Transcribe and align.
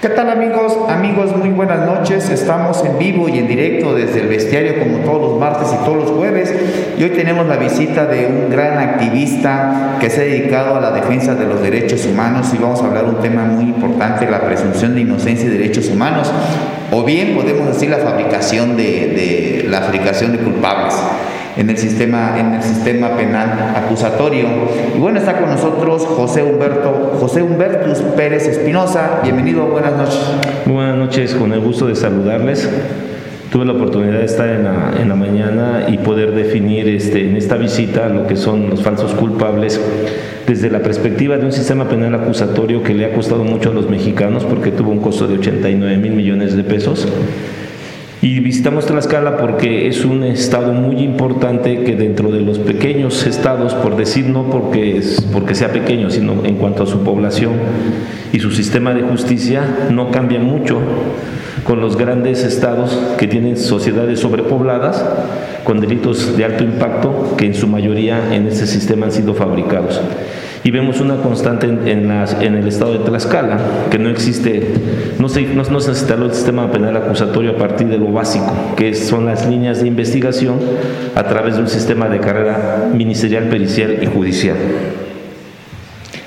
¿Qué 0.00 0.08
tal 0.08 0.30
amigos? 0.30 0.78
Amigos, 0.88 1.36
muy 1.36 1.50
buenas 1.50 1.84
noches. 1.84 2.30
Estamos 2.30 2.82
en 2.86 2.96
vivo 2.96 3.28
y 3.28 3.36
en 3.38 3.46
directo 3.46 3.94
desde 3.94 4.20
el 4.20 4.28
bestiario 4.28 4.78
como 4.78 5.00
todos 5.00 5.20
los 5.20 5.38
martes 5.38 5.68
y 5.74 5.84
todos 5.84 5.98
los 5.98 6.10
jueves. 6.12 6.54
Y 6.96 7.02
hoy 7.02 7.10
tenemos 7.10 7.46
la 7.46 7.56
visita 7.56 8.06
de 8.06 8.26
un 8.26 8.48
gran 8.48 8.78
activista 8.78 9.98
que 10.00 10.08
se 10.08 10.22
ha 10.22 10.24
dedicado 10.24 10.76
a 10.76 10.80
la 10.80 10.92
defensa 10.92 11.34
de 11.34 11.44
los 11.44 11.60
derechos 11.60 12.06
humanos 12.06 12.50
y 12.54 12.56
vamos 12.56 12.80
a 12.80 12.86
hablar 12.86 13.04
un 13.04 13.20
tema 13.20 13.44
muy 13.44 13.64
importante, 13.64 14.30
la 14.30 14.40
presunción 14.40 14.94
de 14.94 15.02
inocencia 15.02 15.46
y 15.46 15.50
derechos 15.50 15.90
humanos. 15.90 16.32
O 16.90 17.04
bien 17.04 17.34
podemos 17.34 17.66
decir 17.66 17.90
la 17.90 17.98
fabricación 17.98 18.78
de, 18.78 19.66
la 19.68 19.82
fabricación 19.82 20.32
de 20.32 20.38
culpables 20.38 20.94
en 21.60 21.68
el 21.68 21.76
sistema, 21.76 22.40
en 22.40 22.54
el 22.54 22.62
sistema 22.62 23.18
penal 23.18 23.74
acusatorio. 23.76 24.46
Y 24.96 24.98
bueno, 24.98 25.18
está 25.18 25.38
con 25.38 25.50
nosotros 25.50 26.06
José 26.06 26.42
Humberto, 26.42 27.18
José 27.20 27.42
Humbertus 27.42 27.98
Pérez 28.16 28.48
Espinosa. 28.48 29.20
Bienvenido, 29.22 29.66
buenas 29.66 29.94
noches. 29.94 30.20
Buenas 30.64 30.96
noches, 30.96 31.34
con 31.34 31.52
el 31.52 31.60
gusto 31.60 31.86
de 31.86 31.96
saludarles. 31.96 32.66
Tuve 33.52 33.66
la 33.66 33.72
oportunidad 33.72 34.20
de 34.20 34.24
estar 34.24 34.48
en 34.48 34.64
la, 34.64 34.94
en 34.98 35.10
la 35.10 35.14
mañana 35.16 35.84
y 35.88 35.98
poder 35.98 36.34
definir 36.34 36.88
este, 36.88 37.28
en 37.28 37.36
esta 37.36 37.56
visita 37.56 38.08
lo 38.08 38.26
que 38.26 38.36
son 38.36 38.70
los 38.70 38.82
falsos 38.82 39.12
culpables 39.12 39.78
desde 40.46 40.70
la 40.70 40.78
perspectiva 40.78 41.36
de 41.36 41.44
un 41.44 41.52
sistema 41.52 41.90
penal 41.90 42.14
acusatorio 42.14 42.82
que 42.82 42.94
le 42.94 43.04
ha 43.04 43.12
costado 43.12 43.44
mucho 43.44 43.70
a 43.70 43.74
los 43.74 43.90
mexicanos 43.90 44.44
porque 44.44 44.70
tuvo 44.70 44.92
un 44.92 45.00
costo 45.00 45.26
de 45.26 45.34
89 45.34 45.96
mil 45.98 46.12
millones 46.12 46.56
de 46.56 46.64
pesos 46.64 47.06
y 48.22 48.40
visitamos 48.40 48.84
Tlaxcala 48.84 49.38
porque 49.38 49.88
es 49.88 50.04
un 50.04 50.24
estado 50.24 50.72
muy 50.74 50.96
importante 51.02 51.84
que 51.84 51.96
dentro 51.96 52.30
de 52.30 52.40
los 52.40 52.58
pequeños 52.58 53.26
estados, 53.26 53.74
por 53.74 53.96
decir 53.96 54.26
no 54.26 54.50
porque, 54.50 54.98
es, 54.98 55.22
porque 55.32 55.54
sea 55.54 55.72
pequeño, 55.72 56.10
sino 56.10 56.44
en 56.44 56.56
cuanto 56.56 56.82
a 56.82 56.86
su 56.86 57.02
población 57.02 57.54
y 58.30 58.40
su 58.40 58.50
sistema 58.50 58.92
de 58.92 59.02
justicia, 59.02 59.62
no 59.90 60.10
cambia 60.10 60.38
mucho 60.38 60.80
con 61.64 61.80
los 61.80 61.96
grandes 61.96 62.44
estados 62.44 62.98
que 63.18 63.26
tienen 63.26 63.56
sociedades 63.56 64.20
sobrepobladas 64.20 65.02
con 65.64 65.80
delitos 65.80 66.36
de 66.36 66.44
alto 66.44 66.62
impacto 66.62 67.36
que 67.38 67.46
en 67.46 67.54
su 67.54 67.68
mayoría 67.68 68.34
en 68.34 68.48
ese 68.48 68.66
sistema 68.66 69.06
han 69.06 69.12
sido 69.12 69.34
fabricados 69.34 69.98
y 70.62 70.70
vemos 70.70 71.00
una 71.00 71.16
constante 71.16 71.66
en, 71.66 72.10
el 72.10 72.68
estado 72.68 72.92
de 72.92 72.98
Tlaxcala, 73.00 73.58
que 73.90 73.98
no 73.98 74.10
existe, 74.10 74.74
no 75.18 75.28
se, 75.28 75.42
no, 75.42 75.62
no 75.62 75.80
se 75.80 75.90
instaló 75.90 76.26
el 76.26 76.34
sistema 76.34 76.70
penal 76.70 76.96
acusatorio 76.96 77.52
a 77.52 77.56
partir 77.56 77.88
de 77.88 77.98
lo 77.98 78.12
básico, 78.12 78.52
que 78.76 78.94
son 78.94 79.26
las 79.26 79.48
líneas 79.48 79.80
de 79.80 79.88
investigación 79.88 80.58
a 81.14 81.24
través 81.24 81.56
de 81.56 81.62
un 81.62 81.68
sistema 81.68 82.08
de 82.08 82.20
carrera 82.20 82.90
ministerial, 82.92 83.44
pericial 83.44 84.02
y 84.02 84.06
judicial. 84.06 84.56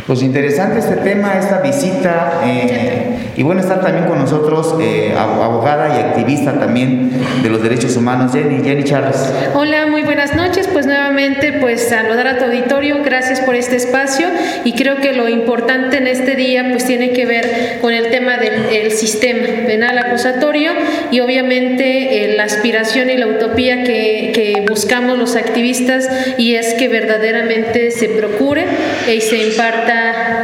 Pues 0.06 0.22
interesante 0.22 0.80
este 0.80 0.98
tema, 0.98 1.40
esta 1.40 1.62
visita. 1.62 2.42
Eh, 2.46 3.32
y 3.38 3.44
bueno, 3.44 3.62
está 3.62 3.80
también 3.80 4.06
con 4.06 4.20
nosotros 4.20 4.76
eh, 4.82 5.16
abogada 5.18 5.96
y 5.98 6.02
activista 6.02 6.60
también 6.60 7.10
de 7.42 7.50
los 7.50 7.64
derechos 7.64 7.96
humanos, 7.96 8.34
Jenny, 8.34 8.62
Jenny 8.64 8.84
Charles. 8.84 9.32
Hola, 9.54 9.88
muy 9.88 10.04
buenas 10.04 10.36
noches. 10.36 10.68
Pues 10.68 10.86
nuevamente, 10.86 11.54
pues 11.54 11.88
saludar 11.88 12.28
a 12.28 12.38
tu 12.38 12.46
auditorio. 12.46 12.98
Gracias 13.02 13.40
por 13.40 13.56
este 13.56 13.78
espacio. 13.78 14.28
Y 14.66 14.74
creo 14.74 14.98
que 14.98 15.14
lo 15.14 15.30
importante 15.30 15.98
en 15.98 16.08
este 16.08 16.36
día, 16.36 16.68
pues 16.70 16.86
tiene 16.86 17.12
que 17.12 17.26
ver 17.26 17.78
con 17.80 17.94
el 17.94 18.10
tema 18.10 18.34
del 18.38 18.92
sistema 18.92 19.48
penal 19.66 19.98
acusatorio 19.98 20.72
y 21.12 21.22
obviamente 21.22 22.26
eh, 22.26 22.36
la 22.36 22.44
aspiración 22.44 23.10
y 23.10 23.16
la 23.16 23.28
utopía 23.28 23.84
que, 23.84 24.32
que 24.36 24.66
buscamos 24.68 25.18
los 25.18 25.38
activistas 25.38 26.10
y 26.38 26.56
es 26.56 26.74
que 26.74 26.90
verdaderamente 26.90 27.90
se 27.92 28.10
procure 28.10 28.66
y 29.08 29.22
se 29.22 29.38
imparta 29.48 29.93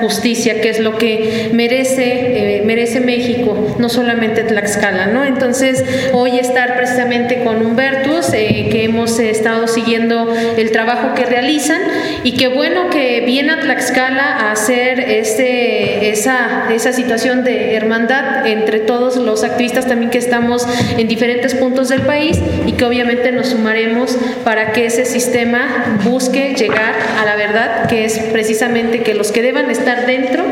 justicia, 0.02 0.62
que 0.62 0.70
es 0.70 0.80
lo 0.80 0.98
que 0.98 1.50
merece, 1.54 2.58
eh, 2.58 2.62
merece 2.66 3.00
México, 3.00 3.76
no 3.78 3.90
solamente 3.90 4.44
Tlaxcala, 4.44 5.08
¿no? 5.08 5.26
Entonces, 5.26 5.84
hoy 6.14 6.40
estar 6.40 6.76
precisamente 6.78 7.44
con 7.44 7.66
Humbertus, 7.66 8.34
eh, 8.34 8.70
que 8.72 8.84
hemos 8.86 9.20
estado 9.20 9.68
siguiendo 9.68 10.34
el 10.58 10.72
trabajo 10.72 11.14
que 11.16 11.26
realizan, 11.26 11.82
y 12.24 12.34
qué 12.34 12.48
bueno 12.48 12.90
que 12.90 13.22
viene 13.22 13.52
a 13.54 13.60
Tlaxcala 13.60 14.24
a 14.24 14.52
hacer 14.52 15.00
este, 15.00 16.10
esa, 16.10 16.68
esa 16.74 16.94
situación 16.94 17.44
de 17.44 17.76
hermandad 17.76 18.46
entre 18.48 18.80
todos 18.80 19.18
los 19.18 19.44
activistas 19.44 19.88
también 19.88 20.12
que 20.12 20.18
estamos 20.18 20.68
en 20.98 21.08
diferentes 21.08 21.56
puntos 21.56 21.90
del 21.90 22.02
país 22.02 22.40
y 22.66 22.74
que 22.74 22.86
obviamente 22.86 23.32
nos 23.32 23.48
sumaremos 23.48 24.18
para 24.44 24.72
que 24.72 24.86
ese 24.86 25.06
sistema 25.06 26.00
busque 26.04 26.56
llegar 26.56 26.96
a 27.20 27.26
la 27.26 27.36
verdad, 27.36 27.88
que 27.88 28.06
es 28.06 28.20
precisamente 28.32 29.02
que 29.02 29.14
los 29.14 29.32
que 29.32 29.39
deban 29.42 29.70
estar 29.70 30.06
dentro 30.06 30.44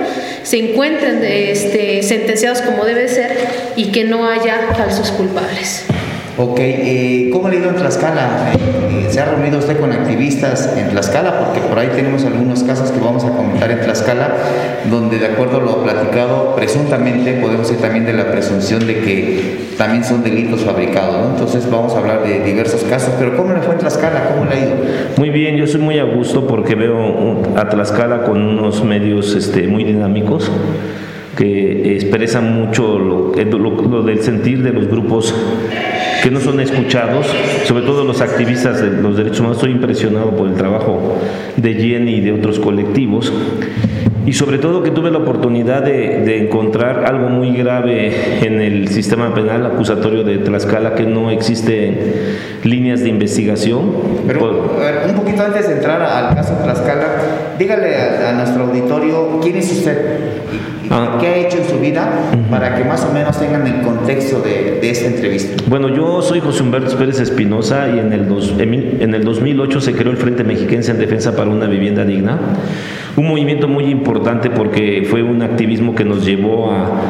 se 0.43 0.57
encuentren 0.57 1.23
este, 1.23 2.03
sentenciados 2.03 2.61
como 2.61 2.85
debe 2.85 3.07
ser 3.07 3.35
y 3.75 3.91
que 3.91 4.03
no 4.03 4.29
haya 4.29 4.73
falsos 4.75 5.11
culpables. 5.11 5.85
Ok, 6.39 6.59
eh, 6.59 7.29
¿cómo 7.33 7.47
ha 7.47 7.55
ido 7.55 7.69
en 7.69 7.77
Tlaxcala? 7.77 8.53
Eh, 8.53 9.07
¿Se 9.09 9.19
ha 9.19 9.25
reunido 9.25 9.57
usted 9.57 9.79
con 9.79 9.91
activistas 9.91 10.71
en 10.77 10.89
Tlaxcala? 10.89 11.39
Porque 11.39 11.61
por 11.61 11.79
ahí 11.79 11.89
tenemos 11.95 12.25
algunos 12.25 12.61
casos 12.61 12.91
que 12.91 12.99
vamos 12.99 13.23
a 13.25 13.29
comentar 13.29 13.71
en 13.71 13.81
Tlaxcala, 13.81 14.35
donde 14.87 15.17
de 15.17 15.25
acuerdo 15.25 15.57
a 15.57 15.61
lo 15.61 15.83
platicado, 15.83 16.55
presuntamente 16.55 17.33
podemos 17.33 17.71
ir 17.71 17.77
también 17.77 18.05
de 18.05 18.13
la 18.13 18.31
presunción 18.31 18.85
de 18.85 18.99
que 18.99 19.56
también 19.77 20.03
son 20.03 20.23
delitos 20.23 20.61
fabricados, 20.61 21.15
¿no? 21.15 21.29
Entonces 21.31 21.69
vamos 21.69 21.93
a 21.93 21.99
hablar 21.99 22.25
de 22.25 22.43
diversos 22.43 22.83
casos, 22.83 23.13
pero 23.19 23.37
¿cómo 23.37 23.53
le 23.53 23.61
fue 23.61 23.73
en 23.73 23.79
Tlaxcala? 23.79 24.29
¿Cómo 24.29 24.45
le 24.45 24.55
ha 24.55 24.59
ido? 24.59 24.75
Muy 25.17 25.29
bien, 25.29 25.55
yo 25.55 25.67
soy 25.67 25.81
muy 25.81 25.99
a 25.99 26.03
gusto 26.03 26.47
porque 26.47 26.75
veo 26.75 27.43
a 27.55 27.69
Tlaxcala 27.69 28.23
con 28.23 28.41
unos 28.41 28.83
medios 28.83 29.35
este, 29.35 29.67
muy 29.67 29.83
dinámicos 29.83 30.51
que 31.37 31.93
expresan 31.95 32.55
mucho 32.55 32.97
lo, 32.97 33.31
lo 33.35 34.01
del 34.01 34.23
sentir 34.23 34.63
de 34.63 34.73
los 34.73 34.87
grupos 34.87 35.35
que 36.23 36.31
no 36.31 36.39
son 36.39 36.59
escuchados, 36.59 37.27
sobre 37.65 37.83
todo 37.83 38.03
los 38.03 38.21
activistas 38.21 38.81
de 38.81 38.89
los 39.01 39.15
derechos 39.15 39.39
humanos. 39.39 39.57
Estoy 39.57 39.71
impresionado 39.71 40.31
por 40.31 40.47
el 40.47 40.55
trabajo 40.55 41.19
de 41.55 41.73
Jenny 41.75 42.15
y 42.15 42.21
de 42.21 42.31
otros 42.31 42.59
colectivos. 42.59 43.31
Y 44.27 44.33
sobre 44.33 44.57
todo 44.57 44.83
que 44.83 44.91
tuve 44.91 45.09
la 45.09 45.19
oportunidad 45.19 45.83
de, 45.83 46.43
encontrar 46.43 47.05
algo 47.05 47.29
muy 47.29 47.55
grave 47.55 48.45
en 48.45 48.59
el 48.59 48.89
sistema 48.89 49.33
penal 49.33 49.65
acusatorio 49.65 50.25
de 50.25 50.39
Tlaxcala, 50.39 50.95
que 50.95 51.03
no 51.03 51.31
existen 51.31 51.97
líneas 52.63 52.99
de 52.99 53.07
investigación. 53.07 53.89
Pero 54.27 54.75
un 55.07 55.15
poquito 55.15 55.43
antes 55.43 55.69
de 55.69 55.75
entrar 55.75 56.01
al 56.01 56.35
caso 56.35 56.55
Tlaxcala, 56.61 57.05
dígale 57.57 57.95
a, 57.95 58.33
nuestro 58.33 58.65
auditorio 58.65 59.39
quién 59.41 59.57
es 59.57 59.71
usted 59.71 60.19
y, 60.83 60.87
ah. 60.89 61.17
qué 61.19 61.27
ha 61.27 61.37
hecho 61.37 61.57
en 61.57 61.65
su 61.65 61.79
vida 61.79 62.09
para 62.49 62.75
que 62.75 62.83
más 62.83 63.03
o 63.05 63.13
menos 63.13 63.37
tengan 63.39 63.65
el 63.67 63.81
contexto 63.81 64.41
de, 64.41 64.79
de 64.79 64.89
esta 64.89 65.07
entrevista. 65.07 65.63
Bueno, 65.67 65.89
yo 65.89 66.21
soy 66.21 66.39
José 66.39 66.63
Humberto 66.63 66.97
Pérez 66.97 67.19
Espinosa 67.19 67.89
y 67.89 67.99
en 67.99 68.13
el, 68.13 68.27
dos, 68.27 68.53
en 68.59 69.13
el 69.13 69.23
2008 69.23 69.81
se 69.81 69.93
creó 69.93 70.11
el 70.11 70.17
Frente 70.17 70.43
Mexiquense 70.43 70.91
en 70.91 70.99
Defensa 70.99 71.35
para 71.35 71.49
una 71.49 71.67
Vivienda 71.67 72.05
Digna 72.05 72.39
un 73.17 73.27
movimiento 73.27 73.67
muy 73.67 73.85
importante 73.85 74.51
porque 74.51 75.05
fue 75.09 75.23
un 75.23 75.41
activismo 75.41 75.95
que 75.95 76.05
nos 76.05 76.23
llevó 76.23 76.71
a, 76.71 77.01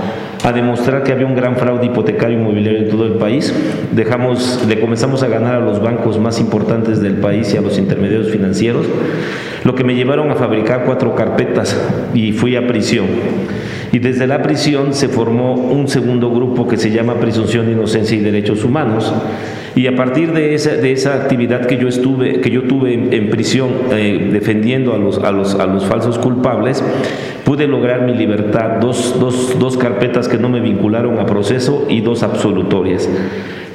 demostrar 0.54 1.04
que 1.04 1.12
había 1.12 1.26
un 1.26 1.36
gran 1.36 1.56
fraude 1.56 1.86
hipotecario 1.86 2.40
inmobiliario 2.40 2.80
en 2.80 2.90
todo 2.90 3.06
el 3.06 3.14
país. 3.14 3.54
Dejamos, 3.92 4.66
le 4.68 4.80
comenzamos 4.80 5.24
a 5.24 5.28
ganar 5.28 5.56
a 5.56 5.60
los 5.60 5.82
bancos 5.82 6.20
más 6.20 6.40
importantes 6.40 7.02
del 7.02 7.16
país 7.16 7.54
y 7.54 7.58
a 7.58 7.62
los 7.62 7.78
intermediarios 7.78 8.32
financieros, 8.32 8.86
lo 9.64 9.76
que 9.76 9.84
me 9.84 9.96
llevaron 9.96 10.32
a 10.32 10.36
fabricar 10.36 10.84
cuatro 10.86 11.16
carpetas 11.16 11.80
y 12.14 12.32
fui 12.32 12.56
a 12.56 12.66
prisión. 12.68 13.08
Y 13.92 14.00
desde 14.00 14.28
la 14.28 14.42
prisión 14.42 14.94
se 14.94 15.08
formó 15.08 15.54
un 15.54 15.88
segundo 15.88 16.32
grupo 16.32 16.68
que 16.68 16.78
se 16.78 16.92
llama 16.92 17.16
Presunción 17.20 17.66
de 17.66 17.74
Inocencia 17.74 18.18
y 18.18 18.22
Derechos 18.22 18.64
Humanos 18.64 19.14
y 19.78 19.86
a 19.86 19.96
partir 19.96 20.34
de 20.34 20.56
esa, 20.56 20.72
de 20.72 20.92
esa 20.92 21.14
actividad 21.14 21.68
que 21.68 21.78
yo, 21.78 21.88
estuve, 21.88 22.42
que 22.42 22.50
yo 22.50 22.64
tuve 22.64 22.96
en, 22.96 23.30
prisión 23.30 23.70
eh, 23.92 24.30
defendiendo 24.32 24.96
a 24.96 24.98
los, 24.98 25.20
a, 25.20 25.32
los, 25.32 25.54
a 25.54 25.68
los 25.68 25.86
falsos 25.86 26.18
culpables, 26.18 26.84
pude 27.46 27.68
lograr 27.68 28.02
mi 28.02 28.16
libertad, 28.16 28.80
dos, 28.82 29.20
dos, 29.20 29.58
dos 29.60 29.78
carpetas 29.78 30.28
que 30.28 30.40
no 30.40 30.50
me 30.50 30.62
vincularon 30.62 31.20
a 31.20 31.28
proceso 31.28 31.86
y 31.90 32.02
dos 32.02 32.24
absolutorias. 32.24 33.08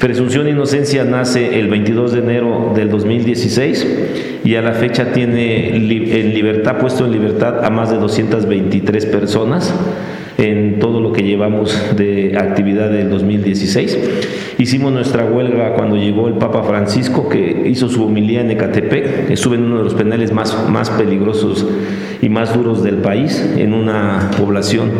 Presunción 0.02 0.46
de 0.46 0.50
inocencia 0.50 1.04
nace 1.04 1.60
el 1.60 1.68
22 1.68 2.10
de 2.10 2.18
enero 2.18 2.72
del 2.74 2.90
2016 2.90 4.40
y 4.42 4.56
a 4.56 4.60
la 4.60 4.72
fecha 4.72 5.12
tiene 5.12 5.76
en 5.76 5.86
libertad, 6.34 6.78
puesto 6.78 7.04
en 7.04 7.12
libertad 7.12 7.64
a 7.64 7.70
más 7.70 7.88
de 7.92 7.98
223 7.98 9.06
personas 9.06 9.72
en 10.38 10.80
todo 10.80 11.00
lo 11.00 11.12
que 11.12 11.22
llevamos 11.22 11.80
de 11.96 12.36
actividad 12.36 12.90
del 12.90 13.10
2016. 13.10 13.98
Hicimos 14.58 14.92
nuestra 14.92 15.24
huelga 15.24 15.74
cuando 15.74 15.94
llegó 15.94 16.26
el 16.26 16.34
Papa 16.34 16.64
Francisco, 16.64 17.28
que 17.28 17.62
hizo 17.66 17.88
su 17.88 18.04
homilía 18.04 18.40
en 18.40 18.50
Ecatepec. 18.50 19.30
Estuve 19.30 19.54
en 19.54 19.66
uno 19.66 19.78
de 19.78 19.84
los 19.84 19.94
penales 19.94 20.32
más, 20.32 20.68
más 20.68 20.90
peligrosos 20.90 21.64
y 22.22 22.28
más 22.28 22.54
duros 22.54 22.84
del 22.84 22.98
país, 22.98 23.52
en 23.56 23.74
una 23.74 24.30
población, 24.38 24.92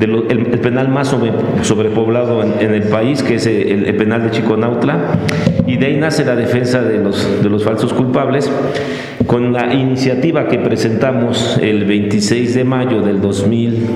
el, 0.00 0.58
penal 0.60 0.88
más 0.88 1.14
sobrepoblado 1.60 2.42
en, 2.42 2.74
el 2.74 2.84
país, 2.84 3.22
que 3.22 3.34
es 3.34 3.46
el, 3.46 3.94
penal 3.96 4.22
de 4.22 4.30
Chiconautla. 4.30 5.18
Y 5.66 5.76
de 5.76 5.86
ahí 5.86 5.96
nace 5.98 6.24
la 6.24 6.34
defensa 6.34 6.82
de 6.82 6.98
los, 6.98 7.42
de 7.42 7.48
los 7.50 7.62
falsos 7.62 7.92
culpables 7.92 8.50
con 9.26 9.52
la 9.52 9.72
iniciativa 9.74 10.48
que 10.48 10.58
presentamos 10.58 11.58
el 11.62 11.84
26 11.84 12.54
de 12.54 12.64
mayo 12.64 13.02
del 13.02 13.20
2000 13.20 13.86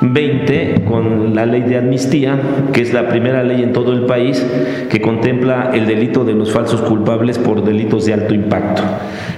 20 0.00 0.82
con 0.84 1.34
la 1.34 1.46
ley 1.46 1.62
de 1.62 1.76
amnistía, 1.76 2.38
que 2.72 2.82
es 2.82 2.92
la 2.92 3.08
primera 3.08 3.42
ley 3.42 3.62
en 3.62 3.72
todo 3.72 3.92
el 3.92 4.06
país 4.06 4.44
que 4.88 5.00
contempla 5.00 5.70
el 5.74 5.86
delito 5.86 6.24
de 6.24 6.34
los 6.34 6.52
falsos 6.52 6.82
culpables 6.82 7.38
por 7.38 7.64
delitos 7.64 8.06
de 8.06 8.14
alto 8.14 8.34
impacto, 8.34 8.82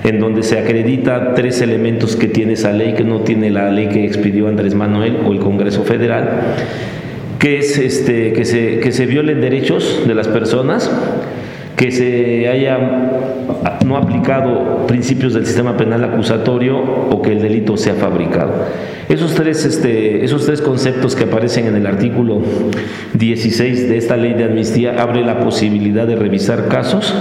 en 0.05 0.21
donde 0.21 0.43
se 0.43 0.59
acredita 0.59 1.35
tres 1.35 1.61
elementos 1.63 2.17
que 2.17 2.29
tiene 2.29 2.55
esa 2.55 2.73
ley 2.73 2.95
que 2.95 3.05
no 3.05 3.21
tiene 3.21 3.51
la 3.51 3.71
ley 3.71 3.89
que 3.89 4.05
expidió 4.05 4.49
Andrés 4.49 4.75
Manuel 4.75 5.19
o 5.25 5.33
el 5.33 5.39
Congreso 5.39 5.85
Federal, 5.85 6.29
que 7.39 7.59
es 7.59 7.79
este, 7.79 8.35
que, 8.35 8.45
se, 8.45 8.81
que 8.81 8.93
se 8.93 9.07
violen 9.07 9.41
derechos 9.41 10.05
de 10.07 10.15
las 10.15 10.29
personas, 10.29 10.91
que 11.81 11.91
se 11.91 12.47
haya 12.47 12.79
no 13.87 13.97
aplicado 13.97 14.87
principios 14.87 15.33
del 15.33 15.47
sistema 15.47 15.79
penal 15.79 16.05
acusatorio 16.05 16.77
o 16.79 17.23
que 17.23 17.33
el 17.33 17.41
delito 17.41 17.79
sea 17.79 17.95
fabricado. 17.95 18.53
Esos 19.09 19.35
tres, 19.35 19.65
este, 19.65 20.23
esos 20.23 20.45
tres 20.45 20.61
conceptos 20.61 21.17
que 21.17 21.25
aparecen 21.25 21.69
en 21.69 21.77
el 21.77 21.87
artículo 21.87 22.43
16 23.15 23.89
de 23.89 23.97
esta 23.97 24.19
ley 24.19 24.35
de 24.35 24.45
amnistía 24.45 25.03
abre 25.03 25.25
la 25.25 25.41
posibilidad 25.41 26.07
de 26.07 26.17
revisar 26.17 26.69
casos 26.69 27.15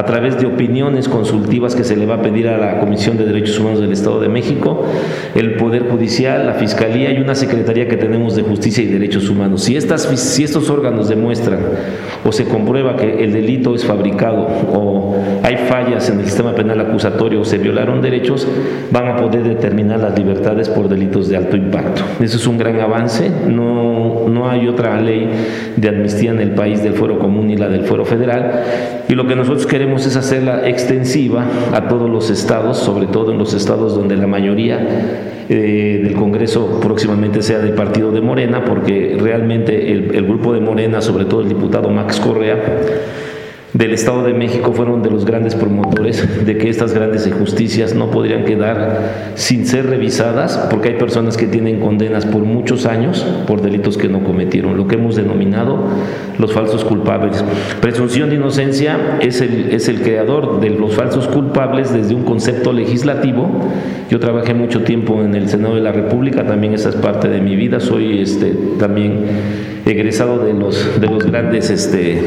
a 0.00 0.04
través 0.06 0.40
de 0.40 0.46
opiniones 0.46 1.10
consultivas 1.10 1.74
que 1.74 1.84
se 1.84 1.94
le 1.94 2.06
va 2.06 2.14
a 2.14 2.22
pedir 2.22 2.48
a 2.48 2.56
la 2.56 2.80
Comisión 2.80 3.18
de 3.18 3.26
Derechos 3.26 3.58
Humanos 3.58 3.82
del 3.82 3.92
Estado 3.92 4.18
de 4.18 4.30
México, 4.30 4.86
el 5.34 5.56
Poder 5.56 5.90
Judicial, 5.90 6.46
la 6.46 6.54
Fiscalía 6.54 7.12
y 7.12 7.18
una 7.18 7.34
Secretaría 7.34 7.86
que 7.86 7.98
tenemos 7.98 8.34
de 8.34 8.40
Justicia 8.40 8.82
y 8.82 8.86
Derechos 8.86 9.28
Humanos. 9.28 9.62
Si, 9.62 9.76
estas, 9.76 10.04
si 10.04 10.42
estos 10.42 10.70
órganos 10.70 11.10
demuestran 11.10 11.58
o 12.24 12.32
se 12.32 12.46
comprueba 12.46 12.96
que 12.96 13.22
el 13.22 13.34
delito 13.34 13.74
es 13.74 13.84
fabricado 13.84 14.48
o 14.72 15.16
hay 15.42 15.58
fallas 15.68 16.08
en 16.08 16.20
el 16.20 16.24
sistema 16.24 16.54
penal 16.54 16.80
acusatorio 16.80 17.42
o 17.42 17.44
se 17.44 17.58
violaron 17.58 18.00
derechos, 18.00 18.48
van 18.90 19.06
a 19.06 19.16
poder 19.16 19.42
determinar 19.42 20.00
las 20.00 20.18
libertades 20.18 20.70
por 20.70 20.88
delitos 20.88 21.28
de 21.28 21.36
alto 21.36 21.58
impacto. 21.58 22.04
Eso 22.20 22.38
es 22.38 22.46
un 22.46 22.56
gran 22.56 22.80
avance, 22.80 23.30
no, 23.48 24.30
no 24.30 24.48
hay 24.48 24.66
otra 24.66 24.98
ley 24.98 25.28
de 25.76 25.88
amnistía 25.90 26.30
en 26.30 26.40
el 26.40 26.52
país 26.52 26.82
del 26.82 26.94
fuero 26.94 27.18
común 27.18 27.50
y 27.50 27.58
la 27.58 27.68
del 27.68 27.84
fuero 27.84 28.06
federal 28.06 28.62
y 29.10 29.14
lo 29.14 29.26
que 29.26 29.34
nosotros 29.34 29.66
queremos 29.66 29.89
queremos 29.90 30.06
es 30.06 30.14
hacerla 30.14 30.68
extensiva 30.68 31.44
a 31.72 31.88
todos 31.88 32.08
los 32.08 32.30
estados, 32.30 32.78
sobre 32.78 33.08
todo 33.08 33.32
en 33.32 33.38
los 33.38 33.54
estados 33.54 33.96
donde 33.96 34.16
la 34.16 34.28
mayoría 34.28 34.78
eh, 35.48 36.00
del 36.04 36.14
Congreso 36.14 36.78
próximamente 36.78 37.42
sea 37.42 37.58
del 37.58 37.72
partido 37.72 38.12
de 38.12 38.20
Morena, 38.20 38.64
porque 38.64 39.18
realmente 39.20 39.90
el, 39.90 40.14
el 40.14 40.26
grupo 40.28 40.52
de 40.52 40.60
Morena, 40.60 41.00
sobre 41.00 41.24
todo 41.24 41.40
el 41.40 41.48
diputado 41.48 41.90
Max 41.90 42.20
Correa, 42.20 42.56
del 43.72 43.92
Estado 43.92 44.24
de 44.24 44.34
México 44.34 44.72
fueron 44.72 45.02
de 45.02 45.10
los 45.10 45.24
grandes 45.24 45.54
promotores 45.54 46.44
de 46.44 46.58
que 46.58 46.68
estas 46.68 46.92
grandes 46.92 47.26
injusticias 47.26 47.94
no 47.94 48.10
podrían 48.10 48.44
quedar 48.44 49.32
sin 49.36 49.66
ser 49.66 49.86
revisadas, 49.86 50.56
porque 50.70 50.88
hay 50.88 50.94
personas 50.96 51.36
que 51.36 51.46
tienen 51.46 51.78
condenas 51.78 52.26
por 52.26 52.42
muchos 52.42 52.86
años 52.86 53.24
por 53.46 53.62
delitos 53.62 53.96
que 53.96 54.08
no 54.08 54.24
cometieron, 54.24 54.76
lo 54.76 54.88
que 54.88 54.96
hemos 54.96 55.14
denominado 55.14 55.84
los 56.38 56.52
falsos 56.52 56.84
culpables. 56.84 57.44
Presunción 57.80 58.30
de 58.30 58.36
inocencia 58.36 59.18
es 59.20 59.40
el, 59.40 59.70
es 59.72 59.88
el 59.88 60.00
creador 60.00 60.60
de 60.60 60.70
los 60.70 60.94
falsos 60.94 61.28
culpables 61.28 61.92
desde 61.92 62.14
un 62.14 62.24
concepto 62.24 62.72
legislativo. 62.72 63.48
Yo 64.10 64.18
trabajé 64.18 64.54
mucho 64.54 64.82
tiempo 64.82 65.22
en 65.22 65.34
el 65.34 65.48
Senado 65.48 65.76
de 65.76 65.80
la 65.80 65.92
República, 65.92 66.44
también 66.44 66.74
esa 66.74 66.88
es 66.88 66.96
parte 66.96 67.28
de 67.28 67.40
mi 67.40 67.54
vida, 67.54 67.78
soy 67.78 68.20
este, 68.20 68.52
también 68.78 69.26
egresado 69.86 70.44
de 70.44 70.54
los, 70.54 71.00
de 71.00 71.06
los 71.06 71.24
grandes... 71.24 71.70
Este, 71.70 72.20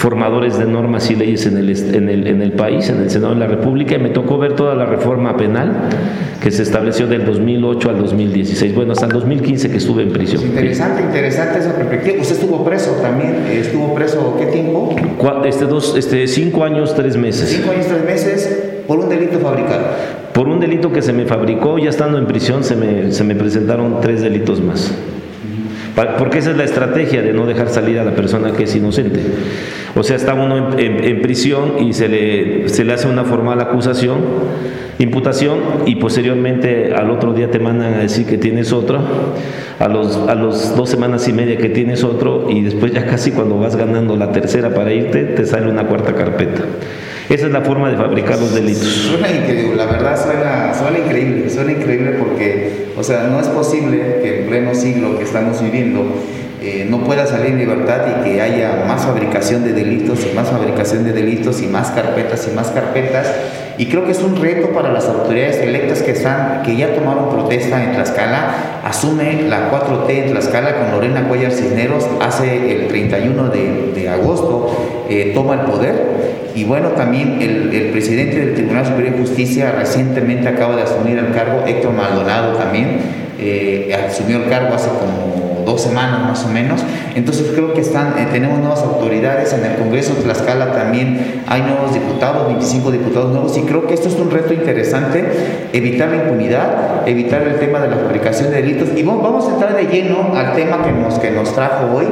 formadores 0.00 0.58
de 0.58 0.64
normas 0.64 1.10
y 1.10 1.14
leyes 1.14 1.44
en 1.44 1.58
el, 1.58 1.68
en, 1.94 2.08
el, 2.08 2.26
en 2.26 2.40
el 2.40 2.52
país, 2.52 2.88
en 2.88 3.02
el 3.02 3.10
Senado 3.10 3.34
de 3.34 3.40
la 3.40 3.46
República, 3.46 3.96
y 3.96 3.98
me 3.98 4.08
tocó 4.08 4.38
ver 4.38 4.54
toda 4.54 4.74
la 4.74 4.86
reforma 4.86 5.36
penal 5.36 5.90
que 6.42 6.50
se 6.50 6.62
estableció 6.62 7.06
del 7.06 7.26
2008 7.26 7.90
al 7.90 7.98
2016, 7.98 8.74
bueno, 8.74 8.92
hasta 8.92 9.04
el 9.04 9.12
2015 9.12 9.70
que 9.70 9.76
estuve 9.76 10.02
en 10.04 10.08
prisión. 10.10 10.42
Interesante, 10.42 11.02
interesante 11.02 11.58
esa 11.58 11.76
perspectiva. 11.76 12.22
¿Usted 12.22 12.34
estuvo 12.34 12.64
preso 12.64 12.92
también? 13.02 13.44
¿Estuvo 13.50 13.94
preso 13.94 14.36
qué 14.38 14.46
tiempo? 14.46 14.96
Este, 15.44 15.66
dos, 15.66 15.94
este, 15.94 16.26
cinco 16.28 16.64
años, 16.64 16.94
tres 16.94 17.18
meses. 17.18 17.50
Cinco 17.50 17.70
años, 17.70 17.86
tres 17.86 18.02
meses 18.02 18.82
por 18.86 19.00
un 19.00 19.10
delito 19.10 19.38
fabricado. 19.38 19.84
Por 20.32 20.48
un 20.48 20.60
delito 20.60 20.90
que 20.90 21.02
se 21.02 21.12
me 21.12 21.26
fabricó, 21.26 21.78
ya 21.78 21.90
estando 21.90 22.16
en 22.16 22.26
prisión, 22.26 22.64
se 22.64 22.74
me, 22.74 23.12
se 23.12 23.22
me 23.22 23.34
presentaron 23.34 24.00
tres 24.00 24.22
delitos 24.22 24.62
más. 24.62 24.90
Porque 26.18 26.38
esa 26.38 26.50
es 26.52 26.56
la 26.56 26.64
estrategia 26.64 27.22
de 27.22 27.32
no 27.32 27.46
dejar 27.46 27.68
salir 27.68 27.98
a 27.98 28.04
la 28.04 28.12
persona 28.12 28.52
que 28.52 28.64
es 28.64 28.74
inocente. 28.74 29.20
O 29.96 30.02
sea, 30.02 30.16
está 30.16 30.34
uno 30.34 30.78
en, 30.78 31.20
prisión 31.20 31.82
y 31.84 31.92
se 31.92 32.08
le, 32.08 32.68
se 32.68 32.84
le 32.84 32.92
hace 32.92 33.08
una 33.08 33.24
formal 33.24 33.60
acusación, 33.60 34.18
imputación, 34.98 35.58
y 35.86 35.96
posteriormente 35.96 36.94
al 36.94 37.10
otro 37.10 37.32
día 37.32 37.50
te 37.50 37.58
mandan 37.58 37.94
a 37.94 37.98
decir 37.98 38.26
que 38.26 38.38
tienes 38.38 38.72
otro, 38.72 39.00
a 39.78 39.88
los, 39.88 40.16
a 40.16 40.34
los 40.34 40.76
dos 40.76 40.88
semanas 40.88 41.26
y 41.28 41.32
media 41.32 41.56
que 41.56 41.68
tienes 41.68 42.04
otro, 42.04 42.48
y 42.50 42.62
después 42.62 42.92
ya 42.92 43.04
casi 43.06 43.32
cuando 43.32 43.58
vas 43.58 43.76
ganando 43.76 44.16
la 44.16 44.32
tercera 44.32 44.72
para 44.72 44.92
irte, 44.92 45.24
te 45.24 45.44
sale 45.44 45.68
una 45.68 45.86
cuarta 45.86 46.14
carpeta. 46.14 46.62
Esa 47.30 47.46
es 47.46 47.52
la 47.52 47.60
forma 47.60 47.88
de 47.88 47.96
fabricar 47.96 48.40
los 48.40 48.52
delitos. 48.52 48.88
Suena 48.88 49.30
increíble, 49.30 49.76
la 49.76 49.86
verdad 49.86 50.20
suena, 50.20 50.74
suena 50.74 50.98
increíble, 50.98 51.48
suena 51.48 51.70
increíble 51.70 52.16
porque, 52.18 52.88
o 52.98 53.04
sea, 53.04 53.28
no 53.30 53.38
es 53.38 53.46
posible 53.46 54.18
que 54.20 54.40
en 54.40 54.48
pleno 54.48 54.74
siglo 54.74 55.16
que 55.16 55.22
estamos 55.22 55.62
viviendo 55.62 56.06
eh, 56.60 56.88
no 56.90 57.04
pueda 57.04 57.26
salir 57.26 57.52
en 57.52 57.58
libertad 57.58 58.00
y 58.10 58.24
que 58.24 58.40
haya 58.42 58.84
más 58.88 59.06
fabricación 59.06 59.62
de 59.62 59.74
delitos 59.74 60.26
y 60.26 60.34
más 60.34 60.48
fabricación 60.48 61.04
de 61.04 61.12
delitos 61.12 61.62
y 61.62 61.68
más 61.68 61.92
carpetas 61.92 62.48
y 62.50 62.54
más 62.54 62.72
carpetas. 62.72 63.32
Y 63.78 63.86
creo 63.86 64.04
que 64.04 64.10
es 64.10 64.22
un 64.22 64.34
reto 64.34 64.70
para 64.70 64.92
las 64.92 65.06
autoridades 65.06 65.58
electas 65.58 66.02
que, 66.02 66.10
están, 66.10 66.64
que 66.64 66.76
ya 66.76 66.96
tomaron 66.96 67.30
protesta 67.30 67.82
en 67.82 67.92
Tlaxcala. 67.92 68.82
Asume 68.84 69.44
la 69.48 69.70
4T 69.70 70.10
en 70.10 70.30
Tlaxcala 70.32 70.80
con 70.80 70.90
Lorena 70.90 71.28
Cuellar 71.28 71.52
Cisneros 71.52 72.08
hace 72.20 72.72
el 72.72 72.88
31 72.88 73.50
de, 73.50 73.92
de 73.94 74.08
agosto, 74.08 75.06
eh, 75.08 75.30
toma 75.32 75.54
el 75.54 75.60
poder. 75.60 76.09
Y 76.60 76.64
bueno, 76.64 76.90
también 76.90 77.40
el, 77.40 77.72
el, 77.72 77.86
presidente 77.90 78.38
del 78.38 78.54
Tribunal 78.54 78.84
Superior 78.84 79.14
de 79.14 79.20
Justicia 79.20 79.72
recientemente 79.72 80.46
acaba 80.46 80.76
de 80.76 80.82
asumir 80.82 81.16
el 81.16 81.32
cargo, 81.32 81.64
Héctor 81.66 81.94
Maldonado 81.94 82.52
también, 82.58 82.98
eh, 83.38 83.96
asumió 84.06 84.44
el 84.44 84.50
cargo 84.50 84.74
hace 84.74 84.90
como 84.90 85.39
dos 85.64 85.82
semanas 85.82 86.20
más 86.22 86.44
o 86.44 86.48
menos. 86.48 86.82
Entonces 87.14 87.48
creo 87.54 87.74
que 87.74 87.80
están, 87.80 88.18
eh, 88.18 88.28
tenemos 88.32 88.58
nuevas 88.58 88.82
autoridades 88.82 89.52
en 89.52 89.64
el 89.64 89.76
Congreso 89.76 90.14
de 90.14 90.22
Tlaxcala 90.22 90.72
también 90.72 91.42
hay 91.46 91.62
nuevos 91.62 91.92
diputados, 91.92 92.46
25 92.48 92.90
diputados 92.90 93.32
nuevos 93.32 93.56
y 93.56 93.62
creo 93.62 93.86
que 93.86 93.94
esto 93.94 94.08
es 94.08 94.14
un 94.14 94.30
reto 94.30 94.52
interesante, 94.52 95.24
evitar 95.72 96.08
la 96.08 96.16
impunidad, 96.16 97.08
evitar 97.08 97.42
el 97.42 97.58
tema 97.58 97.80
de 97.80 97.88
la 97.88 97.96
fabricación 97.96 98.50
de 98.50 98.62
delitos 98.62 98.90
y 98.96 99.02
vamos 99.02 99.48
a 99.48 99.54
entrar 99.54 99.76
de 99.76 99.84
lleno 99.84 100.32
al 100.34 100.54
tema 100.54 100.82
que 100.82 100.92
nos, 100.92 101.18
que 101.18 101.30
nos 101.30 101.54
trajo 101.54 101.96
hoy 101.96 102.06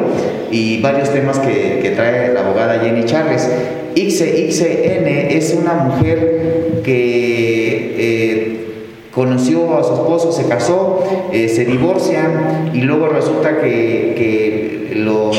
y 0.51 0.81
varios 0.81 1.11
temas 1.11 1.39
que, 1.39 1.93
trae 1.97 2.33
la 2.33 2.41
abogada 2.41 2.79
Jenny 2.81 3.05
Charles. 3.05 3.51
XN 3.95 5.07
es 5.07 5.57
una 5.61 5.75
mujer 5.75 6.83
que 6.85 7.95
eh, 7.99 8.68
conoció 9.15 9.79
a 9.79 9.85
su 9.85 9.95
esposo, 9.95 10.33
se 10.33 10.47
casó, 10.49 11.05
eh, 11.33 11.49
se 11.49 11.65
divorcian 11.65 12.71
y 12.75 12.83
luego 12.83 13.09
resulta 13.09 13.61
que, 13.61 14.15
que 14.17 14.93
los, 14.97 15.37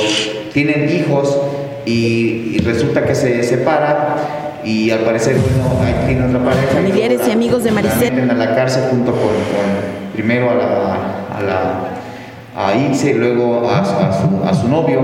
tienen 0.53 0.89
hijos 0.89 1.37
y, 1.85 2.57
resulta 2.59 3.05
que 3.05 3.15
se 3.15 3.41
separa 3.43 4.59
y 4.63 4.91
al 4.91 4.99
parecer, 4.99 5.37
bueno, 5.37 5.81
ahí 5.81 6.07
tiene 6.07 6.25
otra 6.27 6.43
pareja. 6.43 6.67
Familiares 6.73 7.21
y, 7.27 7.31
amigos 7.31 7.63
de 7.63 7.71
Maricel. 7.71 8.27
La 8.27 8.33
a 8.33 8.35
la 8.35 8.55
cárcel 8.55 8.83
junto 8.89 9.11
con, 9.11 9.31
primero 10.13 10.51
a 10.51 10.55
la, 10.55 10.93
a 11.37 11.41
la 11.41 11.98
a 12.59 12.75
irse, 12.75 13.13
luego 13.13 13.69
a, 13.69 14.53
su, 14.53 14.67
novio. 14.67 14.99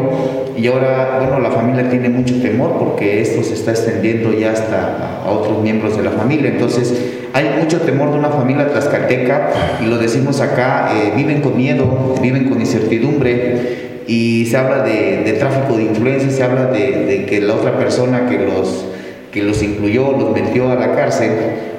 Y 0.58 0.68
ahora, 0.68 1.20
bueno, 1.22 1.40
la 1.40 1.52
familia 1.52 1.90
tiene 1.90 2.10
mucho 2.10 2.42
temor 2.42 2.76
porque 2.78 3.22
esto 3.22 3.44
se 3.44 3.54
está 3.54 3.72
extendiendo 3.72 4.34
ya 4.34 4.52
hasta 4.52 5.22
a 5.26 5.32
otros 5.32 5.64
miembros 5.64 5.96
de 5.96 6.04
la 6.04 6.12
familia, 6.12 6.50
entonces 6.50 6.94
hay 7.32 7.46
mucho 7.62 7.80
temor 7.82 8.12
de 8.12 8.20
una 8.20 8.30
familia 8.30 8.68
tlaxcalteca 8.68 9.52
y 9.82 9.86
lo 9.86 9.98
decimos 9.98 10.42
acá, 10.42 10.92
eh, 10.94 11.14
viven 11.16 11.42
con 11.42 11.56
miedo, 11.56 12.16
viven 12.22 12.50
con 12.50 12.60
incertidumbre 12.60 14.04
y 14.06 14.46
se 14.48 14.58
habla 14.58 14.84
de, 14.84 15.36
tráfico 15.40 15.78
de 15.78 15.84
influencia, 15.84 16.30
se 16.32 16.44
habla 16.44 16.66
de, 16.66 17.26
que 17.26 17.40
la 17.40 17.56
otra 17.56 17.78
persona 17.78 18.28
que 18.30 18.38
los, 18.38 18.86
que 19.32 19.44
los 19.44 19.64
incluyó, 19.64 20.12
los 20.12 20.32
metió 20.32 20.72
a 20.72 20.76
la 20.76 20.94
cárcel, 20.94 21.32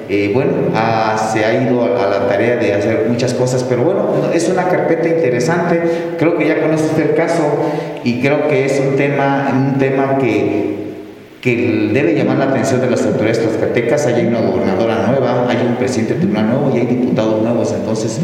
eh, 0.09 0.31
bueno, 0.33 0.53
se 1.31 1.45
ha 1.45 1.63
ido 1.63 1.83
a, 1.83 2.07
la 2.07 2.27
tarea 2.27 2.57
de 2.57 2.73
hacer 2.73 3.05
muchas 3.09 3.33
cosas, 3.33 3.63
pero 3.63 3.83
bueno, 3.83 4.31
es 4.33 4.49
una 4.49 4.67
carpeta 4.67 5.07
interesante, 5.07 5.81
creo 6.17 6.37
que 6.37 6.47
ya 6.47 6.61
conoce 6.61 6.85
usted 6.85 7.09
el 7.11 7.15
caso 7.15 7.43
y 8.03 8.21
creo 8.21 8.47
que 8.47 8.65
es 8.65 8.79
un 8.79 8.95
tema, 8.95 9.51
un 9.53 9.77
tema 9.79 10.17
que 10.17 10.77
que 11.41 11.89
debe 11.93 12.13
llamar 12.13 12.37
la 12.37 12.45
atención 12.45 12.81
de 12.81 12.89
las 12.89 13.05
autoridades 13.05 13.39
tlaxcaltecas. 13.39 14.07
Hay 14.07 14.25
una 14.25 14.41
gobernadora 14.41 15.07
nueva, 15.07 15.47
hay 15.47 15.65
un 15.65 15.75
presidente 15.75 16.15
de 16.15 16.19
tribunal 16.19 16.49
nuevo 16.49 16.75
y 16.75 16.79
hay 16.79 16.85
diputados 16.87 17.41
nuevos. 17.41 17.71
Entonces, 17.71 18.19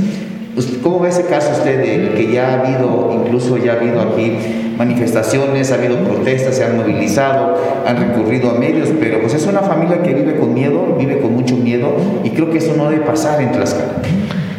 ¿cómo 0.82 1.00
ve 1.00 1.10
ese 1.10 1.26
caso 1.26 1.52
usted 1.52 1.78
de 1.80 2.10
que 2.16 2.32
ya 2.32 2.50
ha 2.50 2.60
habido, 2.62 3.12
incluso 3.14 3.58
ya 3.58 3.74
ha 3.74 3.76
habido 3.78 4.02
aquí 4.02 4.34
manifestaciones, 4.78 5.72
ha 5.72 5.76
habido 5.76 5.98
protestas, 5.98 6.56
se 6.56 6.64
han 6.64 6.78
movilizado, 6.78 7.58
han 7.86 7.98
recurrido 7.98 8.52
a 8.52 8.54
medios, 8.60 8.90
pero 9.00 9.20
pues 9.22 9.34
es 9.34 9.46
una 9.48 9.60
familia 9.60 10.02
que 10.02 10.14
vive 10.14 10.36
con 10.36 10.54
miedo, 10.54 10.96
vive 10.98 11.20
con 11.20 11.34
mucho 11.34 11.56
miedo 11.56 11.96
y 12.24 12.32
creo 12.32 12.50
que 12.50 12.58
eso 12.58 12.74
no 12.76 12.90
debe 12.90 13.06
pasar 13.06 13.42
en 13.42 13.52
Tlaxcala. 13.52 13.94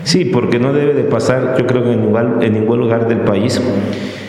Sí, 0.05 0.27
porque 0.27 0.59
no 0.59 0.73
debe 0.73 0.93
de 0.95 1.05
pasar, 1.05 1.57
yo 1.59 1.67
creo 1.67 1.83
que 1.83 1.93
en, 1.93 2.43
en 2.43 2.53
ningún 2.53 2.79
lugar 2.79 3.09
del 3.09 3.21
país. 3.21 3.61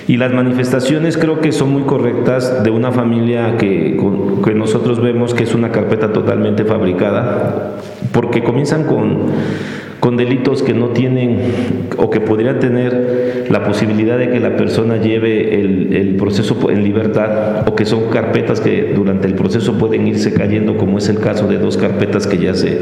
Y 0.07 0.17
las 0.17 0.31
manifestaciones 0.31 1.17
creo 1.17 1.41
que 1.41 1.51
son 1.51 1.71
muy 1.71 1.83
correctas 1.83 2.63
de 2.63 2.69
una 2.69 2.91
familia 2.91 3.57
que, 3.57 3.99
que 4.43 4.53
nosotros 4.53 5.01
vemos 5.01 5.33
que 5.33 5.43
es 5.43 5.55
una 5.55 5.71
carpeta 5.71 6.13
totalmente 6.13 6.63
fabricada, 6.63 7.77
porque 8.11 8.43
comienzan 8.43 8.83
con 8.83 9.23
con 10.05 10.17
delitos 10.17 10.61
que 10.61 10.75
no 10.75 10.89
tienen 10.89 11.39
o 11.97 12.11
que 12.11 12.19
podrían 12.19 12.59
tener 12.59 13.47
la 13.49 13.63
posibilidad 13.63 14.19
de 14.19 14.29
que 14.29 14.39
la 14.39 14.55
persona 14.55 14.97
lleve 14.97 15.59
el, 15.59 16.15
proceso 16.15 16.69
en 16.69 16.83
libertad 16.83 17.67
o 17.67 17.75
que 17.75 17.85
son 17.85 18.11
carpetas 18.11 18.61
que 18.61 18.93
durante 18.95 19.25
el 19.25 19.33
proceso 19.33 19.79
pueden 19.79 20.07
irse 20.07 20.31
cayendo, 20.31 20.77
como 20.77 20.99
es 20.99 21.09
el 21.09 21.19
caso 21.19 21.47
de 21.47 21.57
dos 21.57 21.77
carpetas 21.77 22.27
que 22.27 22.37
ya 22.37 22.53
se 22.53 22.81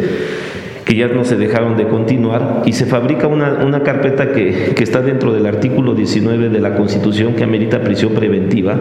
que 0.83 0.95
ya 0.95 1.07
no 1.07 1.23
se 1.23 1.37
dejaron 1.37 1.77
de 1.77 1.87
continuar 1.87 2.63
y 2.65 2.73
se 2.73 2.85
fabrica 2.85 3.27
una, 3.27 3.63
una 3.65 3.83
carpeta 3.83 4.33
que, 4.33 4.73
que, 4.75 4.83
está 4.83 4.99
dentro 5.01 5.31
del 5.31 5.45
artículo 5.45 5.95
19 5.95 6.49
de 6.49 6.59
la 6.59 6.75
Constitución 6.75 7.35
que 7.35 7.45
amerita 7.45 7.83
prisión 7.83 8.11
preventiva 8.11 8.77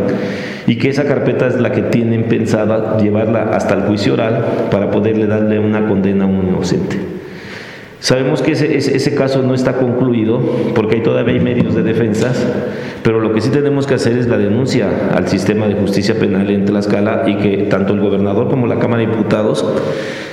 y 0.67 0.79
que 0.79 0.89
esa 0.89 1.05
carpeta 1.05 1.47
es 1.47 1.61
la 1.61 1.71
que 1.71 1.83
tienen 1.83 2.25
pensada 2.25 2.99
llevarla 2.99 3.51
hasta 3.53 3.75
el 3.75 3.83
juicio 3.83 4.15
oral 4.15 4.67
para 4.73 4.91
poderle 4.91 5.29
darle 5.29 5.61
una 5.61 5.87
condena 5.87 6.25
a 6.25 6.27
un 6.27 6.49
inocente. 6.49 7.22
Sabemos 8.03 8.43
que 8.43 8.51
ese, 8.51 8.77
ese, 8.77 9.15
caso 9.15 9.45
no 9.45 9.55
está 9.55 9.75
concluido 9.75 10.41
porque 10.75 10.97
hay 10.97 11.03
todavía 11.05 11.35
hay 11.35 11.41
medios 11.41 11.77
de 11.77 11.85
defensa, 11.85 12.35
pero 13.05 13.21
lo 13.21 13.33
que 13.33 13.41
sí 13.41 13.51
tenemos 13.51 13.87
que 13.87 13.95
hacer 13.95 14.19
es 14.19 14.27
la 14.27 14.39
denuncia 14.39 14.91
al 15.15 15.29
sistema 15.29 15.69
de 15.69 15.75
justicia 15.75 16.19
penal 16.19 16.51
en 16.51 16.65
Tlaxcala 16.65 17.23
y 17.29 17.37
que 17.37 17.59
tanto 17.71 17.93
el 17.93 18.01
gobernador 18.01 18.49
como 18.49 18.67
la 18.67 18.81
Cámara 18.81 19.03
de 19.03 19.07
Diputados 19.07 19.65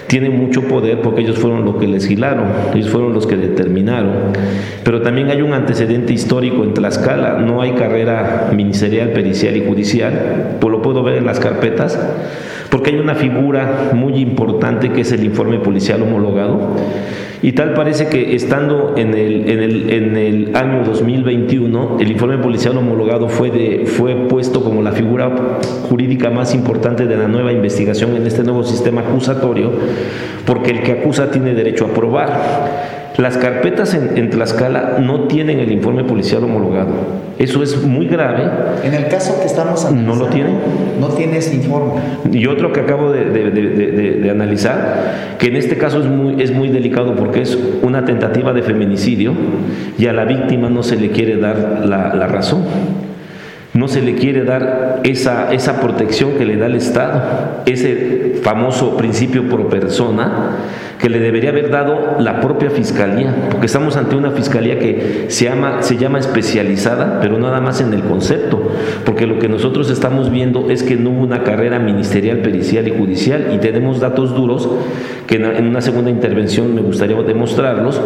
tienen 0.10 0.36
mucho 0.40 0.64
poder 0.64 1.02
porque 1.02 1.22
ellos 1.22 1.38
fueron 1.38 1.64
los 1.64 1.76
que 1.76 1.88
legislaron, 1.88 2.48
ellos 2.74 2.90
fueron 2.90 3.14
los 3.14 3.28
que 3.28 3.38
determinaron. 3.38 4.34
Pero 4.84 5.04
también 5.04 5.30
hay 5.30 5.44
un 5.44 5.54
antecedente 5.54 6.14
histórico 6.14 6.64
en 6.64 6.74
Tlaxcala, 6.74 7.38
no 7.38 7.62
hay 7.62 7.74
carrera 7.74 8.50
ministerial, 8.52 9.12
pericial 9.12 9.56
y 9.56 9.64
judicial, 9.64 10.58
pues 10.60 10.72
lo 10.72 10.82
puedo 10.82 11.04
ver 11.04 11.18
en 11.18 11.28
las 11.28 11.40
carpetas, 11.40 12.00
porque 12.72 12.90
hay 12.90 12.98
una 12.98 13.14
figura 13.14 13.92
muy 13.94 14.16
importante 14.16 14.90
que 14.90 15.02
es 15.02 15.12
el 15.12 15.24
informe 15.24 15.60
policial 15.60 16.02
homologado 16.02 16.76
y 17.42 17.54
tal 17.54 17.74
parece 17.74 18.08
que 18.08 18.36
estando 18.36 18.96
en 18.98 19.14
el, 19.14 19.50
en 19.50 19.60
el, 19.60 19.90
en 19.94 20.18
el 20.18 20.56
año 20.58 20.84
2021, 20.84 21.98
el 22.02 22.12
informe 22.12 22.38
policial 22.38 22.78
homologado 22.78 23.30
fue, 23.30 23.50
de, 23.50 23.86
fue 23.86 24.14
puesto 24.28 24.62
como 24.62 24.82
la 24.82 24.92
figura 24.92 25.60
jurídica 25.88 26.30
más 26.32 26.54
importante 26.54 27.06
de 27.06 27.16
la 27.16 27.30
nueva 27.30 27.54
investigación 27.54 28.14
en 28.18 28.28
este 28.28 28.44
nuevo 28.44 28.64
sistema 28.64 29.02
acusatorio, 29.02 29.72
porque 30.46 30.72
el 30.72 30.84
que 30.84 30.94
acusa 30.94 31.32
tiene 31.32 31.54
derecho 31.54 31.86
a 31.86 31.94
probar. 31.94 32.90
Las 33.18 33.38
carpetas 33.38 33.94
en, 33.94 34.30
Tlaxcala 34.30 34.98
no 35.00 35.28
tienen 35.28 35.60
el 35.60 35.74
informe 35.74 36.06
policial 36.06 36.42
homologado. 36.46 36.94
Eso 37.38 37.62
es 37.62 37.84
muy 37.84 38.08
grave. 38.08 38.44
En 38.84 38.94
el 38.94 39.10
caso 39.10 39.38
que 39.42 39.46
estamos 39.46 39.92
no 39.92 40.16
lo 40.16 40.28
tienen. 40.28 40.56
No 41.02 41.10
tiene 41.10 41.38
ese 41.38 41.56
informe. 41.56 42.00
Y 42.32 42.48
otro 42.48 42.72
que 42.72 42.80
acabo 42.80 43.12
de, 43.12 44.30
analizar, 44.32 45.36
que 45.38 45.48
en 45.48 45.58
este 45.58 45.78
caso 45.78 46.00
es 46.00 46.06
muy, 46.06 46.42
es 46.42 46.52
muy 46.52 46.70
delicado 46.70 47.16
porque 47.18 47.42
es 47.42 47.58
una 47.82 48.06
tentativa 48.06 48.54
de 48.54 48.62
feminicidio 48.62 49.34
y 49.98 50.08
a 50.08 50.14
la 50.14 50.24
víctima 50.24 50.70
no 50.70 50.82
se 50.82 50.96
le 50.96 51.10
quiere 51.10 51.36
dar 51.36 51.84
la, 51.86 52.16
la 52.16 52.28
razón 52.28 53.09
no 53.80 53.88
se 53.88 54.02
le 54.02 54.16
quiere 54.16 54.44
dar 54.44 55.00
esa, 55.04 55.54
esa 55.54 55.80
protección 55.80 56.34
que 56.34 56.46
le 56.46 56.58
da 56.58 56.66
el 56.66 56.76
Estado, 56.76 57.62
ese 57.66 58.34
famoso 58.44 58.98
principio 58.98 59.48
por 59.48 59.70
persona 59.70 60.58
que 60.98 61.08
le 61.08 61.20
debería 61.20 61.52
haber 61.52 61.72
dado 61.72 62.18
la 62.20 62.42
propia 62.42 62.70
fiscalía, 62.70 63.34
porque 63.50 63.68
estamos 63.68 63.96
ante 63.96 64.18
una 64.18 64.32
fiscalía 64.32 64.78
que 64.80 65.28
se 65.30 65.50
se 65.80 65.98
llama 65.98 66.20
especializada, 66.20 67.20
pero 67.22 67.40
nada 67.40 67.62
más 67.62 67.80
en 67.80 67.94
el 67.94 68.04
concepto, 68.04 68.62
porque 69.06 69.26
lo 69.26 69.40
que 69.40 69.48
nosotros 69.48 69.90
estamos 69.90 70.30
viendo 70.30 70.70
es 70.70 70.84
que 70.84 70.98
no 70.98 71.12
hubo 71.12 71.24
una 71.24 71.44
carrera 71.44 71.80
ministerial, 71.80 72.40
pericial 72.40 72.86
y 72.86 72.92
judicial, 72.92 73.52
y 73.56 73.60
tenemos 73.60 74.02
datos 74.02 74.36
duros 74.36 74.70
que 75.26 75.36
en 75.36 75.68
una 75.68 75.80
segunda 75.80 76.12
intervención 76.12 76.76
me 76.76 76.82
gustaría 76.82 77.16
demostrarlos, 77.24 78.02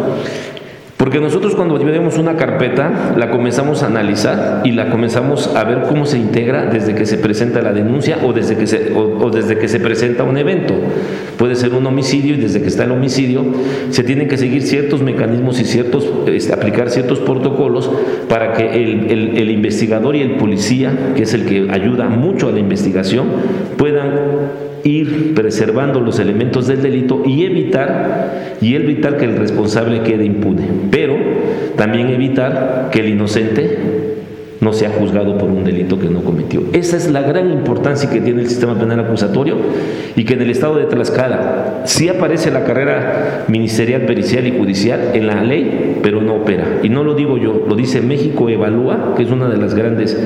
porque 0.96 1.20
nosotros 1.20 1.56
cuando 1.56 1.76
vemos 1.78 2.18
una 2.18 2.36
carpeta, 2.36 3.14
la 3.16 3.30
comenzamos 3.30 3.82
a 3.82 3.86
analizar 3.86 4.62
y 4.64 4.70
la 4.70 4.90
comenzamos 4.90 5.54
a 5.54 5.64
ver 5.64 5.82
cómo 5.88 6.06
se 6.06 6.18
integra 6.18 6.66
desde 6.66 6.94
que 6.94 7.04
se 7.04 7.18
presenta 7.18 7.60
la 7.62 7.72
denuncia 7.72 8.18
o 8.24 8.32
desde 8.32 8.56
que 8.56 8.66
se, 8.68 8.92
o, 8.94 9.28
desde 9.30 9.58
que 9.58 9.66
se 9.66 9.80
presenta 9.80 10.22
un 10.22 10.38
evento. 10.38 10.74
Puede 11.36 11.56
ser 11.56 11.74
un 11.74 11.84
homicidio 11.86 12.36
y 12.36 12.38
desde 12.38 12.62
que 12.62 12.68
está 12.68 12.84
el 12.84 12.92
homicidio 12.92 13.44
se 13.90 14.04
tienen 14.04 14.28
que 14.28 14.36
seguir 14.36 14.62
ciertos 14.62 15.02
mecanismos 15.02 15.60
y 15.60 15.64
ciertos, 15.64 16.08
este, 16.28 16.52
aplicar 16.52 16.90
ciertos 16.90 17.18
protocolos 17.18 17.90
para 18.28 18.52
que 18.52 18.74
el, 18.74 19.36
el 19.36 19.50
investigador 19.50 20.14
y 20.14 20.22
el 20.22 20.36
policía, 20.36 21.12
que 21.16 21.24
es 21.24 21.34
el 21.34 21.44
que 21.44 21.66
ayuda 21.70 22.08
mucho 22.08 22.48
a 22.48 22.52
la 22.52 22.60
investigación, 22.60 23.26
puedan 23.76 24.73
ir 24.84 25.34
preservando 25.34 26.00
los 26.00 26.18
elementos 26.18 26.66
del 26.66 26.82
delito 26.82 27.22
y 27.24 27.44
evitar 27.44 28.56
y 28.60 28.74
evitar 28.76 29.16
que 29.16 29.24
el 29.24 29.36
responsable 29.36 30.02
quede 30.02 30.24
impune, 30.24 30.66
pero 30.90 31.16
también 31.76 32.08
evitar 32.08 32.90
que 32.92 33.00
el 33.00 33.08
inocente 33.08 34.14
no 34.60 34.72
sea 34.72 34.90
juzgado 34.90 35.36
por 35.36 35.50
un 35.50 35.62
delito 35.62 35.98
que 35.98 36.08
no 36.08 36.22
cometió. 36.22 36.62
Esa 36.72 36.96
es 36.96 37.10
la 37.10 37.20
gran 37.20 37.50
importancia 37.50 38.08
que 38.08 38.20
tiene 38.20 38.40
el 38.40 38.48
sistema 38.48 38.78
penal 38.78 39.00
acusatorio 39.00 39.56
y 40.16 40.24
que 40.24 40.34
en 40.34 40.42
el 40.42 40.50
estado 40.50 40.76
de 40.76 40.84
Tlaxcala 40.84 41.82
sí 41.84 42.08
aparece 42.08 42.50
la 42.50 42.64
carrera 42.64 43.44
ministerial, 43.48 44.02
pericial 44.02 44.46
y 44.46 44.56
judicial 44.56 45.10
en 45.12 45.26
la 45.26 45.42
ley, 45.42 45.98
pero 46.02 46.22
no 46.22 46.36
opera. 46.36 46.80
Y 46.82 46.88
no 46.88 47.04
lo 47.04 47.14
digo 47.14 47.36
yo, 47.36 47.66
lo 47.68 47.76
dice 47.76 48.00
México 48.00 48.48
Evalúa, 48.48 49.14
que 49.16 49.24
es 49.24 49.30
una 49.30 49.48
de 49.48 49.58
las 49.58 49.74
grandes 49.74 50.18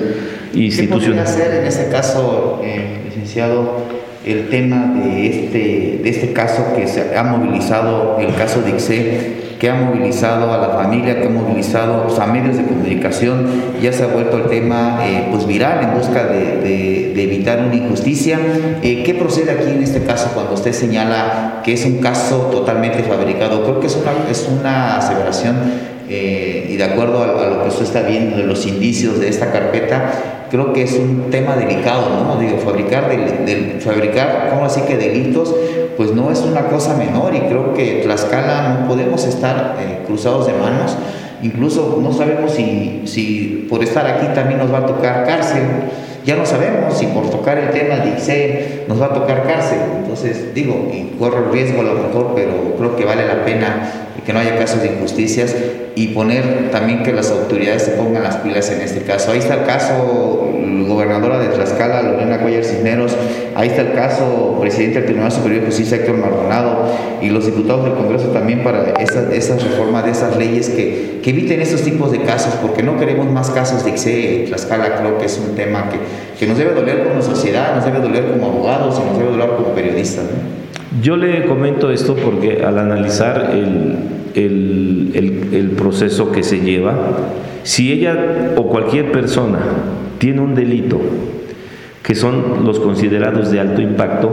instituciones. 0.54 1.34
¿Qué 1.34 1.42
hacer 1.42 1.60
en 1.60 1.66
ese 1.66 1.90
caso, 1.90 2.60
eh, 2.62 3.00
licenciado? 3.06 3.97
El 4.24 4.48
tema 4.48 4.92
de 4.94 5.26
este, 5.26 6.00
de 6.02 6.08
este 6.08 6.32
caso 6.32 6.74
que 6.74 6.86
se 6.86 7.16
ha 7.16 7.22
movilizado, 7.22 8.18
el 8.20 8.34
caso 8.34 8.62
de 8.62 8.76
ICE, 8.76 9.48
que 9.58 9.68
ha 9.68 9.74
movilizado 9.74 10.52
a 10.52 10.58
la 10.58 10.68
familia, 10.68 11.20
que 11.20 11.26
ha 11.26 11.30
movilizado 11.30 12.06
a 12.20 12.26
medios 12.26 12.56
de 12.56 12.64
comunicación, 12.64 13.46
ya 13.82 13.92
se 13.92 14.04
ha 14.04 14.06
vuelto 14.06 14.36
el 14.36 14.44
tema 14.44 15.00
eh, 15.02 15.28
pues 15.30 15.46
viral 15.46 15.82
en 15.82 15.94
busca 15.98 16.26
de, 16.26 17.22
evitar 17.22 17.64
una 17.64 17.74
injusticia. 17.74 18.38
Eh, 18.82 19.02
¿Qué 19.04 19.14
procede 19.14 19.50
aquí 19.50 19.70
en 19.70 19.82
este 19.82 20.04
caso 20.04 20.30
cuando 20.34 20.54
usted 20.54 20.72
señala 20.72 21.62
que 21.64 21.72
es 21.72 21.84
un 21.84 21.98
caso 21.98 22.48
totalmente 22.52 23.02
fabricado? 23.02 23.62
Creo 23.64 23.80
que 23.80 23.88
es 23.88 23.96
una, 23.96 24.12
es 24.30 24.48
una 24.48 24.98
aseveración 24.98 25.97
eh, 26.08 26.66
y 26.70 26.76
de 26.76 26.84
acuerdo 26.84 27.22
a, 27.22 27.46
lo 27.48 27.62
que 27.62 27.68
usted 27.68 27.84
está 27.84 28.02
viendo 28.02 28.36
de 28.36 28.44
los 28.44 28.66
indicios 28.66 29.20
de 29.20 29.28
esta 29.28 29.52
carpeta, 29.52 30.46
creo 30.50 30.72
que 30.72 30.82
es 30.82 30.94
un 30.94 31.30
tema 31.30 31.56
delicado, 31.56 32.08
¿no? 32.24 32.40
Digo, 32.40 32.58
fabricar, 32.58 33.08
del, 33.08 33.80
fabricar, 33.80 34.48
¿cómo 34.50 34.64
así 34.64 34.80
que 34.82 34.96
delitos? 34.96 35.54
Pues 35.96 36.12
no 36.12 36.30
es 36.30 36.40
una 36.40 36.66
cosa 36.68 36.96
menor 36.96 37.34
y 37.34 37.40
creo 37.40 37.74
que 37.74 38.00
Tlaxcala 38.02 38.78
no 38.80 38.88
podemos 38.88 39.24
estar 39.26 39.76
eh, 39.80 40.04
cruzados 40.06 40.46
de 40.46 40.54
manos. 40.54 40.96
Incluso 41.42 41.98
no 42.02 42.12
sabemos 42.12 42.52
si, 42.52 43.02
si 43.04 43.66
por 43.68 43.82
estar 43.84 44.06
aquí 44.06 44.26
también 44.34 44.58
nos 44.58 44.72
va 44.72 44.78
a 44.78 44.86
tocar 44.86 45.24
cárcel. 45.24 45.62
Ya 46.28 46.36
no 46.36 46.44
sabemos 46.44 46.98
si 46.98 47.06
por 47.06 47.30
tocar 47.30 47.56
el 47.56 47.70
tema 47.70 48.04
de 48.04 48.18
ICE 48.18 48.84
nos 48.86 49.00
va 49.00 49.06
a 49.06 49.14
tocar 49.14 49.44
cárcel. 49.44 49.78
Entonces, 49.96 50.54
digo, 50.54 50.90
y 50.92 51.16
corro 51.18 51.46
el 51.46 51.50
riesgo 51.50 51.80
a 51.80 51.84
lo 51.84 51.94
mejor, 51.94 52.32
pero 52.36 52.74
creo 52.76 52.96
que 52.96 53.06
vale 53.06 53.26
la 53.26 53.46
pena 53.46 53.90
que 54.26 54.34
no 54.34 54.40
haya 54.40 54.58
casos 54.58 54.82
de 54.82 54.88
injusticias 54.88 55.56
y 55.94 56.08
poner 56.08 56.70
también 56.70 57.02
que 57.02 57.14
las 57.14 57.30
autoridades 57.30 57.84
se 57.84 57.92
pongan 57.92 58.24
las 58.24 58.36
pilas 58.36 58.70
en 58.70 58.82
este 58.82 59.04
caso. 59.04 59.32
Ahí 59.32 59.38
está 59.38 59.54
el 59.54 59.64
caso, 59.64 60.47
gobernadora 60.98 61.38
de 61.38 61.48
Tlaxcala, 61.48 62.02
Lorena 62.02 62.38
Cuellar 62.38 62.64
Cisneros, 62.64 63.16
ahí 63.54 63.68
está 63.68 63.82
el 63.82 63.92
caso, 63.92 64.58
presidente 64.60 64.96
del 64.96 65.04
Tribunal 65.04 65.30
Superior 65.30 65.60
de 65.60 65.66
Justicia, 65.66 65.98
Héctor 65.98 66.16
Maldonado, 66.16 66.86
y 67.22 67.30
los 67.30 67.46
diputados 67.46 67.84
del 67.84 67.94
Congreso 67.94 68.28
también 68.28 68.64
para 68.64 68.90
esas 69.00 69.32
esa 69.32 69.56
reformas 69.56 70.04
de 70.04 70.10
esas 70.10 70.36
leyes 70.36 70.68
que, 70.68 71.20
que, 71.22 71.30
eviten 71.30 71.60
estos 71.60 71.82
tipos 71.82 72.10
de 72.10 72.22
casos, 72.22 72.54
porque 72.60 72.82
no 72.82 72.98
queremos 72.98 73.30
más 73.30 73.50
casos 73.50 73.84
de 73.84 73.92
ICE 73.92 74.46
Tlaxcala, 74.48 74.96
creo 74.96 75.18
que 75.18 75.26
es 75.26 75.38
un 75.38 75.54
tema 75.54 75.88
que, 75.88 75.98
que 76.38 76.46
nos 76.48 76.58
debe 76.58 76.74
doler 76.74 77.04
como 77.04 77.22
sociedad, 77.22 77.76
nos 77.76 77.84
debe 77.84 78.00
doler 78.00 78.26
como 78.32 78.46
abogados 78.46 79.00
y 79.00 79.08
nos 79.08 79.18
debe 79.18 79.30
doler 79.30 79.50
como 79.50 79.68
periodistas. 79.68 80.24
Yo 81.00 81.16
le 81.16 81.44
comento 81.46 81.92
esto 81.92 82.16
porque 82.16 82.64
al 82.64 82.76
analizar 82.78 83.52
el, 83.54 83.98
el, 84.34 85.70
proceso 85.76 86.32
que 86.32 86.42
se 86.42 86.60
lleva. 86.60 86.94
Si 87.62 87.92
ella 87.92 88.54
o 88.56 88.66
cualquier 88.68 89.12
persona 89.12 89.58
tiene 90.18 90.40
un 90.40 90.54
delito 90.54 91.00
que 92.02 92.14
son 92.14 92.64
los 92.64 92.80
considerados 92.80 93.50
de 93.50 93.60
alto 93.60 93.82
impacto, 93.82 94.30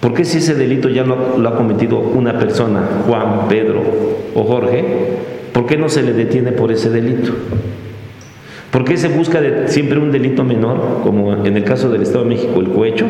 ¿por 0.00 0.14
qué 0.14 0.24
si 0.24 0.38
ese 0.38 0.54
delito 0.54 0.88
ya 0.88 1.04
lo, 1.04 1.48
ha 1.48 1.56
cometido 1.56 1.98
una 1.98 2.38
persona, 2.38 2.80
Juan, 3.06 3.48
Pedro 3.48 3.82
o 4.34 4.44
Jorge, 4.44 4.84
¿por 5.52 5.66
qué 5.66 5.76
no 5.76 5.88
se 5.88 6.02
le 6.02 6.12
detiene 6.12 6.52
por 6.52 6.70
ese 6.70 6.90
delito? 6.90 7.32
¿Por 8.70 8.84
qué 8.84 8.96
se 8.96 9.08
busca 9.08 9.40
siempre 9.66 9.98
un 9.98 10.12
delito 10.12 10.44
menor, 10.44 11.00
como 11.02 11.44
en 11.44 11.56
el 11.56 11.64
caso 11.64 11.90
del 11.90 12.02
Estado 12.02 12.22
de 12.22 12.30
México, 12.30 12.60
el 12.60 12.68
cohecho? 12.68 13.06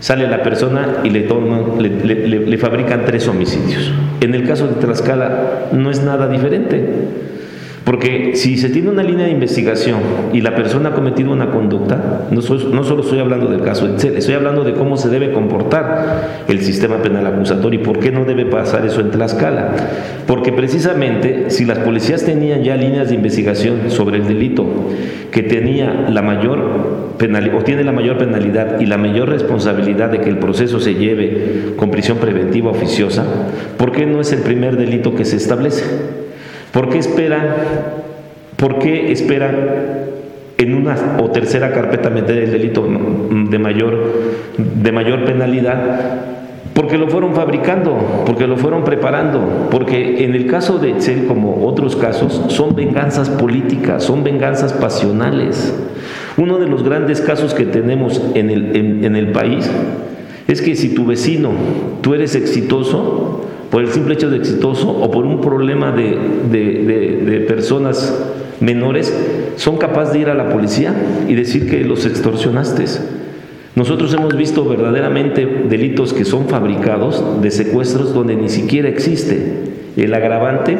Sale 0.00 0.26
la 0.26 0.42
persona 0.42 1.02
y 1.04 1.10
le, 1.10 1.20
toman, 1.20 1.80
le, 1.80 2.58
fabrican 2.58 3.04
tres 3.06 3.28
homicidios. 3.28 3.92
En 4.20 4.34
el 4.34 4.48
caso 4.48 4.66
de 4.66 4.74
Tlaxcala 4.74 5.68
no 5.70 5.92
es 5.92 6.02
nada 6.02 6.26
diferente. 6.26 6.82
Porque 7.84 8.36
si 8.36 8.58
se 8.58 8.68
tiene 8.68 8.90
una 8.90 9.02
línea 9.02 9.26
de 9.26 9.32
investigación 9.32 9.98
y 10.32 10.40
la 10.40 10.54
persona 10.54 10.90
ha 10.90 10.94
cometido 10.94 11.32
una 11.32 11.50
conducta, 11.50 12.26
no, 12.30 12.40
no, 12.40 12.84
solo 12.84 13.02
estoy 13.02 13.18
hablando 13.18 13.48
del 13.48 13.62
caso 13.62 13.86
Excel, 13.86 14.16
estoy 14.16 14.34
hablando 14.34 14.62
de 14.62 14.74
cómo 14.74 14.96
se 14.96 15.08
debe 15.08 15.32
comportar 15.32 16.44
el 16.46 16.60
sistema 16.60 16.98
penal 16.98 17.26
acusatorio 17.26 17.80
y 17.80 17.82
por 17.82 17.98
qué 17.98 18.12
no 18.12 18.24
debe 18.24 18.46
pasar 18.46 18.86
eso 18.86 19.00
en 19.00 19.10
Tlaxcala. 19.10 19.74
Porque 20.28 20.52
precisamente 20.52 21.50
si 21.50 21.64
las 21.64 21.78
policías 21.78 22.24
tenían 22.24 22.62
ya 22.62 22.76
líneas 22.76 23.08
de 23.08 23.16
investigación 23.16 23.90
sobre 23.90 24.18
el 24.18 24.28
delito 24.28 24.64
que 25.32 25.42
tenía 25.42 26.06
la 26.08 26.22
mayor 26.22 27.14
penalidad, 27.18 27.56
o 27.56 27.64
tiene 27.64 27.82
la 27.82 27.92
mayor 27.92 28.16
penalidad 28.16 28.80
y 28.80 28.86
la 28.86 28.96
mayor 28.96 29.28
responsabilidad 29.28 30.10
de 30.10 30.20
que 30.20 30.28
el 30.28 30.38
proceso 30.38 30.78
se 30.78 30.94
lleve 30.94 31.72
con 31.76 31.90
prisión 31.90 32.18
preventiva 32.18 32.70
oficiosa, 32.70 33.24
¿por 33.76 33.90
qué 33.90 34.06
no 34.06 34.20
es 34.20 34.32
el 34.32 34.40
primer 34.40 34.76
delito 34.76 35.16
que 35.16 35.24
se 35.24 35.36
establece? 35.36 36.21
¿Por 36.72 36.88
qué 36.88 36.98
esperan, 36.98 37.46
por 38.56 38.78
qué 38.78 39.12
esperan 39.12 39.56
en 40.56 40.74
una 40.74 41.18
o 41.20 41.30
tercera 41.30 41.72
carpeta 41.72 42.08
meter 42.08 42.38
el 42.38 42.50
delito 42.50 42.86
de 42.86 43.58
mayor, 43.58 44.12
de 44.56 44.92
mayor 44.92 45.24
penalidad? 45.24 46.20
Porque 46.72 46.96
lo 46.96 47.08
fueron 47.08 47.34
fabricando, 47.34 48.24
porque 48.24 48.46
lo 48.46 48.56
fueron 48.56 48.84
preparando, 48.84 49.68
porque 49.70 50.24
en 50.24 50.34
el 50.34 50.46
caso 50.46 50.78
de 50.78 50.92
Excel, 50.92 51.26
como 51.26 51.66
otros 51.66 51.96
casos, 51.96 52.46
son 52.48 52.74
venganzas 52.74 53.28
políticas, 53.28 54.02
son 54.04 54.24
venganzas 54.24 54.72
pasionales. 54.72 55.74
Uno 56.38 56.58
de 56.58 56.66
los 56.66 56.82
grandes 56.82 57.20
casos 57.20 57.52
que 57.52 57.66
tenemos 57.66 58.22
en 58.34 58.48
el, 58.48 59.04
en 59.04 59.16
el 59.16 59.32
país 59.32 59.70
es 60.48 60.62
que 60.62 60.74
si 60.74 60.94
tu 60.94 61.04
vecino, 61.04 61.50
tú 62.00 62.14
eres 62.14 62.34
exitoso, 62.34 63.42
por 63.72 63.82
el 63.82 63.88
simple 63.88 64.12
hecho 64.12 64.28
de 64.28 64.36
exitoso 64.36 64.90
o 64.90 65.10
por 65.10 65.24
un 65.24 65.40
problema 65.40 65.92
de, 65.92 67.44
personas 67.48 68.14
menores, 68.60 69.16
son 69.56 69.78
capaces 69.78 70.12
de 70.12 70.20
ir 70.20 70.28
a 70.28 70.34
la 70.34 70.50
policía 70.50 70.94
y 71.26 71.34
decir 71.34 71.70
que 71.70 71.82
los 71.82 72.04
extorsionaste. 72.04 72.84
Nosotros 73.74 74.12
hemos 74.12 74.36
visto 74.36 74.66
verdaderamente 74.66 75.46
delitos 75.70 76.12
que 76.12 76.26
son 76.26 76.48
fabricados 76.48 77.40
de 77.40 77.50
secuestros 77.50 78.12
donde 78.12 78.36
ni 78.36 78.50
siquiera 78.50 78.90
existe 78.90 79.40
el 79.96 80.12
agravante 80.12 80.76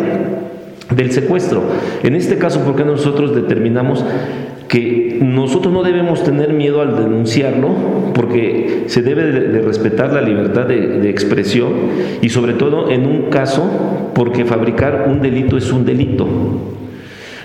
del 0.97 1.13
secuestro. 1.13 1.63
En 2.03 2.15
este 2.15 2.39
caso, 2.39 2.61
¿por 2.61 2.77
qué 2.77 2.85
nosotros 2.85 3.35
determinamos 3.35 4.05
que 4.69 5.19
nosotros 5.21 5.73
no 5.73 5.83
debemos 5.83 6.25
tener 6.25 6.55
miedo 6.55 6.81
al 6.81 6.97
denunciarlo 6.97 7.69
porque 8.15 8.85
se 8.87 9.03
debe 9.03 9.27
de, 9.27 9.61
respetar 9.61 10.15
la 10.15 10.23
libertad 10.23 10.65
de, 10.65 11.11
expresión 11.11 11.73
y 12.23 12.31
sobre 12.31 12.55
todo 12.55 12.91
en 12.91 13.05
un 13.07 13.29
caso 13.29 14.11
porque 14.15 14.47
fabricar 14.47 15.09
un 15.11 15.21
delito 15.21 15.59
es 15.59 15.71
un 15.71 15.85
delito. 15.85 16.27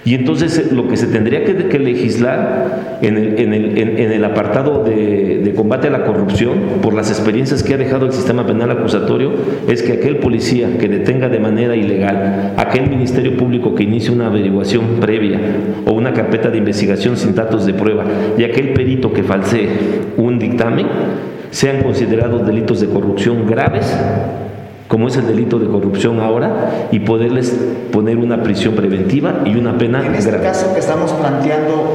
Y 0.07 0.15
entonces 0.15 0.57
eh, 0.57 0.69
lo 0.73 0.87
que 0.87 0.95
se 0.95 1.07
tendría 1.07 1.43
que, 1.43 1.79
legislar 1.79 2.99
en 3.01 3.17
el, 3.17 4.23
apartado 4.23 4.81
de, 4.85 5.51
combate 5.53 5.89
a 5.89 5.91
la 5.91 6.05
corrupción, 6.05 6.79
por 6.81 6.93
las 6.93 7.09
experiencias 7.09 7.61
que 7.61 7.73
ha 7.73 7.77
dejado 7.77 8.05
el 8.05 8.13
sistema 8.13 8.47
penal 8.47 8.71
acusatorio, 8.71 9.33
es 9.67 9.83
que 9.83 9.91
aquel 9.91 10.19
policía 10.19 10.77
que 10.77 10.87
detenga 10.87 11.27
de 11.27 11.39
manera 11.39 11.75
ilegal, 11.75 12.53
aquel 12.55 12.89
ministerio 12.89 13.35
público 13.35 13.75
que 13.75 13.83
inicie 13.83 14.09
una 14.13 14.27
averiguación 14.27 15.01
previa 15.01 15.41
o 15.85 15.91
una 15.91 16.13
carpeta 16.13 16.49
de 16.49 16.59
investigación 16.59 17.17
sin 17.17 17.35
datos 17.35 17.65
de 17.65 17.73
prueba 17.73 18.05
y 18.37 18.45
aquel 18.45 18.71
perito 18.71 19.11
que 19.11 19.23
falsee 19.23 19.67
un 20.15 20.39
dictamen, 20.39 20.87
sean 21.51 21.83
considerados 21.83 22.47
delitos 22.47 22.79
de 22.79 22.87
corrupción 22.87 23.45
graves 23.45 23.93
como 24.87 25.07
es 25.07 25.17
el 25.17 25.27
delito 25.27 25.59
de 25.59 25.67
corrupción 25.67 26.19
ahora, 26.19 26.87
y 26.91 26.99
poderles 26.99 27.55
poner 27.91 28.17
una 28.17 28.41
prisión 28.43 28.75
preventiva 28.75 29.41
y 29.45 29.55
una 29.55 29.77
pena 29.77 30.05
En 30.05 30.15
este 30.15 30.37
caso 30.37 30.73
que 30.73 30.79
estamos 30.79 31.11
planteando, 31.11 31.93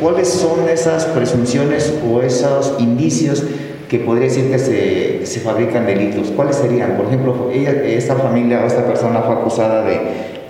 ¿cuáles 0.00 0.28
son 0.28 0.68
esas 0.68 1.06
presunciones 1.06 1.94
o 2.10 2.20
esos 2.20 2.76
indicios 2.78 3.44
que 3.88 3.98
podría 3.98 4.28
decir 4.28 4.50
que 4.50 4.58
se, 4.58 5.26
se 5.26 5.40
fabrican 5.40 5.86
delitos? 5.86 6.30
¿Cuáles 6.30 6.56
serían? 6.56 6.96
Por 6.96 7.06
ejemplo, 7.06 7.50
ella, 7.52 7.70
esta 7.70 8.16
familia 8.16 8.62
o 8.62 8.66
esta 8.66 8.86
persona 8.86 9.20
fue 9.20 9.34
acusada 9.34 9.84
de 9.84 10.00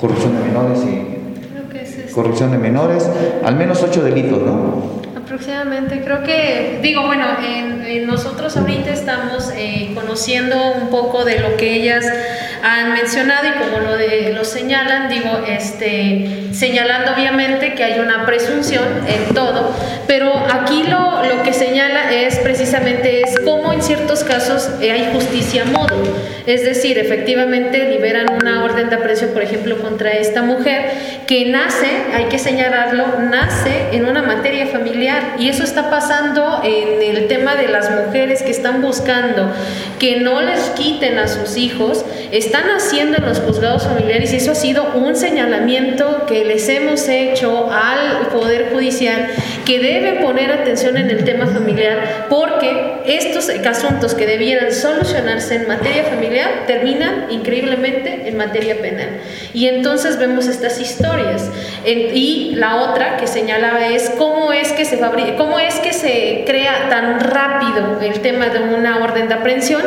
corrupción 0.01 0.37
de 0.37 0.45
menores 0.45 0.79
y... 0.85 1.13
Corrupción 2.13 2.51
de 2.51 2.59
menores, 2.59 3.09
al 3.43 3.57
menos 3.57 3.83
ocho 3.83 4.05
delitos, 4.05 4.43
¿no? 4.43 5.01
Aproximadamente, 5.17 6.03
creo 6.05 6.23
que, 6.23 6.81
digo, 6.83 7.07
bueno, 7.07 7.25
en, 7.43 7.82
nosotros 8.01 8.57
ahorita 8.57 8.91
estamos 8.91 9.51
eh, 9.57 9.91
conociendo 9.95 10.73
un 10.73 10.91
poco 10.91 11.25
de 11.25 11.39
lo 11.39 11.57
que 11.57 11.75
ellas 11.75 12.05
han 12.63 12.93
mencionado 12.93 13.49
y 13.49 13.53
como 13.53 13.81
lo, 13.81 13.97
de, 13.97 14.33
lo 14.33 14.45
señalan, 14.45 15.09
digo, 15.09 15.45
este, 15.49 16.49
señalando 16.53 17.13
obviamente 17.13 17.75
que 17.75 17.83
hay 17.83 17.99
una 17.99 18.25
presunción 18.25 18.85
en 19.07 19.35
todo, 19.35 19.75
pero 20.07 20.33
aquí 20.53 20.85
lo, 20.85 21.25
lo 21.25 21.43
que 21.43 21.53
señala 21.53 22.13
es 22.13 22.39
precisamente 22.39 23.23
es 23.23 23.41
cómo 23.45 23.73
en 23.73 23.83
ciertos 23.83 24.23
casos 24.23 24.71
eh, 24.81 24.93
hay 24.93 25.11
justicia 25.13 25.63
a 25.63 25.65
modo, 25.67 25.97
es 26.47 26.65
decir, 26.65 26.99
efectivamente 26.99 27.89
liberan 27.89 28.31
una 28.31 28.65
orden 28.65 28.91
de 28.91 28.97
aprecio, 28.97 29.33
por 29.33 29.43
ejemplo, 29.43 29.79
contra 29.79 30.13
esta 30.13 30.43
mujer 30.43 30.91
que 31.27 31.47
nace, 31.47 31.89
hay 32.15 32.27
que 32.27 32.39
señalarlo, 32.39 33.07
nace 33.29 33.89
en 33.93 34.05
una 34.05 34.23
materia 34.23 34.67
familiar 34.67 35.37
y 35.39 35.49
eso 35.49 35.65
está 35.65 35.91
pasando 35.91 36.63
en 36.65 37.17
el 37.17 37.27
tema 37.27 37.57
de 37.57 37.69
las 37.69 37.82
mujeres 37.91 38.43
que 38.43 38.51
están 38.51 38.83
buscando 38.83 39.51
que 39.99 40.21
no 40.21 40.41
les 40.41 40.61
quiten 40.71 41.19
a 41.19 41.29
sus 41.29 41.57
hijos, 41.57 42.05
están 42.31 42.65
haciendo 42.71 43.19
en 43.19 43.25
los 43.25 43.41
juzgados 43.41 43.85
familiares 43.85 44.33
y 44.33 44.37
eso 44.37 44.53
ha 44.53 44.55
sido 44.55 44.93
un 44.95 45.17
señalamiento 45.17 46.27
que 46.27 46.45
les 46.45 46.69
hemos 46.69 47.09
hecho 47.09 47.71
al 47.71 48.29
Poder 48.29 48.71
Judicial 48.73 49.29
que 49.65 49.79
debe 49.79 50.21
poner 50.21 50.51
atención 50.53 50.97
en 50.97 51.11
el 51.11 51.25
tema 51.25 51.47
familiar 51.47 52.27
porque 52.29 53.03
estos 53.07 53.49
asuntos 53.49 54.15
que 54.15 54.27
debieran 54.27 54.73
solucionarse 54.73 55.57
en 55.57 55.69
materia 55.69 56.05
familiar 56.05 56.65
terminan 56.67 57.27
increíblemente 57.31 58.29
en 58.29 58.37
materia 58.37 58.81
penal. 58.81 59.09
Y 59.55 59.67
entonces 59.67 60.19
vemos 60.19 60.47
estas 60.47 60.81
historias. 60.81 61.51
y 61.85 62.55
la 62.57 62.77
otra 62.77 63.17
que 63.17 63.27
señalaba 63.27 63.87
es 63.89 64.11
cómo 64.11 64.53
es 64.53 64.73
que 64.73 64.85
se 64.85 64.99
fabrica, 64.99 65.37
cómo 65.37 65.59
es 65.59 65.75
que 65.81 65.93
se 65.93 66.45
crea 66.47 66.89
tan 66.89 67.21
rápido 67.21 68.01
el 68.01 68.21
tema 68.21 68.47
de 68.47 68.61
una 68.61 68.99
orden 68.99 69.29
de 69.29 69.35
aprehensión 69.35 69.83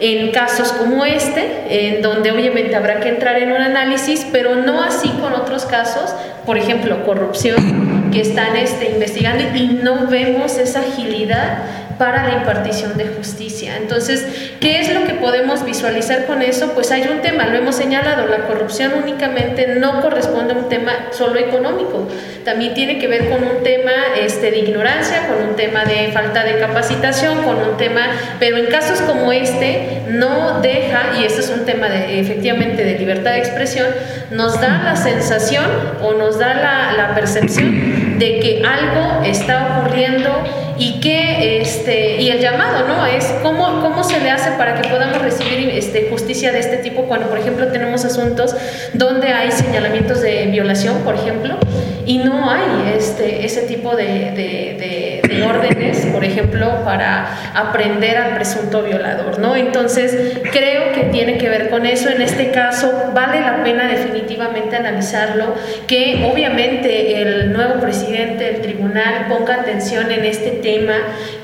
en 0.00 0.32
casos 0.32 0.72
como 0.72 1.04
este, 1.04 1.44
en 1.68 2.02
donde 2.02 2.30
obviamente 2.30 2.76
habrá 2.76 3.00
que 3.00 3.08
entrar 3.08 3.36
en 3.38 3.52
un 3.52 3.60
análisis, 3.60 4.26
pero 4.32 4.56
no 4.56 4.82
así 4.82 5.08
con 5.20 5.32
otros 5.32 5.64
casos, 5.64 6.14
por 6.44 6.58
ejemplo, 6.58 7.04
corrupción, 7.04 8.03
que 8.14 8.20
están 8.20 8.56
este, 8.56 8.90
investigando 8.90 9.42
y 9.54 9.80
no 9.82 10.06
vemos 10.06 10.56
esa 10.56 10.80
agilidad 10.80 11.58
para 11.98 12.24
la 12.24 12.38
impartición 12.38 12.96
de 12.96 13.06
justicia. 13.06 13.76
Entonces, 13.76 14.26
¿qué 14.60 14.80
es 14.80 14.92
lo 14.92 15.04
que 15.04 15.14
podemos 15.14 15.64
visualizar 15.64 16.26
con 16.26 16.42
eso? 16.42 16.72
Pues 16.74 16.90
hay 16.90 17.02
un 17.02 17.20
tema, 17.22 17.46
lo 17.46 17.58
hemos 17.58 17.76
señalado, 17.76 18.26
la 18.26 18.46
corrupción 18.46 18.92
únicamente 19.02 19.76
no 19.76 20.00
corresponde 20.00 20.54
a 20.54 20.56
un 20.56 20.68
tema 20.68 20.92
solo 21.12 21.38
económico, 21.38 22.08
también 22.44 22.74
tiene 22.74 22.98
que 22.98 23.08
ver 23.08 23.30
con 23.30 23.42
un 23.44 23.62
tema 23.62 23.92
este, 24.20 24.50
de 24.50 24.58
ignorancia, 24.58 25.28
con 25.28 25.48
un 25.48 25.56
tema 25.56 25.84
de 25.84 26.10
falta 26.12 26.44
de 26.44 26.58
capacitación, 26.58 27.42
con 27.42 27.56
un 27.56 27.76
tema, 27.76 28.06
pero 28.38 28.56
en 28.56 28.66
casos 28.66 29.00
como 29.00 29.32
este 29.32 30.02
no 30.08 30.60
deja, 30.60 31.12
y 31.20 31.24
este 31.24 31.40
es 31.40 31.50
un 31.50 31.64
tema 31.64 31.88
de, 31.88 32.20
efectivamente 32.20 32.84
de 32.84 32.98
libertad 32.98 33.32
de 33.32 33.38
expresión, 33.38 33.86
nos 34.30 34.60
da 34.60 34.82
la 34.84 34.96
sensación 34.96 35.64
o 36.02 36.12
nos 36.14 36.38
da 36.38 36.54
la, 36.54 36.92
la 36.92 37.14
percepción 37.14 38.03
de 38.18 38.40
que 38.40 38.62
algo 38.64 39.24
está 39.24 39.78
ocurriendo 39.78 40.30
y 40.78 41.00
que 41.00 41.60
este 41.60 42.20
y 42.20 42.30
el 42.30 42.40
llamado 42.40 42.86
no 42.86 43.06
es 43.06 43.24
cómo, 43.42 43.80
cómo 43.80 44.02
se 44.02 44.20
le 44.20 44.30
hace 44.30 44.52
para 44.52 44.80
que 44.80 44.88
podamos 44.88 45.20
recibir 45.22 45.70
este, 45.70 46.08
justicia 46.10 46.52
de 46.52 46.60
este 46.60 46.78
tipo 46.78 47.02
cuando 47.04 47.28
por 47.28 47.38
ejemplo 47.38 47.68
tenemos 47.68 48.04
asuntos 48.04 48.54
donde 48.92 49.28
hay 49.28 49.50
señalamientos 49.52 50.20
de 50.20 50.46
violación 50.46 50.98
por 51.04 51.14
ejemplo 51.14 51.58
y 52.06 52.18
no 52.18 52.50
hay 52.50 52.94
este, 52.96 53.44
ese 53.44 53.62
tipo 53.62 53.96
de, 53.96 54.04
de, 54.04 55.20
de, 55.22 55.42
órdenes, 55.42 56.06
por 56.06 56.24
ejemplo, 56.24 56.84
para 56.84 57.26
aprender 57.54 58.16
al 58.16 58.34
presunto 58.34 58.82
violador, 58.82 59.38
¿no? 59.40 59.56
Entonces, 59.56 60.38
creo 60.52 60.92
que 60.92 61.08
tiene 61.10 61.38
que 61.38 61.48
ver 61.48 61.70
con 61.70 61.86
eso. 61.86 62.08
En 62.08 62.22
este 62.22 62.50
caso, 62.50 63.10
vale 63.12 63.40
la 63.40 63.62
pena 63.64 63.88
definitivamente 63.88 64.76
analizarlo, 64.76 65.54
que 65.86 66.24
obviamente 66.32 67.20
el 67.20 67.52
nuevo 67.52 67.80
presidente 67.80 68.44
del 68.44 68.60
tribunal 68.60 69.26
ponga 69.28 69.56
atención 69.56 70.10
en 70.12 70.24
este 70.24 70.50
tema. 70.64 70.94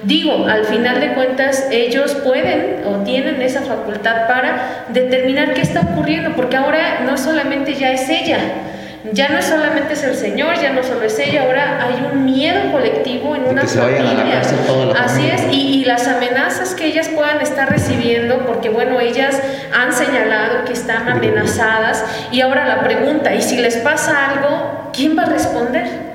Digo, 0.02 0.46
al 0.46 0.64
final 0.64 0.98
de 0.98 1.12
cuentas, 1.12 1.68
ellos 1.70 2.14
pueden 2.24 2.82
o 2.86 3.04
tienen 3.04 3.40
esa 3.42 3.60
facultad 3.60 4.26
para 4.26 4.86
determinar 4.88 5.52
qué 5.52 5.60
está 5.60 5.82
ocurriendo, 5.82 6.30
porque 6.34 6.56
ahora 6.56 7.02
no 7.04 7.18
solamente 7.18 7.74
ya 7.74 7.92
es 7.92 8.08
ella, 8.08 8.38
ya 9.12 9.28
no 9.28 9.40
solamente 9.42 9.92
es 9.92 10.02
el 10.04 10.14
señor, 10.14 10.58
ya 10.60 10.72
no 10.72 10.82
solo 10.82 11.04
es 11.04 11.18
ella, 11.18 11.42
ahora 11.42 11.80
hay 11.86 12.06
un 12.12 12.24
miedo 12.24 12.72
colectivo 12.72 13.36
en 13.36 13.44
una 13.44 13.62
familia. 13.62 14.42
Así 14.98 15.26
es, 15.26 15.42
y, 15.52 15.80
y 15.80 15.84
las 15.84 16.08
amenazas 16.08 16.74
que 16.74 16.86
ellas 16.86 17.08
puedan 17.08 17.40
estar 17.42 17.68
recibiendo, 17.70 18.46
porque 18.46 18.70
bueno, 18.70 19.00
ellas 19.00 19.40
han 19.78 19.92
señalado 19.92 20.64
que 20.64 20.72
están 20.72 21.08
amenazadas, 21.08 22.04
y 22.32 22.40
ahora 22.40 22.66
la 22.66 22.82
pregunta, 22.82 23.34
¿y 23.34 23.42
si 23.42 23.56
les 23.58 23.76
pasa 23.78 24.30
algo, 24.30 24.90
quién 24.94 25.16
va 25.18 25.24
a 25.24 25.26
responder? 25.26 26.09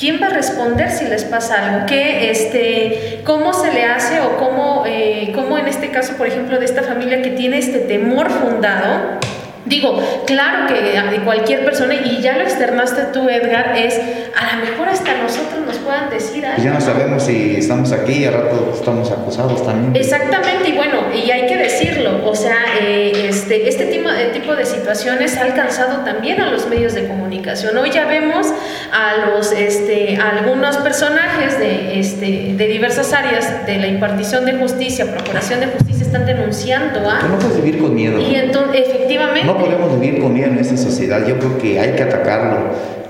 ¿Quién 0.00 0.18
va 0.18 0.28
a 0.28 0.30
responder 0.30 0.90
si 0.90 1.04
les 1.04 1.24
pasa 1.24 1.62
algo? 1.62 1.84
¿Qué, 1.86 2.30
este, 2.30 3.20
¿Cómo 3.22 3.52
se 3.52 3.70
le 3.70 3.84
hace 3.84 4.18
o 4.20 4.38
cómo, 4.38 4.84
eh, 4.86 5.30
cómo 5.34 5.58
en 5.58 5.68
este 5.68 5.90
caso, 5.90 6.16
por 6.16 6.26
ejemplo, 6.26 6.58
de 6.58 6.64
esta 6.64 6.82
familia 6.82 7.20
que 7.20 7.28
tiene 7.32 7.58
este 7.58 7.80
temor 7.80 8.30
fundado? 8.30 9.18
Digo, 9.66 10.00
claro 10.26 10.66
que 10.66 10.96
a 10.96 11.24
cualquier 11.24 11.64
persona, 11.64 11.94
y 11.94 12.20
ya 12.22 12.36
lo 12.36 12.42
externaste 12.42 13.02
tú, 13.12 13.28
Edgar, 13.28 13.76
es 13.76 14.00
a 14.34 14.56
lo 14.56 14.64
mejor 14.64 14.88
hasta 14.88 15.14
nosotros 15.18 15.66
nos 15.66 15.76
puedan 15.78 16.08
decir 16.08 16.46
algo. 16.46 16.62
Ya 16.62 16.72
no 16.72 16.80
sabemos 16.80 17.24
si 17.24 17.56
estamos 17.56 17.92
aquí 17.92 18.12
y 18.12 18.24
al 18.24 18.34
rato 18.34 18.72
estamos 18.74 19.10
acusados 19.10 19.64
también. 19.64 19.94
Exactamente, 19.94 20.70
y 20.70 20.72
bueno, 20.72 21.02
y 21.14 21.30
hay 21.30 21.46
que 21.46 21.56
decirlo, 21.56 22.26
o 22.26 22.34
sea, 22.34 22.56
eh, 22.80 23.12
este, 23.28 23.68
este 23.68 23.86
tipo, 23.86 24.10
de 24.10 24.26
tipo 24.26 24.56
de 24.56 24.64
situaciones 24.64 25.36
ha 25.36 25.42
alcanzado 25.42 26.04
también 26.04 26.40
a 26.40 26.50
los 26.50 26.66
medios 26.66 26.94
de 26.94 27.06
comunicación. 27.06 27.76
Hoy 27.76 27.90
ya 27.90 28.06
vemos 28.06 28.46
a 28.92 29.26
los, 29.26 29.52
este, 29.52 30.16
a 30.16 30.38
algunos 30.38 30.78
personajes 30.78 31.58
de, 31.58 32.00
este, 32.00 32.54
de 32.56 32.66
diversas 32.66 33.12
áreas 33.12 33.66
de 33.66 33.78
la 33.78 33.88
impartición 33.88 34.46
de 34.46 34.54
justicia, 34.54 35.10
procuración 35.12 35.60
de 35.60 35.66
justicia, 35.66 36.06
están 36.06 36.26
denunciando 36.26 37.08
a... 37.08 37.22
no 37.22 37.38
puedes 37.38 37.62
vivir 37.62 37.80
con 37.80 37.94
miedo. 37.94 38.20
Y 38.20 38.34
entonces, 38.34 38.88
efectivamente... 38.88 39.44
No 39.44 39.49
podemos 39.58 39.98
vivir 40.00 40.20
con 40.20 40.32
miedo 40.34 40.48
en 40.50 40.58
esta 40.58 40.76
sociedad. 40.76 41.26
Yo 41.26 41.38
creo 41.38 41.58
que 41.58 41.78
hay 41.80 41.92
que 41.94 42.02
atacarlo. 42.02 42.58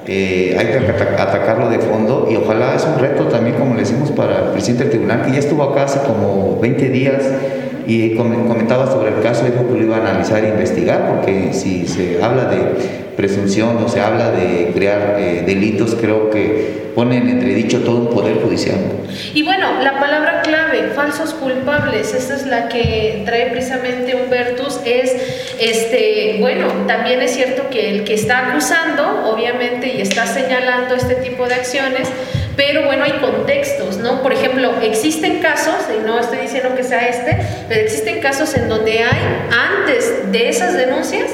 eh, 0.06 0.56
hay 0.58 0.66
que 0.66 0.78
ata- 0.78 1.22
atacarlo 1.22 1.68
de 1.68 1.78
fondo 1.78 2.26
y 2.28 2.34
ojalá 2.34 2.74
es 2.74 2.84
un 2.84 2.98
reto 2.98 3.24
también, 3.24 3.54
como 3.56 3.74
le 3.74 3.80
decimos, 3.82 4.10
para 4.10 4.38
el 4.38 4.44
presidente 4.52 4.84
del 4.84 4.90
tribunal, 4.92 5.22
que 5.24 5.30
ya 5.32 5.38
estuvo 5.38 5.62
acá 5.62 5.84
hace 5.84 6.00
como 6.00 6.58
20 6.60 6.88
días 6.88 7.22
y 7.94 8.14
com- 8.14 8.46
comentaba 8.46 8.86
sobre 8.90 9.10
el 9.16 9.22
caso, 9.22 9.44
dijo 9.44 9.66
que 9.66 9.74
lo 9.78 9.82
iba 9.84 9.96
a 9.96 10.00
analizar 10.00 10.44
e 10.44 10.48
investigar, 10.48 11.08
porque 11.08 11.52
si 11.52 11.86
se 11.86 12.22
habla 12.22 12.44
de 12.44 12.58
presunción 13.16 13.76
o 13.84 13.88
se 13.88 14.00
habla 14.00 14.30
de 14.30 14.70
crear 14.74 15.16
eh, 15.18 15.42
delitos, 15.44 15.96
creo 16.00 16.30
que 16.30 16.90
pone 16.94 17.16
en 17.18 17.28
entredicho 17.28 17.80
todo 17.80 17.96
un 17.96 18.10
poder 18.10 18.36
judicial. 18.42 18.76
Y 19.34 19.42
bueno, 19.42 19.66
la 19.82 19.98
palabra 20.00 20.42
clave, 20.42 20.90
falsos 20.94 21.34
culpables, 21.34 22.14
esa 22.14 22.34
es 22.34 22.46
la 22.46 22.68
que 22.68 23.22
trae 23.26 23.46
precisamente 23.50 24.14
Humbertus, 24.16 24.80
es, 24.84 25.12
este, 25.60 26.36
bueno, 26.40 26.66
también 26.86 27.20
es 27.20 27.32
cierto 27.32 27.68
que 27.70 27.90
el 27.90 28.04
que 28.04 28.14
está 28.14 28.48
acusando, 28.52 29.30
obviamente, 29.32 29.94
y 29.94 30.00
está 30.00 30.26
señalando 30.26 30.94
este 30.94 31.14
tipo 31.16 31.46
de 31.46 31.54
acciones, 31.54 32.08
pero 32.60 32.84
bueno, 32.84 33.04
hay 33.04 33.12
contextos, 33.12 33.96
¿no? 33.96 34.20
Por 34.22 34.34
ejemplo, 34.34 34.74
existen 34.82 35.38
casos, 35.38 35.76
y 35.96 36.06
no 36.06 36.20
estoy 36.20 36.40
diciendo 36.40 36.74
que 36.76 36.82
sea 36.84 37.08
este, 37.08 37.38
pero 37.68 37.80
existen 37.80 38.20
casos 38.20 38.54
en 38.54 38.68
donde 38.68 38.98
hay, 38.98 39.20
antes 39.78 40.30
de 40.30 40.50
esas 40.50 40.74
denuncias, 40.76 41.30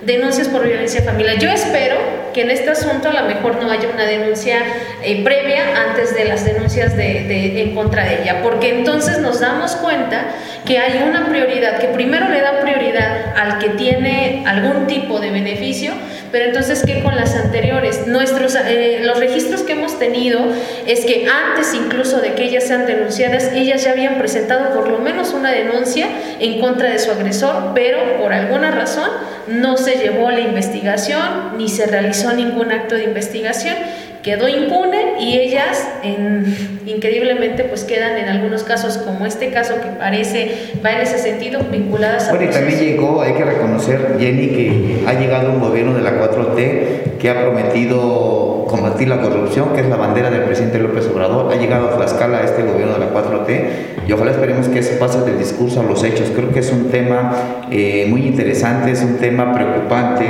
denuncias 0.00 0.48
por 0.48 0.66
violencia 0.66 1.02
familiar. 1.02 1.36
Yo 1.38 1.50
espero 1.50 1.96
que 2.32 2.40
en 2.42 2.50
este 2.50 2.70
asunto 2.70 3.10
a 3.10 3.12
lo 3.12 3.24
mejor 3.28 3.62
no 3.62 3.70
haya 3.70 3.88
una 3.92 4.06
denuncia 4.06 4.62
eh, 5.02 5.22
previa 5.22 5.60
antes 5.88 6.14
de 6.14 6.24
las 6.24 6.46
denuncias 6.46 6.96
de, 6.96 7.24
de- 7.24 7.60
en 7.62 7.74
contra 7.74 8.04
de 8.04 8.22
ella, 8.22 8.40
porque 8.42 8.70
entonces 8.78 9.18
nos 9.18 9.40
damos 9.40 9.72
cuenta 9.76 10.28
que 10.64 10.78
hay 10.78 11.02
una 11.06 11.26
prioridad, 11.28 11.78
que 11.78 11.88
primero 11.88 12.28
le 12.30 12.40
da 12.40 12.60
prioridad 12.60 13.36
al 13.36 13.58
que 13.58 13.68
tiene 13.70 14.44
algún 14.46 14.86
tipo 14.86 15.20
de 15.20 15.30
beneficio, 15.30 15.92
pero 16.32 16.46
entonces 16.46 16.82
¿qué 16.86 17.02
con 17.02 17.16
las 17.16 17.34
anteriores? 17.34 18.06
Nuestros, 18.06 18.54
eh, 18.54 19.00
los 19.02 19.18
registros 19.18 19.62
que 19.62 19.72
hemos 19.72 19.98
tenido 19.98 20.40
es 20.86 21.04
que 21.04 21.26
antes 21.28 21.74
incluso 21.74 22.20
de 22.20 22.34
que 22.34 22.44
ellas 22.44 22.64
sean 22.64 22.86
denunciadas, 22.86 23.52
ellas 23.52 23.84
ya 23.84 23.92
habían 23.92 24.18
presentado 24.18 24.74
por 24.74 24.88
lo 24.88 24.98
menos 24.98 25.32
una 25.32 25.50
denuncia 25.50 26.08
en 26.38 26.60
contra 26.60 26.90
de 26.90 26.98
su 26.98 27.10
agresor, 27.10 27.72
pero 27.74 28.18
por 28.18 28.32
alguna 28.32 28.70
razón 28.70 29.08
no 29.48 29.76
se 29.76 29.96
llevó 29.96 30.30
la 30.30 30.40
investigación 30.40 31.56
ni 31.56 31.68
se 31.68 31.86
realizó 31.86 32.32
ningún 32.32 32.72
acto 32.72 32.94
de 32.94 33.04
investigación, 33.04 33.74
quedó 34.22 34.48
impune 34.48 35.20
y 35.20 35.38
ellas 35.38 35.88
en- 36.02 36.80
increíblemente 36.86 37.64
pues 37.64 37.84
quedan 37.84 38.16
en 38.18 38.28
algunos 38.28 38.64
casos 38.64 38.98
como 38.98 39.24
este 39.26 39.50
caso 39.50 39.74
que 39.76 39.88
parece 39.98 40.50
va 40.84 40.92
en 40.92 41.00
ese 41.02 41.18
sentido 41.18 41.60
vinculadas 41.70 42.28
a 42.28 42.30
Bueno, 42.32 42.50
y 42.50 42.52
también 42.52 42.78
llegó, 42.80 43.22
hay 43.22 43.32
que 43.34 43.44
reconocer, 43.44 44.16
Jenny, 44.18 44.48
que 44.48 45.04
ha 45.06 45.14
llegado 45.14 45.50
un 45.52 45.60
gobierno 45.60 45.94
de 45.94 46.02
la 46.02 46.12
4T 46.20 47.18
que 47.18 47.30
ha 47.30 47.40
prometido 47.40 48.64
combatir 48.68 49.08
la 49.08 49.20
corrupción, 49.20 49.72
que 49.74 49.80
es 49.80 49.88
la 49.88 49.96
bandera 49.96 50.30
del 50.30 50.42
presidente 50.42 50.78
López 50.78 51.06
Obrador. 51.08 51.52
Ha 51.52 51.56
llegado 51.56 51.88
a 51.88 51.96
Tlaxcala 51.96 52.42
este 52.44 52.62
gobierno 52.62 52.94
de 52.94 53.00
la 53.00 53.12
4T 53.12 53.60
y 54.06 54.12
ojalá 54.12 54.30
esperemos 54.32 54.68
que 54.68 54.78
eso 54.78 54.98
pase 54.98 55.20
del 55.22 55.38
discurso 55.38 55.80
a 55.80 55.84
los 55.84 56.02
hechos. 56.04 56.30
Creo 56.34 56.50
que 56.52 56.60
es 56.60 56.70
un 56.72 56.90
tema 56.90 57.66
eh, 57.70 58.06
muy 58.08 58.22
interesante, 58.26 58.92
es 58.92 59.02
un 59.02 59.16
tema 59.16 59.52
preocupante, 59.52 60.24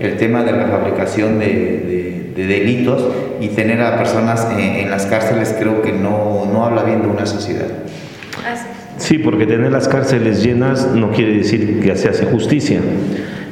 el 0.00 0.16
tema 0.16 0.42
de 0.44 0.52
la 0.52 0.66
fabricación 0.66 1.38
de, 1.38 1.46
de- 1.46 2.05
de 2.36 2.46
delitos 2.46 3.02
y 3.40 3.48
tener 3.48 3.80
a 3.80 3.96
personas 3.96 4.46
en, 4.52 4.60
en 4.60 4.90
las 4.90 5.06
cárceles 5.06 5.54
creo 5.58 5.82
que 5.82 5.92
no, 5.92 6.48
no 6.52 6.64
habla 6.64 6.82
bien 6.84 7.02
de 7.02 7.08
una 7.08 7.26
sociedad. 7.26 7.66
Sí, 8.98 9.18
porque 9.18 9.46
tener 9.46 9.72
las 9.72 9.88
cárceles 9.88 10.42
llenas 10.42 10.90
no 10.94 11.10
quiere 11.12 11.36
decir 11.36 11.80
que 11.80 11.94
se 11.96 12.08
hace 12.08 12.26
justicia. 12.26 12.80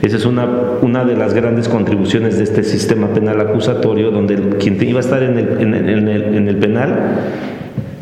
Esa 0.02 0.16
es 0.16 0.24
una, 0.26 0.46
una 0.82 1.04
de 1.04 1.16
las 1.16 1.34
grandes 1.34 1.68
contribuciones 1.68 2.38
de 2.38 2.44
este 2.44 2.62
sistema 2.62 3.08
penal 3.08 3.40
acusatorio, 3.40 4.10
donde 4.10 4.36
quien 4.58 4.78
te 4.78 4.84
iba 4.86 4.98
a 4.98 5.00
estar 5.00 5.22
en 5.22 5.38
el, 5.38 5.60
en 5.60 5.74
el- 5.74 5.88
en 5.88 6.08
el- 6.08 6.34
en 6.34 6.48
el 6.48 6.56
penal 6.56 6.98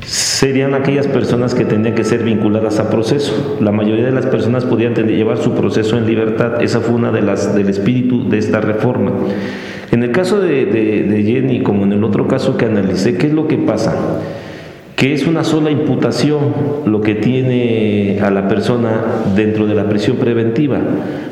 serían 0.05 0.75
aquellas 0.75 1.07
personas 1.07 1.55
que 1.55 1.65
tendrían 1.65 1.95
que 1.95 2.05
ser 2.05 2.23
vinculadas 2.25 2.79
a 2.81 2.91
proceso. 2.91 3.57
La 3.61 3.71
mayoría 3.71 4.05
de 4.07 4.11
las 4.13 4.27
personas 4.27 4.65
podían 4.65 4.95
tener- 4.95 5.15
llevar 5.17 5.39
su 5.39 5.55
proceso 5.55 5.97
en 5.97 6.07
libertad. 6.07 6.61
Esa 6.63 6.81
fue 6.81 6.95
una 6.97 7.13
de 7.13 7.23
las 7.23 7.55
del 7.55 7.69
espíritu 7.69 8.29
de 8.29 8.39
esta 8.39 8.61
reforma. 8.61 9.13
En 9.93 10.03
el 10.03 10.11
caso 10.11 10.41
de, 10.41 10.65
de- 10.67 11.03
de 11.05 11.23
Jenny, 11.23 11.63
como 11.63 11.85
en 11.85 11.93
el 11.93 12.03
otro 12.03 12.27
caso 12.27 12.57
que 12.57 12.65
analicé, 12.65 13.17
¿qué 13.17 13.29
es 13.29 13.33
lo 13.33 13.47
que 13.47 13.57
pasa? 13.59 13.95
que 14.97 15.13
es 15.15 15.27
una 15.27 15.43
sola 15.43 15.73
imputación 15.73 16.39
lo 16.87 17.01
que 17.01 17.17
tiene 17.17 18.21
a 18.23 18.31
la 18.31 18.47
persona 18.47 19.01
dentro 19.35 19.67
de 19.67 19.75
la 19.75 19.89
prisión 19.89 20.17
preventiva, 20.17 20.79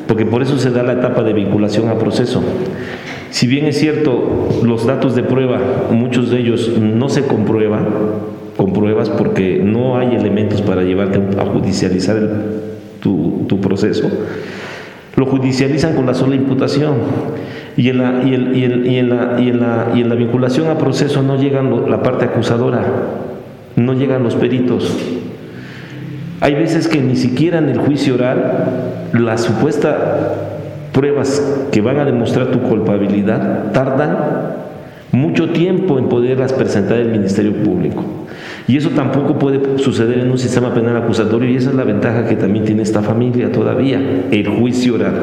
porque 0.09 0.25
por 0.25 0.41
eso 0.41 0.57
se 0.59 0.71
da 0.71 0.83
la 0.83 0.91
etapa 0.93 1.23
de 1.23 1.31
vinculación 1.31 1.87
a 1.87 1.97
proceso. 1.97 2.43
Si 3.29 3.47
bien 3.47 3.65
es 3.67 3.77
cierto, 3.79 4.49
los 4.65 4.85
datos 4.87 5.15
de 5.15 5.23
prueba, 5.23 5.59
muchos 5.89 6.31
de 6.31 6.39
ellos 6.39 6.69
no 6.81 7.07
se 7.07 7.21
comprueban 7.23 7.85
con 8.57 8.73
pruebas 8.73 9.09
porque 9.09 9.61
no 9.63 9.97
hay 9.97 10.15
elementos 10.15 10.61
para 10.61 10.83
llevarte 10.83 11.21
a 11.39 11.45
judicializar 11.45 12.17
el- 12.17 12.29
tu, 12.99 13.45
tu 13.47 13.61
proceso, 13.61 14.09
lo 15.15 15.25
judicializan 15.25 15.95
con 15.95 16.05
la 16.05 16.13
sola 16.13 16.35
imputación. 16.35 16.95
Y 17.77 17.89
en 17.89 17.97
la, 17.99 18.11
la, 18.11 19.39
la, 19.39 19.95
la 19.95 20.15
vinculación 20.15 20.67
a 20.69 20.77
proceso 20.77 21.23
no 21.23 21.37
llegan 21.37 21.89
la 21.89 22.03
parte 22.03 22.25
acusadora, 22.25 22.83
no 23.75 23.93
llegan 23.93 24.23
los 24.23 24.35
peritos. 24.35 24.97
Hay 26.41 26.55
veces 26.55 26.87
que 26.87 26.99
ni 26.99 27.15
siquiera 27.15 27.59
en 27.59 27.69
el 27.69 27.77
juicio 27.77 28.15
oral 28.15 29.09
las 29.13 29.41
supuestas 29.41 29.95
pruebas 30.91 31.41
que 31.71 31.81
van 31.81 31.99
a 31.99 32.05
demostrar 32.05 32.47
tu 32.47 32.59
culpabilidad 32.61 33.71
tardan 33.71 34.17
mucho 35.11 35.49
tiempo 35.49 35.99
en 35.99 36.09
poderlas 36.09 36.53
presentar 36.53 36.97
el 36.97 37.09
Ministerio 37.09 37.53
Público. 37.53 38.03
Y 38.71 38.77
eso 38.77 38.91
tampoco 38.91 39.37
puede 39.37 39.77
suceder 39.79 40.19
en 40.19 40.31
un 40.31 40.37
sistema 40.37 40.73
penal 40.73 40.95
acusatorio 40.95 41.49
y 41.49 41.57
esa 41.57 41.71
es 41.71 41.75
la 41.75 41.83
ventaja 41.83 42.25
que 42.25 42.37
también 42.37 42.63
tiene 42.63 42.83
esta 42.83 43.01
familia 43.01 43.51
todavía, 43.51 43.99
el 44.31 44.47
juicio 44.47 44.95
oral. 44.95 45.13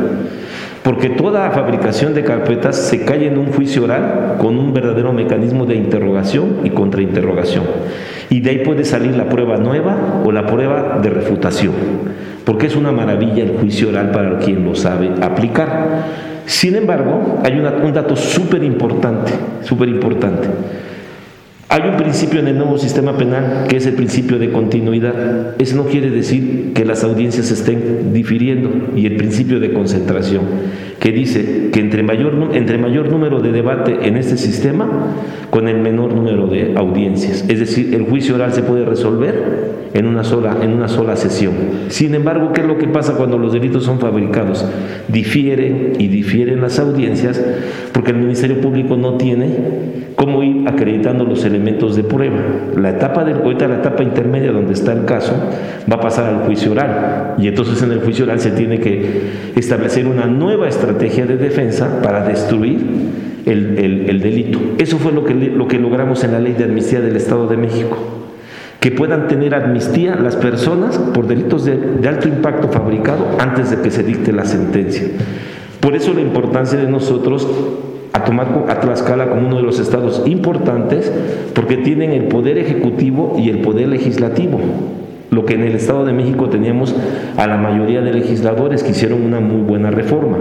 Porque 0.82 1.08
toda 1.08 1.50
fabricación 1.52 2.12
de 2.12 2.24
carpetas 2.24 2.76
se 2.76 3.06
cae 3.06 3.26
en 3.26 3.38
un 3.38 3.46
juicio 3.46 3.84
oral 3.84 4.34
con 4.36 4.58
un 4.58 4.74
verdadero 4.74 5.14
mecanismo 5.14 5.64
de 5.64 5.76
interrogación 5.76 6.56
y 6.64 6.68
contrainterrogación. 6.68 7.64
Y 8.28 8.40
de 8.40 8.50
ahí 8.50 8.58
puede 8.58 8.84
salir 8.84 9.16
la 9.16 9.30
prueba 9.30 9.56
nueva 9.56 10.20
o 10.26 10.30
la 10.30 10.44
prueba 10.44 11.00
de 11.02 11.08
refutación. 11.08 11.72
Porque 12.44 12.66
es 12.66 12.76
una 12.76 12.92
maravilla 12.92 13.44
el 13.44 13.56
juicio 13.56 13.88
oral 13.88 14.10
para 14.10 14.40
quien 14.40 14.62
lo 14.62 14.74
sabe 14.74 15.08
aplicar. 15.22 16.04
Sin 16.44 16.76
embargo, 16.76 17.38
hay 17.42 17.58
una- 17.58 17.76
un 17.82 17.94
dato 17.94 18.14
súper 18.14 18.62
importante, 18.62 19.32
súper 19.62 19.88
importante. 19.88 20.48
Hay 21.70 21.82
un 21.82 21.98
principio 21.98 22.40
en 22.40 22.48
el 22.48 22.56
nuevo 22.56 22.78
sistema 22.78 23.18
penal 23.18 23.66
que 23.68 23.76
es 23.76 23.84
el 23.84 23.92
principio 23.92 24.38
de 24.38 24.50
continuidad. 24.50 25.60
Eso 25.60 25.76
no 25.76 25.84
quiere 25.84 26.08
decir 26.08 26.72
que 26.72 26.86
las 26.86 27.04
audiencias 27.04 27.50
estén 27.50 28.14
difiriendo 28.14 28.96
y 28.96 29.04
el 29.04 29.16
principio 29.16 29.60
de 29.60 29.74
concentración, 29.74 30.44
que 31.00 31.12
dice 31.12 31.70
que 31.72 31.80
entre 31.80 32.02
mayor, 32.02 32.50
entre 32.54 32.78
mayor 32.78 33.10
número 33.10 33.40
de 33.40 33.52
debate 33.52 34.08
en 34.08 34.16
este 34.16 34.36
sistema, 34.36 35.14
con 35.50 35.68
el 35.68 35.78
menor 35.78 36.12
número 36.12 36.46
de 36.46 36.74
audiencias. 36.76 37.44
Es 37.48 37.60
decir, 37.60 37.94
el 37.94 38.02
juicio 38.02 38.34
oral 38.34 38.52
se 38.52 38.62
puede 38.62 38.84
resolver 38.84 39.78
en 39.94 40.06
una 40.06 40.24
sola, 40.24 40.58
en 40.62 40.72
una 40.72 40.88
sola 40.88 41.16
sesión. 41.16 41.54
Sin 41.88 42.14
embargo, 42.14 42.52
¿qué 42.52 42.60
es 42.60 42.66
lo 42.66 42.78
que 42.78 42.88
pasa 42.88 43.14
cuando 43.14 43.38
los 43.38 43.52
delitos 43.52 43.84
son 43.84 43.98
fabricados? 43.98 44.66
Difieren 45.08 45.94
y 45.98 46.08
difieren 46.08 46.60
las 46.60 46.78
audiencias 46.78 47.42
porque 47.92 48.10
el 48.10 48.18
Ministerio 48.18 48.60
Público 48.60 48.96
no 48.96 49.14
tiene 49.14 50.08
cómo 50.16 50.42
ir 50.42 50.68
acreditando 50.68 51.24
los 51.24 51.44
elementos 51.44 51.96
de 51.96 52.02
prueba. 52.02 52.38
La 52.76 52.90
etapa 52.90 53.24
de, 53.24 53.32
ahorita 53.32 53.68
la 53.68 53.76
etapa 53.76 54.02
intermedia 54.02 54.52
donde 54.52 54.72
está 54.72 54.92
el 54.92 55.04
caso 55.04 55.32
va 55.90 55.96
a 55.96 56.00
pasar 56.00 56.26
al 56.26 56.44
juicio 56.44 56.72
oral 56.72 57.34
y 57.38 57.46
entonces 57.48 57.80
en 57.82 57.92
el 57.92 58.00
juicio 58.00 58.24
oral 58.24 58.40
se 58.40 58.50
tiene 58.50 58.80
que 58.80 59.22
establecer 59.56 60.06
una 60.06 60.26
nueva 60.26 60.68
estrategia 60.68 60.87
de 60.94 61.36
defensa 61.36 62.00
para 62.02 62.26
destruir 62.26 62.78
el, 63.46 64.20
delito. 64.20 64.58
Eso 64.78 64.98
fue 64.98 65.12
lo 65.12 65.24
que, 65.24 65.34
lo 65.34 65.68
que 65.68 65.78
logramos 65.78 66.22
en 66.24 66.32
la 66.32 66.40
ley 66.40 66.52
de 66.52 66.64
amnistía 66.64 67.00
del 67.00 67.16
Estado 67.16 67.46
de 67.46 67.56
México 67.56 67.96
que 68.80 68.92
puedan 68.92 69.26
tener 69.26 69.54
amnistía 69.54 70.14
las 70.16 70.36
personas 70.36 70.98
por 70.98 71.26
delitos 71.26 71.64
de, 71.64 72.08
alto 72.08 72.28
impacto 72.28 72.68
fabricado 72.68 73.26
antes 73.38 73.70
de 73.70 73.80
que 73.80 73.90
se 73.90 74.04
dicte 74.04 74.32
la 74.32 74.44
sentencia. 74.44 75.08
Por 75.80 75.96
eso 75.96 76.14
la 76.14 76.20
importancia 76.20 76.78
de 76.78 76.88
nosotros 76.88 77.46
a 78.12 78.24
tomar 78.24 78.64
a 78.68 78.80
Tlaxcala 78.80 79.28
como 79.28 79.46
uno 79.46 79.56
de 79.56 79.62
los 79.62 79.80
estados 79.80 80.22
importantes, 80.26 81.12
porque 81.54 81.76
tienen 81.78 82.12
el 82.12 82.24
poder 82.24 82.56
ejecutivo 82.58 83.36
y 83.38 83.50
el 83.50 83.58
poder 83.58 83.88
legislativo. 83.88 84.60
Lo 85.30 85.44
que 85.44 85.54
en 85.54 85.62
el 85.62 85.74
Estado 85.74 86.04
de 86.04 86.12
México 86.12 86.48
teníamos 86.48 86.94
a 87.36 87.46
la 87.46 87.56
mayoría 87.56 88.00
de 88.00 88.12
legisladores 88.12 88.82
que 88.82 88.90
hicieron 88.90 89.22
una 89.22 89.40
muy 89.40 89.60
buena 89.60 89.90
reforma. 89.90 90.38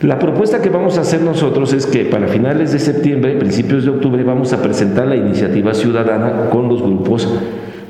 La 0.00 0.18
propuesta 0.18 0.62
que 0.62 0.70
vamos 0.70 0.96
a 0.96 1.02
hacer 1.02 1.20
nosotros 1.20 1.74
es 1.74 1.84
que 1.84 2.06
para 2.06 2.26
finales 2.26 2.72
de 2.72 2.78
septiembre, 2.78 3.36
principios 3.36 3.84
de 3.84 3.90
octubre, 3.90 4.22
vamos 4.24 4.52
a 4.54 4.62
presentar 4.62 5.06
la 5.06 5.16
iniciativa 5.16 5.74
ciudadana 5.74 6.48
con 6.50 6.68
los 6.68 6.82
grupos 6.82 7.28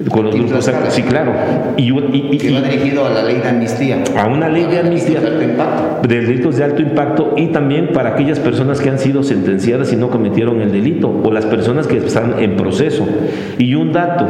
con 0.08 0.24
los 0.24 0.34
grupos 0.34 0.70
sí 0.88 1.02
claro. 1.02 1.32
Y, 1.76 1.92
y, 1.92 2.38
que 2.38 2.52
va 2.52 2.62
dirigido 2.62 3.04
a 3.04 3.10
la 3.10 3.22
ley 3.22 3.36
de 3.36 3.48
amnistía. 3.48 4.02
A 4.16 4.26
una 4.28 4.48
ley 4.48 4.64
de 4.64 4.78
amnistía 4.78 5.20
de 5.20 6.20
delitos 6.20 6.56
de 6.56 6.64
alto 6.64 6.80
impacto 6.80 7.34
y 7.36 7.48
también 7.48 7.90
para 7.92 8.10
aquellas 8.10 8.40
personas 8.40 8.80
que 8.80 8.88
han 8.88 8.98
sido 8.98 9.22
sentenciadas 9.22 9.92
y 9.92 9.96
no 9.96 10.08
cometieron 10.08 10.62
el 10.62 10.72
delito 10.72 11.12
o 11.22 11.30
las 11.30 11.44
personas 11.44 11.86
que 11.86 11.98
están 11.98 12.38
en 12.38 12.56
proceso. 12.56 13.06
Y 13.58 13.74
un 13.74 13.92
dato 13.92 14.26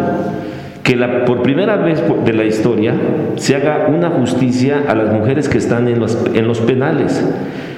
que 0.82 0.96
la, 0.96 1.24
por 1.24 1.42
primera 1.42 1.76
vez 1.76 2.02
de 2.24 2.32
la 2.32 2.44
historia 2.44 2.94
se 3.36 3.54
haga 3.56 3.86
una 3.88 4.10
justicia 4.10 4.84
a 4.88 4.94
las 4.94 5.12
mujeres 5.12 5.48
que 5.48 5.58
están 5.58 5.88
en 5.88 6.00
los, 6.00 6.18
en 6.34 6.46
los 6.48 6.60
penales 6.60 7.22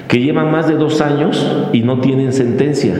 que 0.07 0.19
llevan 0.19 0.51
más 0.51 0.67
de 0.67 0.75
dos 0.75 1.01
años 1.01 1.67
y 1.73 1.81
no 1.81 1.99
tienen 1.99 2.33
sentencia, 2.33 2.93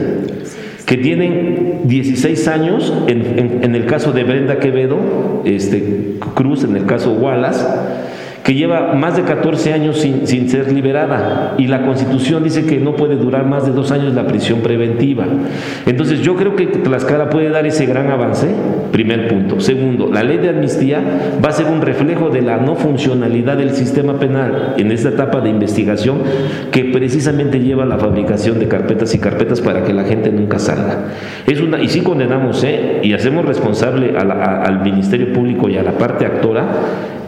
que 0.84 0.96
tienen 0.96 1.82
16 1.84 2.48
años, 2.48 2.92
en, 3.06 3.74
el 3.74 3.86
caso 3.86 4.12
de 4.12 4.24
Brenda 4.24 4.58
Quevedo, 4.58 4.98
este, 5.44 6.16
Cruz, 6.34 6.64
en 6.64 6.76
el 6.76 6.86
caso 6.86 7.12
Wallace, 7.12 7.64
que 8.44 8.54
lleva 8.54 8.92
más 8.92 9.16
de 9.16 9.22
14 9.22 9.72
años 9.72 9.98
sin, 9.98 10.26
ser 10.50 10.70
liberada 10.70 11.54
y 11.56 11.66
la 11.66 11.80
constitución 11.82 12.44
dice 12.44 12.66
que 12.66 12.78
no 12.78 12.94
puede 12.94 13.16
durar 13.16 13.46
más 13.46 13.64
de 13.64 13.72
dos 13.72 13.90
años 13.90 14.12
la 14.14 14.26
prisión 14.26 14.60
preventiva. 14.60 15.24
Entonces 15.86 16.20
yo 16.20 16.36
creo 16.36 16.54
que 16.54 16.66
Tlaxcala 16.66 17.30
puede 17.30 17.48
dar 17.48 17.66
ese 17.66 17.86
gran 17.86 18.10
avance, 18.10 18.48
primer 18.92 19.28
punto. 19.28 19.60
Segundo, 19.60 20.10
la 20.12 20.22
ley 20.22 20.36
de 20.36 20.50
amnistía 20.50 21.02
va 21.42 21.48
a 21.48 21.52
ser 21.52 21.66
un 21.66 21.80
reflejo 21.80 22.28
de 22.28 22.42
la 22.42 22.58
no 22.58 22.76
funcionalidad 22.76 23.56
del 23.56 23.70
sistema 23.70 24.20
penal 24.20 24.74
en 24.76 24.92
esta 24.92 25.08
etapa 25.08 25.40
de 25.40 25.48
investigación 25.48 26.18
que 26.70 26.84
precisamente 26.84 27.60
lleva 27.60 27.84
a 27.84 27.86
la 27.86 27.96
fabricación 27.96 28.58
de 28.58 28.68
carpetas 28.68 29.14
y 29.14 29.20
carpetas 29.20 29.62
para 29.62 29.84
que 29.84 29.94
la 29.94 30.04
gente 30.04 30.30
nunca 30.30 30.58
salga. 30.58 31.06
Es 31.46 31.62
una, 31.62 31.82
y 31.82 31.88
si 31.88 32.02
condenamos 32.02 32.62
¿eh? 32.62 33.00
y 33.02 33.14
hacemos 33.14 33.46
responsable 33.46 34.14
al 34.18 34.82
Ministerio 34.82 35.32
Público 35.32 35.70
y 35.70 35.78
a 35.78 35.82
la 35.82 35.92
parte 35.92 36.26
actora 36.26 36.66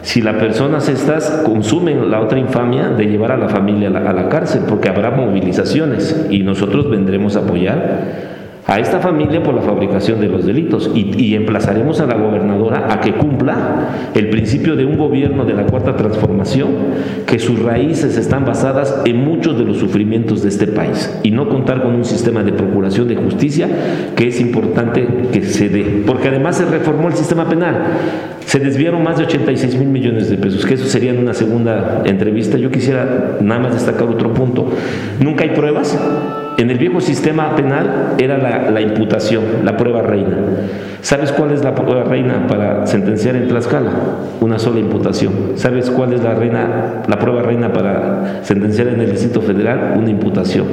si 0.07 0.21
las 0.21 0.35
personas 0.35 0.87
estas 1.07 1.41
consumen 1.45 2.11
la 2.11 2.19
otra 2.19 2.37
infamia 2.37 2.89
de 2.89 3.05
llevar 3.05 3.31
a 3.31 3.37
la 3.37 3.47
familia 3.47 3.87
a 3.87 4.13
la, 4.13 4.27
cárcel, 4.27 4.63
porque 4.67 4.89
habrá 4.89 5.09
movilizaciones 5.11 6.27
y 6.29 6.39
nosotros 6.39 6.89
vendremos 6.89 7.37
a 7.37 7.39
apoyar 7.39 8.36
a 8.67 8.79
esta 8.79 8.99
familia 8.99 9.41
por 9.41 9.53
la 9.55 9.61
fabricación 9.61 10.19
de 10.19 10.27
los 10.27 10.45
delitos 10.45 10.91
y, 10.93 11.35
emplazaremos 11.35 12.01
a 12.01 12.05
la 12.05 12.15
gobernadora 12.15 12.87
a 12.91 12.99
que 12.99 13.13
cumpla 13.13 14.09
el 14.13 14.29
principio 14.29 14.75
de 14.75 14.83
un 14.83 14.97
gobierno 14.97 15.45
de 15.45 15.53
la 15.53 15.65
cuarta 15.65 15.95
transformación, 15.95 16.69
que 17.25 17.39
sus 17.39 17.59
raíces 17.61 18.17
están 18.17 18.45
basadas 18.45 19.01
en 19.05 19.23
muchos 19.23 19.57
de 19.57 19.63
los 19.63 19.77
sufrimientos 19.77 20.43
de 20.43 20.49
este 20.49 20.67
país 20.67 21.17
y 21.23 21.31
no 21.31 21.47
contar 21.47 21.81
con 21.81 21.95
un 21.95 22.03
sistema 22.03 22.43
de 22.43 22.51
procuración 22.51 23.07
de 23.07 23.15
justicia 23.15 23.69
que 24.15 24.27
es 24.27 24.41
importante 24.41 25.07
que 25.31 25.43
se 25.43 25.69
dé, 25.69 26.03
porque 26.05 26.27
además 26.27 26.57
se 26.57 26.65
reformó 26.65 27.07
el 27.07 27.13
sistema 27.13 27.47
penal. 27.47 27.83
Se 28.45 28.59
desviaron 28.59 29.03
más 29.03 29.17
de 29.17 29.25
86 29.25 29.75
mil 29.75 29.89
millones 29.89 30.29
de 30.29 30.37
pesos, 30.37 30.65
que 30.65 30.73
eso 30.73 30.85
sería 30.85 31.11
en 31.11 31.19
una 31.19 31.33
segunda 31.33 32.03
entrevista. 32.05 32.57
Yo 32.57 32.71
quisiera 32.71 33.37
nada 33.41 33.61
más 33.61 33.73
destacar 33.73 34.07
otro 34.07 34.33
punto. 34.33 34.69
Nunca 35.19 35.43
hay 35.43 35.51
pruebas 35.51 35.97
en 36.57 36.71
el 36.71 36.79
viejo 36.79 37.01
sistema 37.01 37.55
penal 37.55 38.15
era 38.17 38.37
la, 38.37 38.81
imputación, 38.81 39.43
la 39.63 39.77
prueba 39.77 40.01
reina. 40.01 40.37
¿Sabes 41.01 41.31
cuál 41.31 41.51
es 41.51 41.63
la 41.63 41.75
prueba 41.75 42.03
reina 42.03 42.47
para 42.47 42.87
sentenciar 42.87 43.35
en 43.35 43.47
Tlaxcala? 43.47 43.91
Una 44.41 44.57
sola 44.57 44.79
imputación. 44.79 45.33
¿Sabes 45.55 45.91
cuál 45.91 46.13
es 46.13 46.23
la, 46.23 46.33
reina, 46.33 47.03
la 47.07 47.19
prueba 47.19 47.43
reina 47.43 47.71
para 47.71 48.43
sentenciar 48.43 48.87
en 48.87 49.01
el 49.01 49.11
Distrito 49.11 49.41
Federal? 49.41 49.93
Una 49.97 50.09
imputación. 50.09 50.65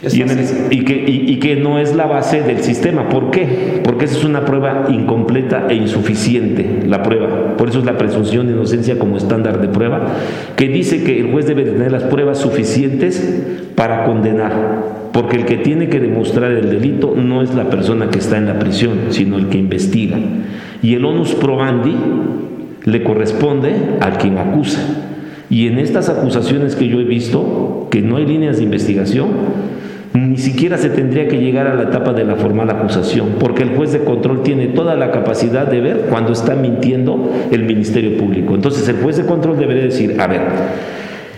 Y, 0.00 0.84
que, 0.84 1.04
y, 1.08 1.36
que, 1.40 1.56
no 1.56 1.80
es 1.80 1.96
la 1.96 2.06
base 2.06 2.42
del 2.42 2.62
sistema. 2.62 3.08
¿Por 3.08 3.32
qué? 3.32 3.80
Porque 3.82 4.04
esa 4.04 4.16
es 4.16 4.24
una 4.24 4.44
prueba 4.44 4.86
incompleta 4.90 5.66
e 5.68 5.74
insuficiente, 5.74 6.84
la 6.86 7.02
prueba. 7.02 7.56
Por 7.56 7.68
eso 7.68 7.80
es 7.80 7.84
la 7.84 7.98
presunción 7.98 8.46
de 8.46 8.52
inocencia 8.52 8.96
como 8.96 9.16
estándar 9.16 9.60
de 9.60 9.66
prueba, 9.66 10.06
que 10.54 10.68
dice 10.68 11.02
que 11.02 11.18
el 11.18 11.32
juez 11.32 11.48
debe 11.48 11.64
tener 11.64 11.90
las 11.90 12.04
pruebas 12.04 12.38
suficientes 12.38 13.42
para 13.74 14.04
condenar. 14.04 15.08
Porque 15.12 15.36
el 15.36 15.46
que 15.46 15.56
tiene 15.56 15.88
que 15.88 15.98
demostrar 15.98 16.52
el 16.52 16.70
delito 16.70 17.14
no 17.16 17.42
es 17.42 17.52
la 17.54 17.68
persona 17.68 18.08
que 18.08 18.20
está 18.20 18.38
en 18.38 18.46
la 18.46 18.60
prisión, 18.60 18.98
sino 19.10 19.36
el 19.36 19.48
que 19.48 19.58
investiga. 19.58 20.16
Y 20.80 20.94
el 20.94 21.04
onus 21.04 21.34
probandi 21.34 21.96
le 22.84 23.02
corresponde 23.02 23.72
a 24.00 24.12
quien 24.12 24.38
acusa. 24.38 24.80
Y 25.50 25.66
en 25.66 25.78
estas 25.78 26.08
acusaciones 26.08 26.76
que 26.76 26.86
yo 26.86 27.00
he 27.00 27.04
visto, 27.04 27.88
que 27.90 28.00
no 28.00 28.16
hay 28.16 28.26
líneas 28.26 28.58
de 28.58 28.64
investigación, 28.64 29.28
ni 30.18 30.36
siquiera 30.36 30.78
se 30.78 30.90
tendría 30.90 31.28
que 31.28 31.38
llegar 31.38 31.66
a 31.66 31.74
la 31.74 31.84
etapa 31.84 32.12
de 32.12 32.24
la 32.24 32.36
formal 32.36 32.70
acusación, 32.70 33.36
porque 33.38 33.62
el 33.62 33.76
juez 33.76 33.92
de 33.92 34.00
control 34.00 34.42
tiene 34.42 34.68
toda 34.68 34.94
la 34.94 35.10
capacidad 35.10 35.66
de 35.66 35.80
ver 35.80 36.06
cuando 36.10 36.32
está 36.32 36.54
mintiendo 36.54 37.30
el 37.50 37.64
Ministerio 37.64 38.18
Público. 38.18 38.54
Entonces 38.54 38.88
el 38.88 38.96
juez 38.96 39.16
de 39.16 39.26
control 39.26 39.58
debería 39.58 39.84
decir, 39.84 40.20
a 40.20 40.26
ver, 40.26 40.40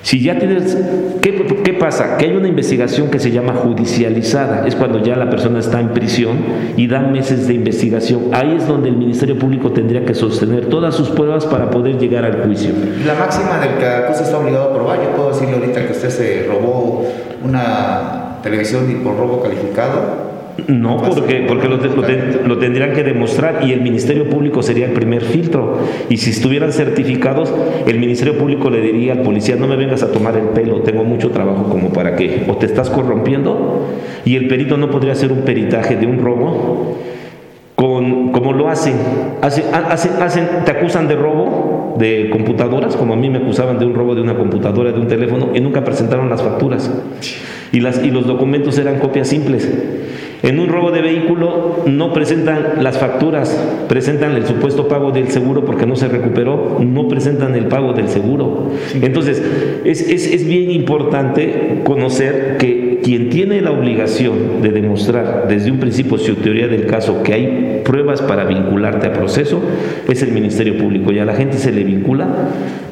si 0.02 0.22
ya 0.22 0.38
tienes, 0.38 0.78
¿qué, 1.20 1.76
pasa? 1.78 2.16
Que 2.16 2.26
hay 2.26 2.36
una 2.36 2.48
investigación 2.48 3.10
que 3.10 3.18
se 3.18 3.30
llama 3.30 3.52
judicializada, 3.52 4.66
es 4.66 4.74
cuando 4.74 5.02
ya 5.02 5.14
la 5.14 5.28
persona 5.28 5.58
está 5.58 5.78
en 5.78 5.90
prisión 5.90 6.38
y 6.76 6.86
dan 6.86 7.12
meses 7.12 7.46
de 7.46 7.54
investigación. 7.54 8.30
Ahí 8.32 8.56
es 8.56 8.66
donde 8.66 8.88
el 8.88 8.96
Ministerio 8.96 9.38
Público 9.38 9.72
tendría 9.72 10.04
que 10.06 10.14
sostener 10.14 10.66
todas 10.66 10.94
sus 10.94 11.10
pruebas 11.10 11.44
para 11.44 11.70
poder 11.70 11.98
llegar 11.98 12.24
al 12.24 12.42
juicio. 12.44 12.70
La 13.06 13.14
máxima 13.14 13.58
del 13.58 13.76
que 13.76 13.86
acusa 13.86 14.24
está 14.24 14.38
obligado 14.38 14.70
a 14.70 14.74
probar, 14.74 15.02
yo 15.02 15.10
puedo 15.14 15.32
decirle 15.32 15.56
ahorita 15.56 15.86
que 15.86 15.92
usted 15.92 16.08
se 16.08 16.46
robó 16.48 17.04
una 17.44 18.29
televisión 18.42 18.90
y 18.90 18.94
por 19.04 19.16
robo 19.16 19.42
calificado? 19.42 20.30
No, 20.66 20.98
porque, 20.98 21.44
porque 21.48 21.68
lo, 21.68 21.76
lo, 21.76 22.58
tendrían 22.58 22.92
que 22.92 23.02
demostrar 23.02 23.60
y 23.64 23.72
el 23.72 23.80
Ministerio 23.80 24.28
Público 24.28 24.62
sería 24.62 24.86
el 24.86 24.92
primer 24.92 25.22
filtro. 25.22 25.78
Y 26.08 26.18
si 26.18 26.30
estuvieran 26.30 26.72
certificados, 26.72 27.52
el 27.86 27.98
Ministerio 27.98 28.36
Público 28.36 28.70
le 28.70 28.80
diría 28.80 29.12
al 29.12 29.22
policía, 29.22 29.56
no 29.56 29.66
me 29.66 29.76
vengas 29.76 30.02
a 30.02 30.12
tomar 30.12 30.36
el 30.36 30.48
pelo, 30.48 30.82
tengo 30.82 31.04
mucho 31.04 31.30
trabajo 31.30 31.64
como 31.64 31.92
para 31.92 32.16
que, 32.16 32.44
o 32.48 32.56
te 32.56 32.66
estás 32.66 32.90
corrompiendo, 32.90 33.86
y 34.24 34.36
el 34.36 34.48
perito 34.48 34.76
no 34.76 34.90
podría 34.90 35.12
hacer 35.12 35.32
un 35.32 35.42
peritaje 35.42 35.96
de 35.96 36.06
un 36.06 36.18
robo 36.18 36.96
con, 37.74 38.32
como 38.32 38.52
lo 38.52 38.68
hacen. 38.68 38.96
Hacen, 39.40 39.64
hacen, 39.72 40.46
te 40.64 40.70
acusan 40.70 41.08
de 41.08 41.16
robo 41.16 41.69
de 42.00 42.30
computadoras, 42.30 42.96
como 42.96 43.14
a 43.14 43.16
mí 43.16 43.30
me 43.30 43.38
acusaban 43.38 43.78
de 43.78 43.86
un 43.86 43.94
robo 43.94 44.16
de 44.16 44.22
una 44.22 44.36
computadora, 44.36 44.90
de 44.90 44.98
un 44.98 45.06
teléfono, 45.06 45.50
y 45.54 45.60
nunca 45.60 45.84
presentaron 45.84 46.28
las 46.28 46.42
facturas 46.42 46.90
y, 47.72 47.80
las, 47.80 48.04
y 48.04 48.10
los 48.10 48.26
documentos 48.26 48.76
eran 48.78 48.98
copias 48.98 49.28
simples. 49.28 49.70
En 50.42 50.58
un 50.58 50.68
robo 50.68 50.90
de 50.90 51.02
vehículo 51.02 51.82
no 51.86 52.14
presentan 52.14 52.82
las 52.82 52.98
facturas, 52.98 53.54
presentan 53.88 54.32
el 54.32 54.46
supuesto 54.46 54.88
pago 54.88 55.12
del 55.12 55.28
seguro 55.28 55.66
porque 55.66 55.84
no 55.84 55.96
se 55.96 56.08
recuperó, 56.08 56.78
no 56.80 57.08
presentan 57.08 57.54
el 57.54 57.66
pago 57.66 57.92
del 57.92 58.08
seguro. 58.08 58.70
Entonces, 59.02 59.42
es, 59.84 60.00
es, 60.00 60.32
es 60.32 60.46
bien 60.46 60.70
importante 60.70 61.82
conocer 61.84 62.56
que 62.58 63.00
quien 63.02 63.28
tiene 63.28 63.60
la 63.60 63.70
obligación 63.70 64.62
de 64.62 64.70
demostrar 64.70 65.46
desde 65.48 65.70
un 65.70 65.78
principio 65.78 66.16
su 66.16 66.36
teoría 66.36 66.68
del 66.68 66.86
caso 66.86 67.22
que 67.22 67.34
hay 67.34 67.69
pruebas 67.80 68.22
para 68.22 68.44
vincularte 68.44 69.06
a 69.08 69.12
proceso, 69.12 69.60
es 70.08 70.22
el 70.22 70.32
Ministerio 70.32 70.78
Público 70.78 71.12
y 71.12 71.18
a 71.18 71.24
la 71.24 71.34
gente 71.34 71.58
se 71.58 71.72
le 71.72 71.84
vincula 71.84 72.26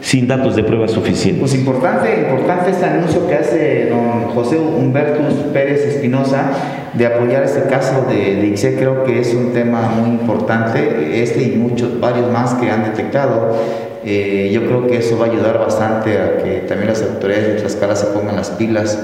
sin 0.00 0.28
datos 0.28 0.56
de 0.56 0.64
pruebas 0.64 0.92
suficientes. 0.92 1.40
Pues 1.40 1.54
importante, 1.54 2.26
importante 2.28 2.70
este 2.70 2.84
anuncio 2.84 3.26
que 3.26 3.34
hace 3.34 3.88
don 3.90 4.34
José 4.34 4.58
Humbertus 4.58 5.34
Pérez 5.52 5.84
Espinosa 5.86 6.50
de 6.94 7.06
apoyar 7.06 7.42
este 7.44 7.68
caso 7.68 8.06
de, 8.08 8.36
de 8.36 8.76
creo 8.76 9.04
que 9.04 9.20
es 9.20 9.34
un 9.34 9.52
tema 9.52 9.82
muy 9.88 10.10
importante, 10.10 11.22
este 11.22 11.42
y 11.42 11.56
muchos, 11.56 12.00
varios 12.00 12.30
más 12.32 12.54
que 12.54 12.70
han 12.70 12.84
detectado. 12.84 13.56
Eh, 14.04 14.50
yo 14.52 14.64
creo 14.66 14.86
que 14.86 14.98
eso 14.98 15.18
va 15.18 15.26
a 15.26 15.30
ayudar 15.30 15.58
bastante 15.58 16.18
a 16.18 16.38
que 16.38 16.64
también 16.68 16.88
las 16.88 17.02
autoridades 17.02 17.48
de 17.48 17.54
Tlaxcala 17.54 17.96
se 17.96 18.06
pongan 18.06 18.36
las 18.36 18.50
pilas 18.50 18.98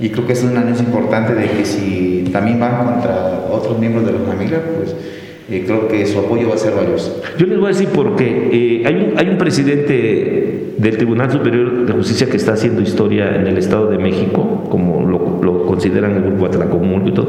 y 0.00 0.10
creo 0.10 0.26
que 0.26 0.32
es 0.32 0.42
un 0.42 0.56
anuncio 0.56 0.84
importante 0.84 1.34
de 1.34 1.50
que 1.50 1.64
si 1.64 2.17
también 2.28 2.60
van 2.60 2.84
contra 2.84 3.46
otros 3.50 3.78
miembros 3.78 4.06
de 4.06 4.12
la 4.12 4.18
familia, 4.20 4.60
pues 4.76 4.94
eh, 5.50 5.64
creo 5.64 5.88
que 5.88 6.04
su 6.04 6.18
apoyo 6.18 6.50
va 6.50 6.56
a 6.56 6.58
ser 6.58 6.74
valioso. 6.74 7.22
Yo 7.38 7.46
les 7.46 7.58
voy 7.58 7.66
a 7.66 7.68
decir 7.68 7.88
por 7.88 8.16
qué. 8.16 8.50
Eh, 8.52 9.14
hay, 9.16 9.28
un, 9.28 9.38
presidente 9.38 10.74
del 10.76 10.96
Tribunal 10.98 11.30
Superior 11.30 11.86
de 11.86 11.92
Justicia 11.94 12.28
que 12.28 12.36
está 12.36 12.52
haciendo 12.52 12.82
historia 12.82 13.34
en 13.34 13.46
el 13.46 13.56
Estado 13.56 13.88
de 13.88 13.96
México, 13.96 14.64
como 14.68 15.08
lo, 15.08 15.42
lo 15.42 15.64
consideran 15.64 16.16
el 16.16 16.22
grupo 16.22 16.46
Atlacomulco 16.46 17.08
y 17.08 17.12
todo, 17.12 17.28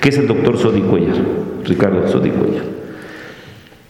que 0.00 0.08
es 0.08 0.18
el 0.18 0.26
doctor 0.26 0.58
Sodi 0.58 0.80
Cuellar, 0.80 1.16
Ricardo 1.64 2.08
Sodi 2.08 2.30
Cuellar. 2.30 2.64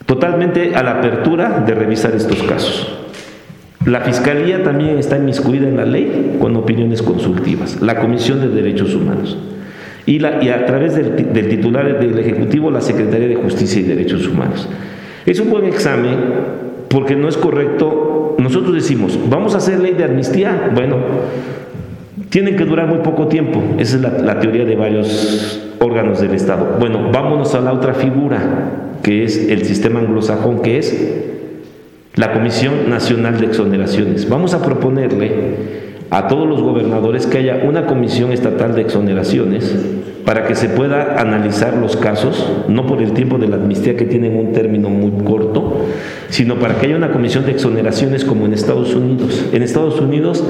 Totalmente 0.05 0.75
a 0.75 0.83
la 0.83 0.99
apertura 0.99 1.65
de 1.67 1.75
revisar 1.75 2.15
estos 2.15 2.43
casos. 2.43 2.95
La 3.87 4.01
Fiscalía 4.01 4.63
también 4.63 4.99
está 4.99 5.17
inmiscuida 5.17 5.67
en 5.67 5.77
la 5.79 5.87
ley 5.87 6.37
con 6.41 6.57
opiniones 6.57 7.01
consultivas, 7.01 7.81
la 7.81 8.01
Comisión 8.01 8.41
de 8.41 8.49
Derechos 8.49 8.95
Humanos 8.95 9.39
y, 10.07 10.21
la, 10.21 10.43
y 10.43 10.49
a 10.49 10.65
través 10.65 10.95
del, 10.95 11.33
del, 11.33 11.49
titular 11.49 11.99
del 11.99 12.19
Ejecutivo 12.19 12.71
la 12.71 12.81
Secretaría 12.81 13.29
de 13.29 13.35
Justicia 13.35 13.81
y 13.81 13.85
Derechos 13.85 14.27
Humanos. 14.27 14.69
Es 15.27 15.41
un 15.41 15.51
buen 15.51 15.65
examen 15.65 16.17
porque 16.89 17.17
no 17.17 17.29
es 17.29 17.37
correcto, 17.37 18.37
nosotros 18.39 18.73
decimos, 18.75 19.19
vamos 19.29 19.55
a 19.55 19.59
hacer 19.59 19.81
ley 19.81 19.95
de 19.95 20.05
amnistía, 20.05 20.71
bueno, 20.73 20.97
tienen 22.31 22.57
que 22.57 22.65
durar 22.65 22.87
muy 22.87 22.99
poco 22.99 23.27
tiempo, 23.27 23.61
esa 23.79 23.97
es 23.97 24.03
la, 24.03 24.11
la 24.11 24.41
teoría 24.41 24.65
de 24.65 24.77
varios 24.77 25.61
órganos 25.81 26.21
del 26.21 26.33
Estado. 26.33 26.77
Bueno, 26.79 27.11
vámonos 27.13 27.55
a 27.57 27.61
la 27.61 27.73
otra 27.73 27.95
figura, 27.95 28.41
que 29.03 29.25
es 29.25 29.49
el 29.49 29.65
sistema 29.65 30.01
anglosajón, 30.01 30.63
que 30.63 30.79
es 30.79 31.25
la 32.15 32.33
Comisión 32.33 32.89
Nacional 32.89 33.39
de 33.39 33.47
Exoneraciones. 33.47 34.29
Vamos 34.29 34.55
a 34.55 34.63
proponerle 34.63 35.86
a 36.11 36.29
todos 36.29 36.47
los 36.47 36.63
gobernadores 36.63 37.27
que 37.27 37.39
haya 37.39 37.63
una 37.65 37.87
comisión 37.87 38.33
estatal 38.33 38.75
de 38.75 38.83
exoneraciones 38.83 39.75
para 40.25 40.45
que 40.45 40.55
se 40.55 40.69
pueda 40.69 41.21
analizar 41.21 41.75
los 41.75 41.97
casos, 41.97 42.53
no 42.69 42.87
por 42.87 43.01
el 43.01 43.13
tiempo 43.13 43.39
de 43.39 43.49
la 43.49 43.57
amnistía 43.57 43.97
que 43.97 44.07
tienen 44.07 44.37
un 44.37 44.53
término 44.53 44.91
muy 44.91 45.13
corto, 45.25 45.83
sino 46.29 46.57
para 46.59 46.77
que 46.77 46.87
haya 46.87 46.97
una 46.97 47.13
comisión 47.13 47.45
de 47.45 47.53
exoneraciones 47.53 48.25
como 48.25 48.47
en 48.47 48.53
Estados 48.53 48.95
Unidos. 48.95 49.47
En 49.53 49.63
Estados 49.63 50.01
Unidos 50.01 50.43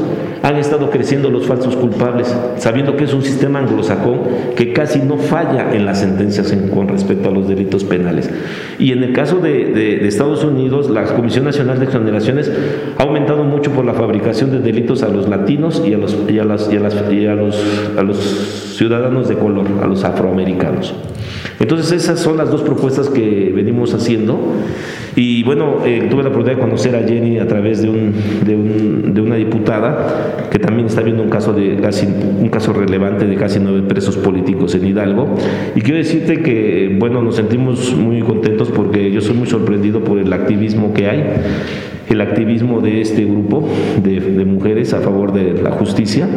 han 0.42 0.56
estado 0.56 0.90
creciendo 0.90 1.30
los 1.30 1.46
falsos 1.46 1.76
culpables, 1.76 2.34
sabiendo 2.58 2.96
que 2.96 3.04
es 3.04 3.14
un 3.14 3.22
sistema 3.22 3.60
anglosajón 3.60 4.20
que 4.56 4.72
casi 4.72 5.00
no 5.00 5.18
falla 5.18 5.74
en 5.74 5.86
las 5.86 6.00
sentencias 6.00 6.52
en, 6.52 6.68
con 6.68 6.88
respecto 6.88 7.28
a 7.28 7.32
los 7.32 7.48
delitos 7.48 7.84
penales. 7.84 8.30
Y 8.78 8.92
en 8.92 9.02
el 9.02 9.12
caso 9.12 9.38
de, 9.38 10.06
Estados 10.06 10.44
Unidos, 10.44 10.88
la 10.88 11.04
Comisión 11.04 11.44
Nacional 11.44 11.78
de 11.78 11.86
Exoneraciones 11.86 12.50
ha 12.98 13.02
aumentado 13.02 13.44
mucho 13.44 13.70
por 13.72 13.84
la 13.84 13.94
fabricación 13.94 14.50
de 14.50 14.60
delitos 14.60 15.02
a 15.02 15.08
los 15.08 15.28
latinos 15.28 15.82
y 15.84 15.94
a 15.94 15.98
las, 15.98 16.16
y 16.28 16.38
a 16.38 16.44
las, 16.44 16.70
y 16.70 17.26
a 17.26 17.32
a 17.36 18.02
los 18.02 18.16
ciudadanos 18.76 19.28
de 19.28 19.34
color, 19.36 19.66
a 19.82 19.86
los 19.86 20.04
afroamericanos. 20.04 20.94
Entonces 21.58 21.92
esas 21.92 22.20
son 22.20 22.36
las 22.36 22.50
dos 22.50 22.62
propuestas 22.62 23.08
que 23.08 23.52
venimos 23.54 23.94
haciendo. 23.94 24.54
Y 25.14 25.42
bueno, 25.44 25.78
eh, 25.84 26.08
tuve 26.10 26.22
la 26.22 26.28
oportunidad 26.28 26.56
de 26.56 26.62
conocer 26.62 26.94
a 26.94 27.06
Jenny 27.06 27.38
a 27.38 27.48
través 27.48 27.80
de, 27.80 27.88
un, 27.88 28.12
de, 28.44 28.54
un, 28.54 29.14
de, 29.14 29.20
una 29.22 29.36
diputada 29.36 30.48
que 30.50 30.58
también 30.58 30.86
está 30.88 31.00
viendo 31.00 31.22
un 31.22 31.30
caso, 31.30 31.54
de 31.54 31.76
casi, 31.76 32.06
un 32.06 32.48
caso 32.50 32.74
relevante 32.74 33.26
de 33.26 33.34
casi 33.36 33.58
nueve 33.58 33.82
presos 33.88 34.18
políticos 34.18 34.74
en 34.74 34.86
Hidalgo. 34.86 35.34
Y 35.74 35.80
quiero 35.80 35.96
decirte 35.96 36.42
que, 36.42 36.94
bueno, 36.98 37.22
nos 37.22 37.36
sentimos 37.36 37.94
muy 37.94 38.20
contentos 38.20 38.70
porque 38.70 39.10
yo 39.10 39.22
soy 39.22 39.36
muy 39.36 39.46
sorprendido 39.46 40.04
por 40.04 40.18
el 40.18 40.30
activismo 40.32 40.92
que 40.92 41.08
hay 41.08 41.24
el 42.08 42.20
activismo 42.20 42.80
de 42.80 43.00
este 43.00 43.24
grupo 43.24 43.68
de, 44.02 44.20
de, 44.20 44.44
mujeres 44.44 44.94
a 44.94 45.00
favor 45.00 45.32
de 45.32 45.60
la 45.60 45.72
justicia 45.72 46.28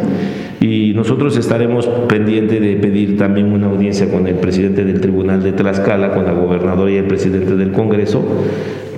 y 0.60 0.92
nosotros 0.94 1.36
estaremos 1.36 1.86
pendientes 2.08 2.60
de 2.60 2.76
pedir 2.76 3.16
también 3.16 3.52
una 3.52 3.68
audiencia 3.68 4.10
con 4.10 4.26
el 4.26 4.34
presidente 4.34 4.84
del 4.84 5.00
Tribunal 5.00 5.42
de 5.42 5.52
Tlaxcala, 5.52 6.12
con 6.12 6.24
la 6.24 6.32
gobernadora 6.32 6.90
y 6.90 6.96
el 6.96 7.04
presidente 7.04 7.56
del 7.56 7.72
Congreso, 7.72 8.22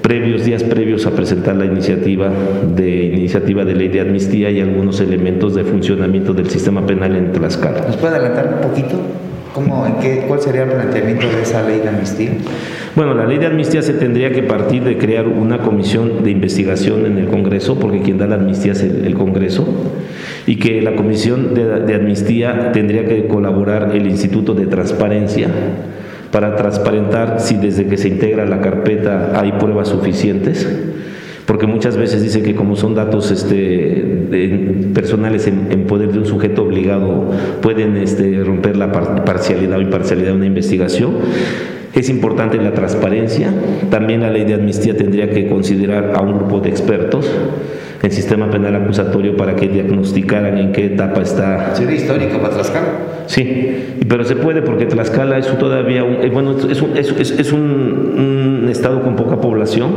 previos 0.03 0.45
días 0.45 0.65
previos 0.65 1.07
a 1.07 1.13
presentar 1.13 1.55
la 1.57 1.65
iniciativa 1.65 2.31
de 2.75 3.05
iniciativa 3.05 3.65
de 3.65 3.75
ley 3.75 3.89
de 3.89 4.01
amnistía 4.01 4.51
y 4.51 4.61
algunos 4.61 5.01
elementos 5.01 5.55
de 5.55 5.65
funcionamiento 5.65 6.35
del 6.35 6.51
sistema 6.51 6.85
penal 6.85 7.15
en 7.15 7.33
Tlaxcala. 7.33 7.87
¿Nos 7.87 7.97
puede 7.97 8.17
adelantar 8.17 8.61
un 8.61 8.69
poquito? 8.69 8.99
¿Cómo, 9.55 9.87
en 9.87 9.97
qué, 9.97 10.25
¿Cuál 10.27 10.41
sería 10.41 10.63
el 10.63 10.71
planteamiento 10.71 11.27
de 11.27 11.43
esa 11.43 11.63
ley 11.67 11.81
de 11.81 11.89
amnistía? 11.89 12.31
Bueno, 12.97 13.15
la 13.15 13.27
ley 13.27 13.39
de 13.39 13.47
amnistía 13.47 13.83
se 13.83 13.93
tendría 13.93 14.33
que 14.33 14.43
partir 14.43 14.83
de 14.83 14.97
crear 14.97 15.29
una 15.29 15.59
comisión 15.59 16.25
de 16.25 16.31
investigación 16.31 17.05
en 17.05 17.19
el 17.19 17.27
Congreso, 17.27 17.79
porque 17.79 18.01
quien 18.01 18.17
da 18.17 18.27
la 18.27 18.37
amnistía 18.37 18.73
es 18.73 18.83
el, 18.83 19.15
Congreso, 19.15 19.67
y 20.47 20.57
que 20.57 20.81
la 20.81 20.97
comisión 20.97 21.55
de, 21.55 21.81
de, 21.81 21.95
amnistía 21.95 22.73
tendría 22.73 23.05
que 23.05 23.27
colaborar 23.27 23.95
el 23.95 24.07
Instituto 24.07 24.55
de 24.55 24.67
Transparencia 24.67 25.49
para 26.31 26.57
transparentar 26.57 27.41
si 27.41 27.57
desde 27.57 27.87
que 27.87 27.99
se 27.99 28.09
integra 28.09 28.47
la 28.47 28.63
carpeta 28.63 29.33
hay 29.35 29.53
pruebas 29.53 29.89
suficientes 29.89 30.67
porque 31.47 31.67
muchas 31.67 31.97
veces 31.97 32.23
dice 32.23 32.43
que 32.43 32.55
como 32.55 32.77
son 32.77 32.95
datos 32.95 33.31
este, 33.31 34.12
de, 34.33 34.89
personales 34.93 35.47
en, 35.47 35.69
en, 35.71 35.85
poder 35.85 36.11
de 36.11 36.19
un 36.19 36.27
sujeto 36.27 36.63
obligado, 36.63 37.31
pueden 37.61 37.97
este, 37.97 38.43
romper 38.43 38.77
la 38.77 38.91
par 38.91 39.25
parcialidad 39.25 39.79
o 39.79 39.83
imparcialidad 39.83 40.31
de 40.31 40.37
una 40.37 40.47
investigación. 40.47 41.13
Es 41.95 42.09
importante 42.09 42.57
la 42.57 42.73
transparencia. 42.73 43.53
También 43.91 44.23
la 44.23 44.31
ley 44.31 44.45
de 44.45 44.55
amnistía 44.55 44.97
tendría 44.97 45.31
que 45.31 45.49
considerar 45.49 46.13
a 46.17 46.23
un 46.23 46.35
grupo 46.39 46.61
de 46.61 46.71
expertos 46.71 47.31
en 48.03 48.11
sistema 48.11 48.51
penal 48.51 48.75
acusatorio 48.75 49.37
para 49.37 49.55
que 49.55 49.69
diagnosticaran 49.69 50.59
en 50.59 50.73
qué 50.73 50.87
etapa 50.87 51.21
está. 51.23 51.75
¿Sería 51.75 51.95
histórico 51.95 52.39
para 52.39 52.55
Tlaxcala? 52.55 52.89
Sí, 53.27 53.97
pero 54.09 54.25
se 54.25 54.35
puede 54.35 54.63
porque 54.63 54.87
Tlaxcala 54.87 55.39
es 55.39 55.47
todavía 55.59 56.03
un, 56.03 56.17
bueno, 56.33 56.57
es 56.69 56.83
un, 56.83 56.97
es, 56.97 57.15
es, 57.19 57.31
es 57.39 57.53
un, 57.53 57.61
un 58.63 58.69
estado 58.69 59.03
con 59.03 59.15
poca 59.15 59.41
población 59.41 59.91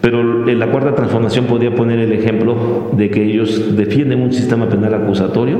pero 0.00 0.48
en 0.48 0.58
la 0.58 0.70
cuarta 0.70 0.94
transformación 0.94 1.44
podría 1.44 1.74
poner 1.74 1.98
el 1.98 2.12
ejemplo 2.12 2.90
de 2.92 3.10
que 3.10 3.22
ellos 3.22 3.76
defienden 3.76 4.22
un 4.22 4.32
sistema 4.32 4.68
penal 4.68 4.94
acusatorio 4.94 5.58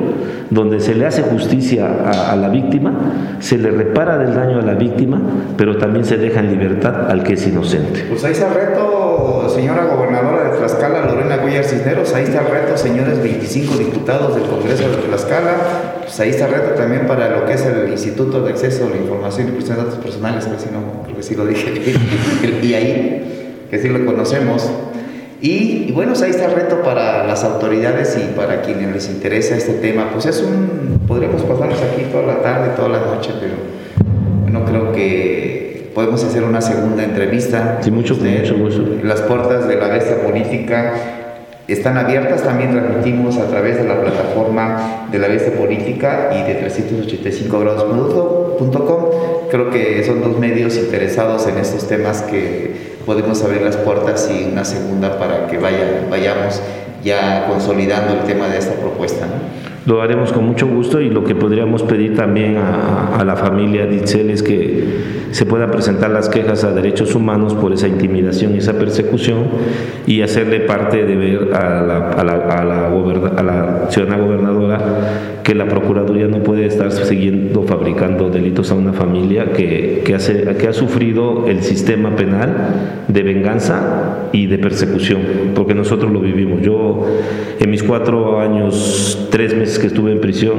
donde 0.49 0.81
se 0.81 0.95
le 0.95 1.07
hace 1.07 1.23
justicia 1.23 1.87
a, 1.87 2.33
a, 2.33 2.37
la 2.37 2.49
víctima, 2.49 3.37
se 3.41 3.59
le 3.59 3.71
repara 3.71 4.17
del 4.17 4.35
daño 4.35 4.59
a 4.59 4.63
la 4.63 4.75
víctima, 4.75 5.21
pero 5.59 5.77
también 5.77 6.05
se 6.05 6.17
deja 6.17 6.41
en 6.41 6.53
libertad 6.53 7.11
al 7.11 7.23
que 7.23 7.35
es 7.35 7.47
inocente. 7.47 8.07
Pues 8.09 8.25
ahí 8.25 8.33
está 8.33 8.49
el 8.49 8.55
reto, 8.55 9.47
señora 9.55 9.85
gobernadora 9.85 10.51
de 10.51 10.57
Tlaxcala, 10.57 11.05
Lorena 11.05 11.43
Cuellar 11.43 11.65
Cisneros, 11.65 12.15
ahí 12.15 12.25
está 12.25 12.41
el 12.41 12.47
reto, 12.47 12.77
señores 12.79 13.23
25 13.23 13.77
diputados 13.77 14.35
del 14.37 14.45
Congreso 14.45 14.89
de 14.89 14.97
Tlaxcala, 14.97 15.57
pues 16.01 16.19
ahí 16.19 16.31
está 16.31 16.47
el 16.47 16.55
reto 16.55 16.71
también 16.71 17.07
para 17.07 17.29
lo 17.29 17.45
que 17.45 17.53
es 17.53 17.67
el 17.67 17.91
Instituto 17.91 18.43
de 18.43 18.53
Acceso 18.53 18.87
a 18.87 18.91
la 18.91 18.97
Información 18.97 19.49
y 19.49 19.51
Protección 19.51 19.77
de 19.77 19.85
Datos 19.85 19.99
Personales, 19.99 20.47
que 20.47 20.59
si 20.59 20.71
no, 20.73 21.03
creo 21.05 21.17
que 21.17 21.23
sí 21.23 21.35
lo 21.35 21.45
dije, 21.45 21.95
y 22.63 22.75
ahí 22.75 23.40
que 23.71 23.79
sí 23.79 23.89
lo 23.89 24.05
conocemos. 24.05 24.69
Y, 25.41 25.87
y, 25.89 25.93
bueno, 25.93 26.13
ahí 26.23 26.31
está 26.31 26.47
el 26.47 26.53
reto 26.53 26.83
para 26.83 27.27
las 27.27 27.45
autoridades 27.45 28.19
y 28.19 28.37
para 28.37 28.61
quienes 28.61 28.93
les 28.93 29.09
interesa 29.09 29.57
este 29.57 29.75
tema. 29.75 30.11
Pues 30.13 30.27
es 30.27 30.43
un, 30.43 31.01
podríamos 31.09 31.43
pasarnos 31.43 31.81
aquí 31.81 32.03
toda 32.13 32.27
la 32.27 32.43
tarde, 32.43 32.73
toda 32.77 32.91
la 32.91 33.01
noche, 33.01 33.31
pero 33.41 33.55
no 34.51 34.67
creo 34.67 34.93
que 34.93 35.91
podemos 35.95 36.23
hacer 36.25 36.43
una 36.43 36.61
segunda 36.61 37.05
entrevista. 37.05 37.79
Sí, 37.81 37.91
mucho, 37.91 38.13
Usted, 38.15 38.41
mucho, 38.41 38.57
mucho. 38.57 38.85
Las 39.03 39.23
puertas 39.23 39.67
de 39.67 39.77
la 39.77 39.89
bestia 39.89 40.23
política 40.23 40.93
están 41.69 41.97
abiertas, 41.97 42.43
también 42.43 42.73
transmitimos 42.73 43.39
a 43.39 43.47
través 43.47 43.77
de 43.77 43.85
la 43.85 44.01
plataforma 44.01 45.07
de 45.11 45.19
la 45.19 45.29
bestia 45.29 45.55
política 45.55 46.31
y 46.35 46.43
de 46.43 46.67
385grados.com. 46.67 49.05
Creo 49.51 49.71
que 49.71 50.05
son 50.05 50.21
dos 50.21 50.39
medios 50.39 50.77
interesados 50.77 51.47
en 51.47 51.57
estos 51.59 51.89
temas 51.89 52.21
que 52.23 52.90
podemos 53.11 53.43
abrir 53.43 53.63
las 53.63 53.77
puertas 53.77 54.31
y 54.33 54.53
una 54.53 54.65
segunda 54.65 55.19
para 55.19 55.49
que 55.49 55.59
vaya, 55.59 56.07
vayamos 56.09 56.63
ya 57.03 57.45
consolidando 57.49 58.13
el 58.13 58.21
tema 58.21 58.47
de 58.47 58.59
esta 58.59 58.75
propuesta. 58.75 59.27
¿no? 59.27 59.93
Lo 59.93 60.01
haremos 60.01 60.33
con 60.33 60.47
mucho 60.47 60.69
gusto 60.69 61.01
y 61.01 61.11
lo 61.11 61.25
que 61.25 61.35
podríamos 61.35 61.83
pedir 61.83 62.15
también 62.15 62.57
a, 62.57 63.17
a 63.19 63.25
la 63.25 63.35
familia 63.35 63.85
Ditzel 63.87 64.31
es 64.31 64.45
que 64.45 64.85
se 65.33 65.45
puedan 65.45 65.73
presentar 65.73 66.11
las 66.11 66.29
quejas 66.29 66.63
a 66.63 66.71
derechos 66.71 67.17
humanos 67.17 67.55
por 67.55 67.73
esa 67.73 67.89
intimidación 67.89 68.55
y 68.55 68.59
esa 68.59 68.75
persecución 68.75 69.49
y 70.07 70.23
hacerle 70.23 70.61
parte 70.61 71.05
de 71.05 71.17
ver 71.17 71.53
a 71.53 71.83
la, 71.83 72.11
a 72.11 72.23
la, 72.23 72.33
a 72.35 72.65
la, 72.65 72.87
a 73.37 73.43
la 73.43 73.87
ciudadana 73.91 74.23
gobernadora 74.23 74.79
que 75.51 75.57
la 75.57 75.67
Procuraduría 75.67 76.29
no 76.29 76.45
puede 76.45 76.65
estar 76.65 76.93
siguiendo 76.93 77.65
fabricando 77.65 78.31
delitos 78.31 78.71
a 78.71 78.77
una 78.77 78.93
familia 78.93 79.47
que, 79.53 80.05
que, 80.07 80.15
hace, 80.15 80.45
que 80.45 80.69
ha 80.69 80.73
sufrido 80.73 81.49
el 81.49 81.65
sistema 81.65 82.15
penal 82.15 83.03
de 83.09 83.23
venganza 83.25 84.29
y 84.31 84.47
de 84.47 84.59
persecución, 84.59 85.19
porque 85.57 85.75
nosotros 85.75 86.13
lo 86.13 86.21
vivimos. 86.21 86.63
Yo, 86.63 87.05
en 87.59 87.69
mis 87.69 87.83
cuatro 87.83 88.39
años, 88.39 89.27
tres 89.33 89.57
meses 89.57 89.81
que 89.81 89.89
estuve 89.89 90.13
en 90.13 90.21
prisión, 90.21 90.55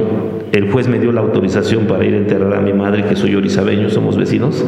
el 0.51 0.69
juez 0.69 0.89
me 0.89 0.99
dio 0.99 1.13
la 1.13 1.21
autorización 1.21 1.85
para 1.85 2.03
ir 2.03 2.13
a 2.15 2.17
enterrar 2.17 2.53
a 2.53 2.59
mi 2.59 2.73
madre, 2.73 3.05
que 3.05 3.15
soy 3.15 3.33
orizabeño, 3.33 3.89
somos 3.89 4.17
vecinos. 4.17 4.61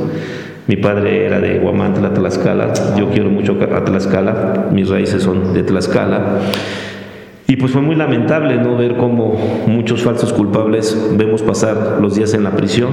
Mi 0.68 0.78
padre 0.78 1.26
era 1.26 1.42
de 1.42 1.60
Guamantla, 1.60 2.14
Tlaxcala. 2.14 2.72
Yo 2.98 3.10
quiero 3.10 3.30
mucho 3.30 3.58
a 3.62 3.84
Tlaxcala. 3.84 4.70
Mis 4.72 4.88
raíces 4.88 5.22
son 5.22 5.54
de 5.54 5.64
Tlaxcala. 5.64 6.40
Y 7.54 7.56
pues 7.56 7.72
fue 7.72 7.84
muy 7.84 7.96
lamentable 7.96 8.56
no 8.56 8.76
ver 8.76 8.96
cómo 8.96 9.38
muchos 9.68 10.02
falsos 10.02 10.34
culpables 10.34 10.98
vemos 11.16 11.44
pasar 11.44 12.00
los 12.02 12.16
días 12.16 12.34
en 12.34 12.44
la 12.44 12.56
prisión 12.56 12.90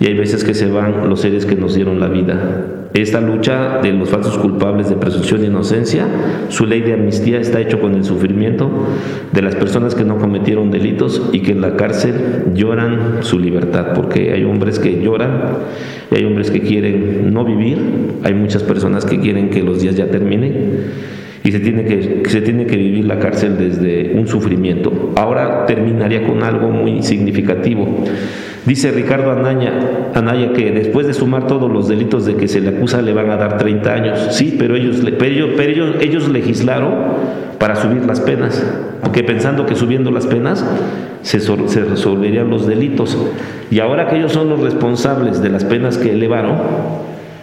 y 0.00 0.06
hay 0.06 0.14
veces 0.14 0.42
que 0.42 0.54
se 0.54 0.70
van 0.70 1.10
los 1.10 1.20
seres 1.20 1.44
que 1.44 1.54
nos 1.54 1.74
dieron 1.74 2.00
la 2.00 2.08
vida. 2.08 2.64
Esta 2.94 3.20
lucha 3.20 3.80
de 3.82 3.92
los 3.92 4.08
falsos 4.08 4.38
culpables 4.38 4.88
de 4.88 4.96
presunción 4.96 5.42
de 5.42 5.48
inocencia, 5.48 6.06
su 6.48 6.64
ley 6.64 6.80
de 6.80 6.94
amnistía 6.94 7.38
está 7.38 7.60
hecho 7.60 7.78
con 7.78 7.94
el 7.94 8.04
sufrimiento 8.04 8.70
de 9.32 9.42
las 9.42 9.54
personas 9.54 9.94
que 9.94 10.04
no 10.04 10.16
cometieron 10.16 10.70
delitos 10.70 11.20
y 11.34 11.40
que 11.40 11.52
en 11.52 11.60
la 11.60 11.76
cárcel 11.76 12.14
lloran 12.54 13.18
su 13.20 13.38
libertad, 13.38 13.88
porque 13.94 14.32
hay 14.32 14.44
hombres 14.44 14.78
que 14.78 15.02
lloran 15.02 15.58
y 16.10 16.14
hay 16.14 16.24
hombres 16.24 16.50
que 16.50 16.62
quieren 16.62 17.34
no 17.34 17.44
vivir, 17.44 17.76
hay 18.22 18.32
muchas 18.32 18.62
personas 18.62 19.04
que 19.04 19.20
quieren 19.20 19.50
que 19.50 19.62
los 19.62 19.82
días 19.82 19.94
ya 19.94 20.06
terminen 20.06 21.23
y 21.44 21.52
se 21.52 21.60
tiene 21.60 21.84
que, 21.84 22.22
se 22.26 22.40
tiene 22.40 22.66
que 22.66 22.76
vivir 22.76 23.04
la 23.04 23.18
cárcel 23.18 23.58
desde 23.58 24.14
un 24.18 24.26
sufrimiento. 24.26 25.12
Ahora 25.14 25.66
terminaría 25.66 26.26
con 26.26 26.42
algo 26.42 26.70
muy 26.70 27.02
significativo. 27.02 27.86
Dice 28.64 28.90
Ricardo 28.92 29.30
Anaya, 29.30 30.52
que 30.54 30.70
después 30.70 31.06
de 31.06 31.12
sumar 31.12 31.46
todos 31.46 31.70
los 31.70 31.86
delitos 31.86 32.24
de 32.24 32.36
que 32.36 32.48
se 32.48 32.62
le 32.62 32.70
acusa 32.70 33.02
le 33.02 33.12
van 33.12 33.30
a 33.30 33.36
dar 33.36 33.58
30 33.58 33.92
años. 33.92 34.28
Sí, 34.30 34.56
pero 34.58 34.74
ellos, 34.74 35.02
pero 35.18 35.70
ellos, 35.70 35.96
ellos 36.00 36.28
legislaron 36.30 36.94
para 37.58 37.76
subir 37.76 38.06
las 38.06 38.20
penas, 38.20 38.64
porque 39.02 39.22
pensando 39.22 39.66
que 39.66 39.74
subiendo 39.74 40.10
las 40.10 40.26
penas 40.26 40.64
se, 41.20 41.40
se 41.40 41.84
resolverían 41.84 42.48
los 42.48 42.66
delitos. 42.66 43.18
Y 43.70 43.80
ahora 43.80 44.08
que 44.08 44.16
ellos 44.16 44.32
son 44.32 44.48
los 44.48 44.60
responsables 44.60 45.42
de 45.42 45.50
las 45.50 45.64
penas 45.66 45.98
que 45.98 46.12
elevaron, 46.12 46.54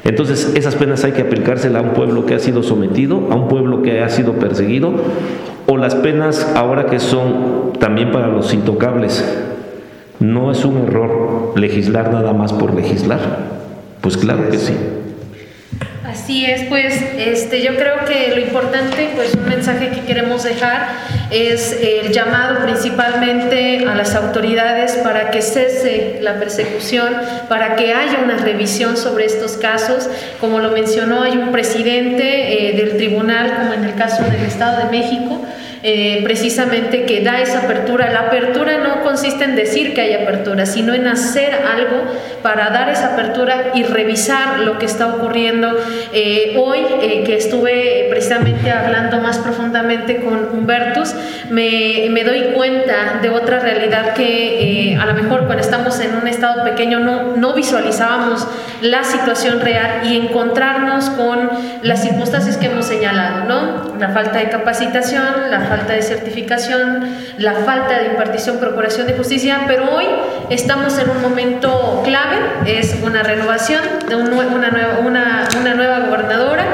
entonces, 0.03 0.53
esas 0.55 0.75
penas 0.75 1.03
hay 1.03 1.11
que 1.11 1.21
aplicárselas 1.21 1.83
a 1.83 1.87
un 1.87 1.93
pueblo 1.93 2.25
que 2.25 2.33
ha 2.33 2.39
sido 2.39 2.63
sometido, 2.63 3.27
a 3.29 3.35
un 3.35 3.47
pueblo 3.47 3.70
que 3.82 4.01
ha 4.01 4.09
sido 4.09 4.34
perseguido, 4.34 4.91
o 5.67 5.77
las 5.77 5.95
penas 5.95 6.51
ahora 6.55 6.86
que 6.86 6.99
son 6.99 7.73
también 7.79 8.11
para 8.11 8.27
los 8.27 8.53
intocables. 8.53 9.23
No 10.19 10.51
es 10.51 10.63
un 10.65 10.77
error 10.77 11.53
legislar 11.55 12.11
nada 12.11 12.34
más 12.34 12.53
por 12.53 12.73
legislar. 12.73 13.19
Pues 14.01 14.17
claro 14.17 14.49
que 14.49 14.57
sí. 14.57 14.73
Así 16.12 16.45
es, 16.45 16.64
pues 16.66 16.93
este, 17.18 17.62
yo 17.62 17.78
creo 17.78 18.03
que 18.03 18.36
lo 18.36 18.41
importante, 18.41 19.12
pues 19.16 19.34
un 19.34 19.47
mensaje 19.47 19.91
que 19.91 20.01
queremos 20.01 20.43
dejar 20.43 20.89
es 21.30 21.72
el 21.72 22.12
llamado 22.12 22.66
principalmente 22.66 23.86
a 23.88 23.95
las 23.95 24.14
autoridades 24.16 24.97
para 25.03 25.32
que 25.32 25.41
cese 25.41 26.18
la 26.20 26.38
persecución, 26.38 27.14
para 27.47 27.78
que 27.78 27.93
haya 27.93 28.20
una 28.26 28.36
revisión 28.36 28.97
sobre 28.97 29.24
estos 29.24 29.53
casos. 29.53 30.09
Como 30.41 30.59
lo 30.59 30.72
mencionó, 30.72 31.24
hay 31.24 31.38
un 31.38 31.53
presidente 31.53 32.68
eh, 32.68 32.76
del 32.76 32.97
tribunal, 32.97 33.55
como 33.55 33.74
en 33.74 33.86
el 33.86 33.95
caso 33.95 34.22
del 34.24 34.43
Estado 34.45 34.86
de 34.86 34.91
México, 34.91 35.41
eh, 35.84 36.20
precisamente 36.24 37.05
que 37.05 37.22
da 37.22 37.41
esa 37.41 37.59
apertura. 37.59 38.12
La 38.12 38.28
apertura 38.28 38.78
no 38.80 39.01
consiste 39.01 39.45
en 39.45 39.55
decir 39.55 39.93
que 39.93 40.01
hay 40.01 40.14
apertura, 40.14 40.66
sino 40.66 40.93
en 40.93 41.07
hacer 41.07 41.55
algo 41.55 42.03
para 42.41 42.69
dar 42.69 42.89
esa 42.89 43.13
apertura 43.13 43.71
y 43.73 43.83
revisar 43.83 44.59
lo 44.59 44.79
que 44.79 44.85
está 44.85 45.07
ocurriendo. 45.07 45.69
Eh, 46.13 46.57
hoy 46.59 46.79
eh, 47.01 47.23
que 47.25 47.37
estuve 47.37 48.07
precisamente 48.09 48.71
hablando 48.71 49.19
más 49.19 49.37
profundamente 49.37 50.21
con 50.21 50.49
Humbertus, 50.51 51.13
me, 51.49 52.07
me 52.09 52.23
doy 52.23 52.53
cuenta 52.55 53.19
de 53.21 53.29
otra 53.29 53.59
realidad 53.59 54.13
que 54.13 54.97
a 54.99 55.05
lo 55.05 55.13
mejor 55.13 55.45
cuando 55.45 55.61
estamos 55.61 55.99
en 55.99 56.15
un 56.15 56.27
estado 56.27 56.63
pequeño 56.63 56.99
no, 56.99 57.35
no 57.35 57.53
visualizábamos 57.53 58.47
la 58.81 59.03
situación 59.03 59.59
real 59.61 60.01
y 60.05 60.17
encontrarnos 60.17 61.09
con 61.11 61.49
las 61.83 62.01
circunstancias 62.01 62.57
que 62.57 62.67
hemos 62.67 62.85
señalado, 62.85 63.45
¿no? 63.45 63.97
La 63.99 64.09
falta 64.09 64.39
de 64.39 64.49
capacitación, 64.49 65.49
la 65.49 65.61
falta 65.61 65.93
de 65.93 66.01
certificación, 66.01 67.07
la 67.37 67.53
falta 67.53 67.99
de 67.99 68.07
impartición, 68.07 68.57
procuración 68.57 69.07
de 69.07 69.13
justicia, 69.13 69.61
pero 69.67 69.95
hoy 69.95 70.05
estamos 70.49 70.97
en 70.97 71.09
un 71.09 71.21
momento 71.21 72.01
clave, 72.03 72.30
es 72.65 72.97
una 73.01 73.23
renovación 73.23 73.82
de 74.07 74.15
una, 74.15 74.69
nueva, 74.69 74.99
una, 74.99 75.47
una 75.59 75.73
nueva 75.73 75.99
gobernadora 75.99 76.65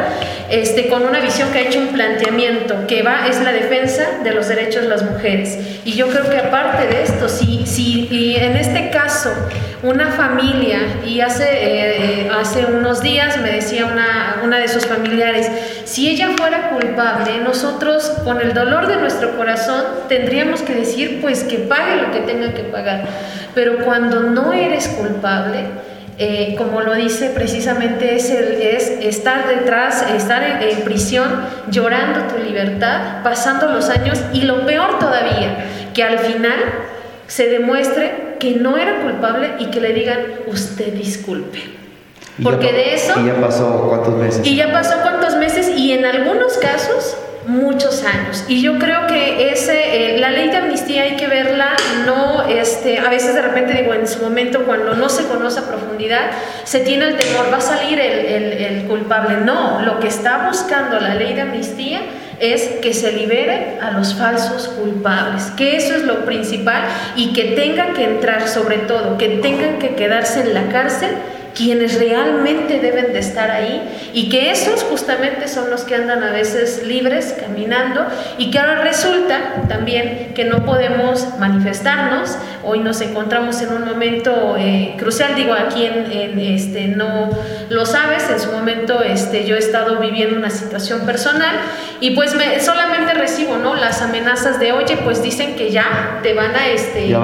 este, 0.50 0.88
con 0.88 1.04
una 1.04 1.20
visión 1.20 1.52
que 1.52 1.60
ha 1.60 1.62
hecho 1.64 1.80
un 1.80 1.88
planteamiento 1.88 2.88
que 2.88 3.04
va, 3.04 3.28
es 3.28 3.42
la 3.42 3.52
defensa 3.52 4.20
de 4.24 4.34
los 4.34 4.48
derechos 4.48 4.84
de 4.84 4.90
las 4.90 5.04
mujeres. 5.04 5.58
Y 5.84 5.94
yo 5.94 6.08
creo 6.08 6.30
que 6.30 6.38
aparte 6.38 6.88
de 6.88 7.04
esto, 7.04 7.28
si, 7.30 7.66
si 7.66 8.36
en 8.38 8.56
este 8.56 8.90
caso 8.90 9.32
una 9.84 10.12
familia, 10.12 10.80
y 11.06 11.22
hace, 11.22 11.44
eh, 11.44 12.24
eh, 12.24 12.32
hace 12.34 12.66
unos 12.66 13.02
días 13.02 13.38
me 13.40 13.52
decía 13.52 13.86
una, 13.86 14.42
una 14.44 14.58
de 14.58 14.68
sus 14.68 14.86
familiares, 14.86 15.50
si 15.86 16.10
ella 16.10 16.30
fuera 16.36 16.70
culpable, 16.70 17.40
nosotros 17.44 18.12
con 18.24 18.42
el 18.42 18.54
dolor 18.54 18.88
de 18.88 18.98
nuestro 18.98 19.38
corazón 19.38 19.84
tendríamos 20.10 20.62
que 20.62 20.74
decir 20.74 21.20
pues 21.22 21.44
que 21.44 21.60
pague 21.60 22.02
lo 22.02 22.12
que 22.12 22.20
tenga 22.22 22.54
que 22.54 22.64
pagar. 22.64 23.06
Pero 23.54 23.86
cuando 23.86 24.22
no 24.22 24.54
eres 24.54 24.88
culpable, 24.88 25.66
eh, 26.20 26.56
como 26.58 26.82
lo 26.82 26.96
dice 26.96 27.30
precisamente, 27.30 28.16
es, 28.16 28.30
es 28.32 28.90
estar 28.90 29.48
detrás, 29.48 30.04
estar 30.16 30.62
en, 30.64 30.82
prisión, 30.82 31.28
llorando 31.70 32.22
tu 32.34 32.44
libertad, 32.44 33.22
pasando 33.24 33.68
los 33.68 33.90
años 33.90 34.20
y 34.34 34.42
lo 34.42 34.66
peor 34.66 34.98
todavía, 35.00 35.66
que 35.94 36.04
al 36.04 36.18
final 36.18 36.58
se 37.28 37.48
demuestre 37.50 38.36
que 38.40 38.56
no 38.56 38.78
era 38.78 39.02
culpable 39.02 39.52
y 39.60 39.68
que 39.68 39.80
le 39.80 39.94
digan, 39.94 40.20
usted 40.48 40.94
disculpe. 40.94 41.60
Porque 42.42 42.72
de 42.72 42.96
eso... 42.96 43.14
Y 43.20 43.28
ya 43.28 43.36
pasó 43.40 43.88
cuántos 43.88 44.16
meses. 44.16 44.42
Y 44.46 44.56
ya 44.56 44.72
pasó 44.72 44.96
cuántos 45.02 45.36
meses 45.36 45.70
y 45.76 45.92
en 45.92 46.06
algunos 46.06 46.58
casos 46.58 47.18
muchos 47.48 48.04
años. 48.04 48.46
Y 48.48 48.62
yo 48.62 48.78
creo 48.78 49.08
que 49.08 49.52
ese, 49.52 50.16
eh, 50.16 50.20
la 50.20 50.30
ley 50.30 50.50
de 50.50 50.58
amnistía 50.58 51.04
hay 51.04 51.16
que 51.16 51.28
verla, 51.28 51.76
no, 52.06 52.48
este, 52.48 53.00
a 53.00 53.10
veces 53.10 53.34
de 53.34 53.42
repente 53.42 53.74
digo, 53.74 53.94
en 53.94 54.08
su 54.08 54.22
momento 54.22 54.64
cuando 54.66 54.94
no 54.96 55.10
se 55.10 55.26
conoce 55.26 55.60
a 55.60 55.64
profundidad, 55.64 56.32
se 56.64 56.82
tiene 56.82 57.06
el 57.06 57.18
temor, 57.18 57.52
va 57.52 57.58
a 57.58 57.62
salir 57.62 58.00
el, 58.00 58.26
el, 58.26 58.54
el 58.54 58.84
culpable. 58.88 59.38
No, 59.38 59.82
lo 59.82 60.00
que 60.00 60.08
está 60.08 60.48
buscando 60.48 61.00
la 61.00 61.16
ley 61.16 61.34
de 61.34 61.42
amnistía 61.42 62.02
es 62.40 62.64
que 62.82 62.94
se 62.94 63.14
libere 63.14 63.80
a 63.82 63.92
los 63.92 64.14
falsos 64.14 64.68
culpables, 64.68 65.46
que 65.58 65.76
eso 65.76 65.96
es 65.96 66.04
lo 66.04 66.26
principal 66.26 66.84
y 67.16 67.34
que 67.34 67.56
tengan 67.56 67.94
que 67.94 68.04
entrar 68.04 68.48
sobre 68.48 68.78
todo, 68.78 69.18
que 69.18 69.30
tengan 69.42 69.80
que 69.80 69.96
quedarse 69.96 70.42
en 70.42 70.54
la 70.54 70.68
cárcel 70.68 71.12
quienes 71.58 71.98
realmente 71.98 72.80
deben 72.80 73.14
de 73.14 73.20
estar 73.20 73.50
ahí 73.50 73.82
y 74.14 74.30
que 74.30 74.52
esos 74.52 74.84
justamente 74.84 75.48
son 75.48 75.72
los 75.72 75.82
que 75.82 75.96
andan 75.96 76.24
a 76.24 76.32
veces 76.32 76.84
libres 76.86 77.36
caminando 77.40 78.06
y 78.38 78.52
que 78.52 78.60
ahora 78.60 78.84
resulta 78.84 79.64
también 79.68 80.34
que 80.36 80.46
no 80.46 80.66
podemos 80.66 81.38
manifestarnos. 81.40 82.38
Hoy 82.64 82.80
nos 82.80 83.02
encontramos 83.02 83.60
en 83.62 83.74
un 83.74 83.86
momento 83.86 84.56
eh, 84.58 84.96
crucial, 85.00 85.34
digo 85.36 85.54
aquí 85.54 85.86
en, 85.86 86.38
este 86.40 86.88
no 86.88 87.30
lo 87.70 87.86
sabes, 87.86 88.30
en 88.30 88.40
su 88.40 88.52
momento 88.52 89.02
este, 89.02 89.46
yo 89.46 89.56
he 89.56 89.60
estado 89.60 90.00
viviendo 90.00 90.38
una 90.38 90.52
situación 90.52 91.06
personal 91.06 91.56
y 92.00 92.12
pues 92.12 92.36
me, 92.36 92.60
solamente 92.60 93.14
recibo 93.14 93.58
no 93.58 93.76
las 93.76 94.02
amenazas 94.02 94.60
de 94.60 94.74
oye 94.74 94.98
pues 94.98 95.24
dicen 95.24 95.56
que 95.56 95.72
ya 95.72 96.20
te 96.22 96.34
van 96.34 96.56
a 96.56 96.68
este 96.68 97.08
ya, 97.10 97.20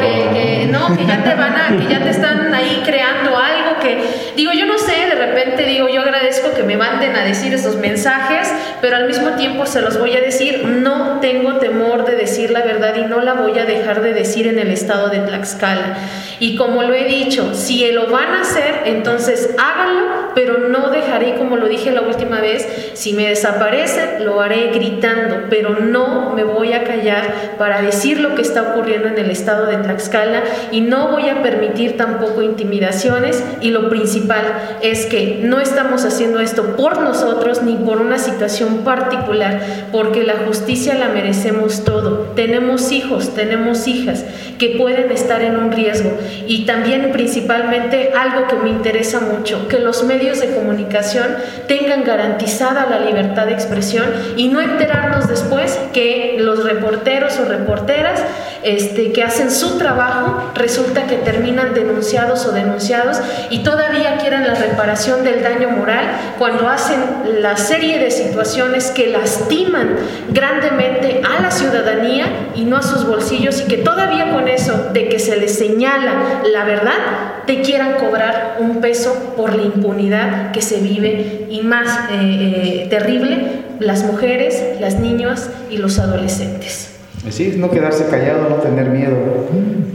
que, 0.00 0.68
no 0.70 0.96
que 0.96 1.06
ya 1.06 1.22
te 1.22 1.34
van 1.34 1.54
a 1.54 1.76
que 1.78 1.92
ya 1.92 2.02
te 2.02 2.10
están 2.10 2.52
ahí 2.52 2.82
creando 2.84 3.36
algo 3.36 3.67
que, 3.80 3.98
digo, 4.36 4.52
yo 4.52 4.66
no 4.66 4.78
sé, 4.78 4.92
de 5.06 5.14
repente 5.14 5.64
digo, 5.64 5.88
yo 5.88 6.00
agradezco 6.00 6.54
que 6.54 6.62
me 6.62 6.76
manden 6.76 7.16
a 7.16 7.24
decir 7.24 7.52
esos 7.54 7.76
mensajes, 7.76 8.52
pero 8.80 8.96
al 8.96 9.06
mismo 9.06 9.30
tiempo 9.30 9.66
se 9.66 9.80
los 9.80 9.98
voy 9.98 10.16
a 10.16 10.20
decir, 10.20 10.64
no 10.64 11.20
tengo 11.20 11.58
temor 11.58 12.04
de 12.04 12.16
decir 12.16 12.50
la 12.50 12.62
verdad 12.62 12.94
y 12.96 13.02
no 13.02 13.20
la 13.20 13.34
voy 13.34 13.58
a 13.58 13.64
dejar 13.64 14.02
de 14.02 14.14
decir 14.14 14.46
en 14.46 14.58
el 14.58 14.70
estado 14.70 15.08
de 15.08 15.18
Tlaxcala. 15.20 15.96
Y 16.38 16.56
como 16.56 16.82
lo 16.82 16.94
he 16.94 17.04
dicho, 17.04 17.54
si 17.54 17.90
lo 17.92 18.06
van 18.08 18.34
a 18.34 18.40
hacer, 18.42 18.82
entonces 18.84 19.50
háganlo, 19.58 20.27
pero 20.38 20.68
no 20.68 20.90
dejaré, 20.90 21.34
como 21.34 21.56
lo 21.56 21.66
dije 21.66 21.90
la 21.90 22.02
última 22.02 22.40
vez, 22.40 22.92
si 22.94 23.12
me 23.12 23.26
desaparece, 23.26 24.20
lo 24.20 24.40
haré 24.40 24.70
gritando, 24.72 25.46
pero 25.50 25.80
no 25.80 26.32
me 26.32 26.44
voy 26.44 26.74
a 26.74 26.84
callar 26.84 27.56
para 27.58 27.82
decir 27.82 28.20
lo 28.20 28.36
que 28.36 28.42
está 28.42 28.70
ocurriendo 28.70 29.08
en 29.08 29.18
el 29.18 29.32
estado 29.32 29.66
de 29.66 29.78
Tlaxcala 29.78 30.44
y 30.70 30.80
no 30.80 31.08
voy 31.08 31.28
a 31.28 31.42
permitir 31.42 31.96
tampoco 31.96 32.42
intimidaciones 32.42 33.42
y 33.60 33.70
lo 33.70 33.88
principal 33.88 34.44
es 34.80 35.06
que 35.06 35.40
no 35.42 35.58
estamos 35.58 36.04
haciendo 36.04 36.38
esto 36.38 36.76
por 36.76 37.00
nosotros 37.00 37.64
ni 37.64 37.74
por 37.74 38.00
una 38.00 38.18
situación 38.18 38.84
particular, 38.84 39.60
porque 39.90 40.22
la 40.22 40.34
justicia 40.46 40.94
la 40.94 41.08
merecemos 41.08 41.82
todo. 41.82 42.30
Tenemos 42.36 42.92
hijos, 42.92 43.34
tenemos 43.34 43.88
hijas 43.88 44.24
que 44.56 44.76
pueden 44.78 45.10
estar 45.10 45.42
en 45.42 45.56
un 45.56 45.72
riesgo 45.72 46.12
y 46.46 46.64
también 46.64 47.10
principalmente 47.10 48.12
algo 48.16 48.46
que 48.46 48.56
me 48.56 48.70
interesa 48.70 49.18
mucho, 49.18 49.66
que 49.66 49.80
los 49.80 50.04
medios 50.04 50.27
de 50.36 50.54
comunicación 50.54 51.36
tengan 51.66 52.04
garantizada 52.04 52.86
la 52.86 53.00
libertad 53.00 53.46
de 53.46 53.54
expresión 53.54 54.04
y 54.36 54.48
no 54.48 54.60
enterarnos 54.60 55.26
después 55.26 55.78
que 55.94 56.36
los 56.38 56.64
reporteros 56.64 57.38
o 57.38 57.46
reporteras 57.46 58.20
este, 58.62 59.12
que 59.12 59.22
hacen 59.22 59.50
su 59.50 59.78
trabajo 59.78 60.50
resulta 60.54 61.06
que 61.06 61.16
terminan 61.16 61.74
denunciados 61.74 62.44
o 62.44 62.52
denunciados 62.52 63.18
y 63.50 63.60
todavía 63.60 64.18
quieren 64.18 64.46
la 64.46 64.54
reparación 64.54 65.24
del 65.24 65.42
daño 65.42 65.70
moral 65.70 66.04
cuando 66.38 66.68
hacen 66.68 67.00
la 67.40 67.56
serie 67.56 67.98
de 67.98 68.10
situaciones 68.10 68.90
que 68.90 69.06
lastiman 69.06 69.96
grandemente 70.30 71.22
a 71.24 71.40
la 71.40 71.50
ciudadanía 71.50 72.26
y 72.54 72.64
no 72.64 72.76
a 72.76 72.82
sus 72.82 73.06
bolsillos 73.06 73.62
y 73.62 73.64
que 73.64 73.78
todavía 73.78 74.32
con 74.32 74.48
eso 74.48 74.90
de 74.92 75.08
que 75.08 75.18
se 75.18 75.36
les 75.36 75.56
señala 75.56 76.42
la 76.52 76.64
verdad 76.64 76.98
te 77.46 77.62
quieran 77.62 77.94
cobrar 77.94 78.56
un 78.58 78.80
peso 78.80 79.34
por 79.36 79.54
la 79.54 79.62
impunidad 79.62 80.17
que 80.52 80.62
se 80.62 80.80
vive 80.80 81.46
y 81.50 81.62
más 81.62 82.10
eh, 82.10 82.84
eh, 82.84 82.86
terrible 82.90 83.38
las 83.80 84.04
mujeres, 84.04 84.62
las 84.80 84.98
niñas 84.98 85.50
y 85.70 85.76
los 85.76 85.98
adolescentes. 85.98 86.94
Sí, 87.30 87.54
no 87.56 87.70
quedarse 87.70 88.06
callado, 88.06 88.48
no 88.48 88.56
tener 88.56 88.90
miedo. 88.90 89.16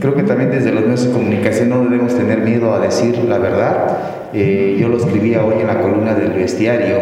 Creo 0.00 0.14
que 0.14 0.22
también 0.22 0.50
desde 0.50 0.72
los 0.72 0.82
medios 0.82 1.06
de 1.06 1.12
comunicación 1.12 1.70
no 1.70 1.82
debemos 1.82 2.16
tener 2.16 2.38
miedo 2.38 2.74
a 2.74 2.80
decir 2.80 3.18
la 3.28 3.38
verdad. 3.38 3.98
Eh, 4.32 4.76
yo 4.78 4.88
lo 4.88 4.98
escribía 4.98 5.44
hoy 5.44 5.60
en 5.60 5.66
la 5.66 5.80
columna 5.80 6.14
del 6.14 6.32
bestiario, 6.32 6.98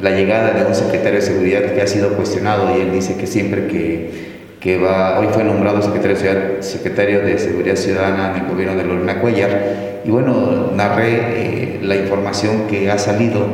la 0.00 0.10
llegada 0.10 0.52
de 0.52 0.66
un 0.66 0.74
secretario 0.74 1.20
de 1.20 1.26
seguridad 1.26 1.60
que 1.72 1.82
ha 1.82 1.86
sido 1.86 2.10
cuestionado 2.14 2.76
y 2.76 2.80
él 2.80 2.92
dice 2.92 3.16
que 3.16 3.26
siempre 3.26 3.66
que, 3.66 4.30
que 4.60 4.78
va, 4.78 5.20
hoy 5.20 5.28
fue 5.30 5.44
nombrado 5.44 5.82
secretario 5.82 6.16
de, 6.16 6.62
secretario 6.62 7.20
de 7.20 7.38
Seguridad 7.38 7.76
Ciudadana 7.76 8.34
en 8.34 8.44
el 8.44 8.50
gobierno 8.50 8.76
de 8.76 8.84
Lorena 8.84 9.20
Cuellar, 9.20 9.89
y 10.04 10.10
bueno, 10.10 10.70
narré 10.74 11.14
eh, 11.14 11.80
la 11.82 11.96
información 11.96 12.66
que 12.68 12.90
ha 12.90 12.98
salido 12.98 13.46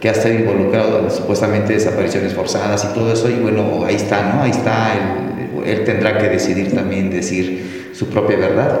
que 0.00 0.10
ha 0.10 0.12
estado 0.12 0.34
involucrado 0.34 0.98
en 0.98 1.10
supuestamente 1.10 1.72
desapariciones 1.72 2.34
forzadas 2.34 2.84
y 2.84 2.94
todo 2.94 3.10
eso, 3.10 3.30
y 3.30 3.34
bueno, 3.36 3.84
ahí 3.86 3.94
está, 3.94 4.34
¿no? 4.34 4.42
Ahí 4.42 4.50
está 4.50 4.92
el, 4.92 5.66
él 5.66 5.84
tendrá 5.84 6.18
que 6.18 6.28
decidir 6.28 6.74
también 6.74 7.10
decir 7.10 7.90
su 7.94 8.08
propia 8.08 8.36
verdad. 8.36 8.80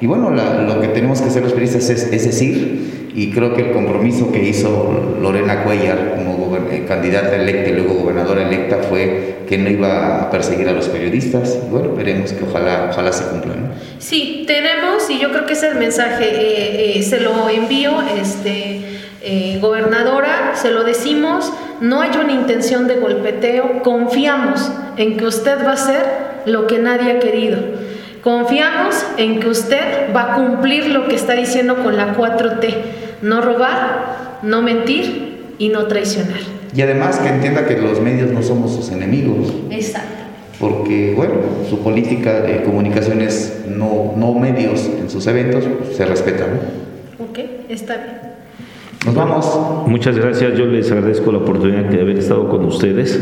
Y 0.00 0.06
bueno, 0.06 0.30
lo 0.30 0.80
que 0.80 0.88
tenemos 0.88 1.20
que 1.20 1.28
hacer 1.28 1.42
los 1.42 1.52
periodistas 1.52 1.88
es, 1.88 2.24
decir, 2.24 3.10
y 3.14 3.30
creo 3.30 3.54
que 3.54 3.62
el 3.62 3.72
compromiso 3.72 4.32
que 4.32 4.42
hizo 4.42 5.16
Lorena 5.20 5.62
Cuellar 5.62 6.16
como 6.16 6.56
eh, 6.70 6.84
candidata 6.86 7.36
electa 7.36 7.70
y 7.70 7.74
luego 7.74 7.94
gobernadora 7.94 8.46
electa 8.46 8.78
fue 8.88 9.36
que 9.48 9.58
no 9.58 9.70
iba 9.70 10.22
a 10.22 10.30
perseguir 10.30 10.68
a 10.68 10.72
los 10.72 10.88
periodistas. 10.88 11.58
Y 11.66 11.70
bueno, 11.70 11.94
veremos 11.94 12.32
que 12.32 12.44
ojalá, 12.44 12.88
ojalá 12.90 13.12
se 13.12 13.24
cumpla. 13.24 13.54
¿no? 13.54 13.68
Sí, 13.98 14.44
tenemos, 14.46 15.08
y 15.08 15.18
yo 15.18 15.30
creo 15.30 15.46
que 15.46 15.52
ese 15.52 15.68
el 15.68 15.76
mensaje, 15.76 16.24
eh, 16.24 16.98
eh, 16.98 17.02
se 17.02 17.20
lo 17.20 17.48
envío, 17.48 17.92
este, 18.20 18.80
gobernadora, 19.60 20.52
se 20.54 20.70
lo 20.70 20.84
decimos, 20.84 21.50
no 21.80 22.02
hay 22.02 22.10
una 22.22 22.32
intención 22.32 22.86
de 22.86 22.96
golpeteo, 22.96 23.82
confiamos 23.82 24.70
en 24.98 25.16
que 25.16 25.24
usted 25.24 25.64
va 25.64 25.70
a 25.70 25.74
hacer 25.74 26.02
lo 26.44 26.66
que 26.66 26.78
nadie 26.78 27.12
ha 27.12 27.18
querido. 27.20 27.58
Confiamos 28.24 29.04
en 29.18 29.38
que 29.38 29.48
usted 29.48 30.14
va 30.16 30.32
a 30.32 30.36
cumplir 30.36 30.88
lo 30.88 31.06
que 31.06 31.14
está 31.14 31.34
diciendo 31.34 31.76
con 31.82 31.98
la 31.98 32.16
4T, 32.16 32.74
no 33.20 33.42
robar, 33.42 34.38
no 34.42 34.62
mentir 34.62 35.42
y 35.58 35.68
no 35.68 35.84
traicionar. 35.88 36.40
Y 36.74 36.80
además 36.80 37.18
que 37.18 37.28
entienda 37.28 37.66
que 37.66 37.76
los 37.76 38.00
medios 38.00 38.30
no 38.30 38.42
somos 38.42 38.74
sus 38.74 38.90
enemigos. 38.90 39.52
Exacto. 39.70 40.08
Porque, 40.58 41.12
bueno, 41.14 41.34
su 41.68 41.80
política 41.80 42.40
de 42.40 42.62
comunicaciones 42.62 43.64
no, 43.68 44.14
no 44.16 44.32
medios 44.32 44.86
en 44.86 45.10
sus 45.10 45.26
eventos 45.26 45.64
se 45.94 46.06
respeta, 46.06 46.46
¿no? 46.46 47.26
Ok, 47.26 47.40
está 47.68 47.96
bien. 47.98 48.20
Nos 49.04 49.14
vamos. 49.14 49.86
Muchas 49.86 50.16
gracias. 50.16 50.56
Yo 50.56 50.64
les 50.64 50.90
agradezco 50.90 51.30
la 51.30 51.38
oportunidad 51.38 51.90
de 51.90 52.00
haber 52.00 52.18
estado 52.18 52.48
con 52.48 52.64
ustedes 52.64 53.20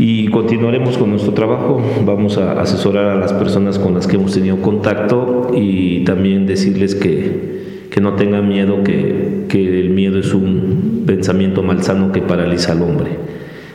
y 0.00 0.28
continuaremos 0.28 0.96
con 0.96 1.10
nuestro 1.10 1.34
trabajo. 1.34 1.78
Vamos 2.06 2.38
a 2.38 2.58
asesorar 2.58 3.08
a 3.08 3.16
las 3.16 3.34
personas 3.34 3.78
con 3.78 3.92
las 3.92 4.06
que 4.06 4.16
hemos 4.16 4.32
tenido 4.32 4.56
contacto 4.62 5.50
y 5.54 6.04
también 6.04 6.46
decirles 6.46 6.94
que, 6.94 7.88
que 7.90 8.00
no 8.00 8.14
tengan 8.14 8.48
miedo, 8.48 8.82
que, 8.82 9.44
que, 9.46 9.80
el 9.80 9.90
miedo 9.90 10.18
es 10.18 10.32
un 10.32 11.02
pensamiento 11.06 11.62
malsano 11.62 12.12
que 12.12 12.22
paraliza 12.22 12.72
al 12.72 12.80
hombre, 12.80 13.10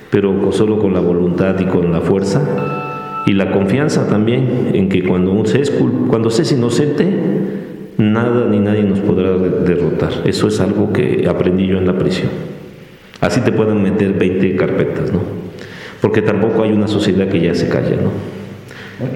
pero 0.09 0.51
solo 0.51 0.79
con 0.79 0.93
la 0.93 0.99
voluntad 0.99 1.59
y 1.59 1.65
con 1.65 1.91
la 1.91 2.01
fuerza 2.01 3.21
y 3.27 3.33
la 3.33 3.51
confianza 3.51 4.07
también 4.07 4.71
en 4.73 4.89
que 4.89 5.03
cuando, 5.03 5.31
uno 5.31 5.45
se 5.45 5.61
es, 5.61 5.69
cuando 6.09 6.31
se 6.31 6.41
es 6.41 6.51
inocente, 6.51 7.05
nada 7.99 8.47
ni 8.49 8.57
nadie 8.57 8.81
nos 8.81 8.99
podrá 8.99 9.37
derrotar. 9.37 10.23
Eso 10.25 10.47
es 10.47 10.59
algo 10.59 10.91
que 10.91 11.27
aprendí 11.29 11.67
yo 11.67 11.77
en 11.77 11.85
la 11.85 11.99
prisión. 11.99 12.29
Así 13.21 13.41
te 13.41 13.51
pueden 13.51 13.83
meter 13.83 14.13
20 14.13 14.55
carpetas, 14.55 15.13
¿no? 15.13 15.44
Porque 16.05 16.21
tampoco 16.21 16.61
hay 16.61 16.71
una 16.71 16.87
sociedad 16.87 17.27
que 17.27 17.41
ya 17.41 17.55
se 17.55 17.67
calle, 17.67 17.97
¿no? 17.97 18.11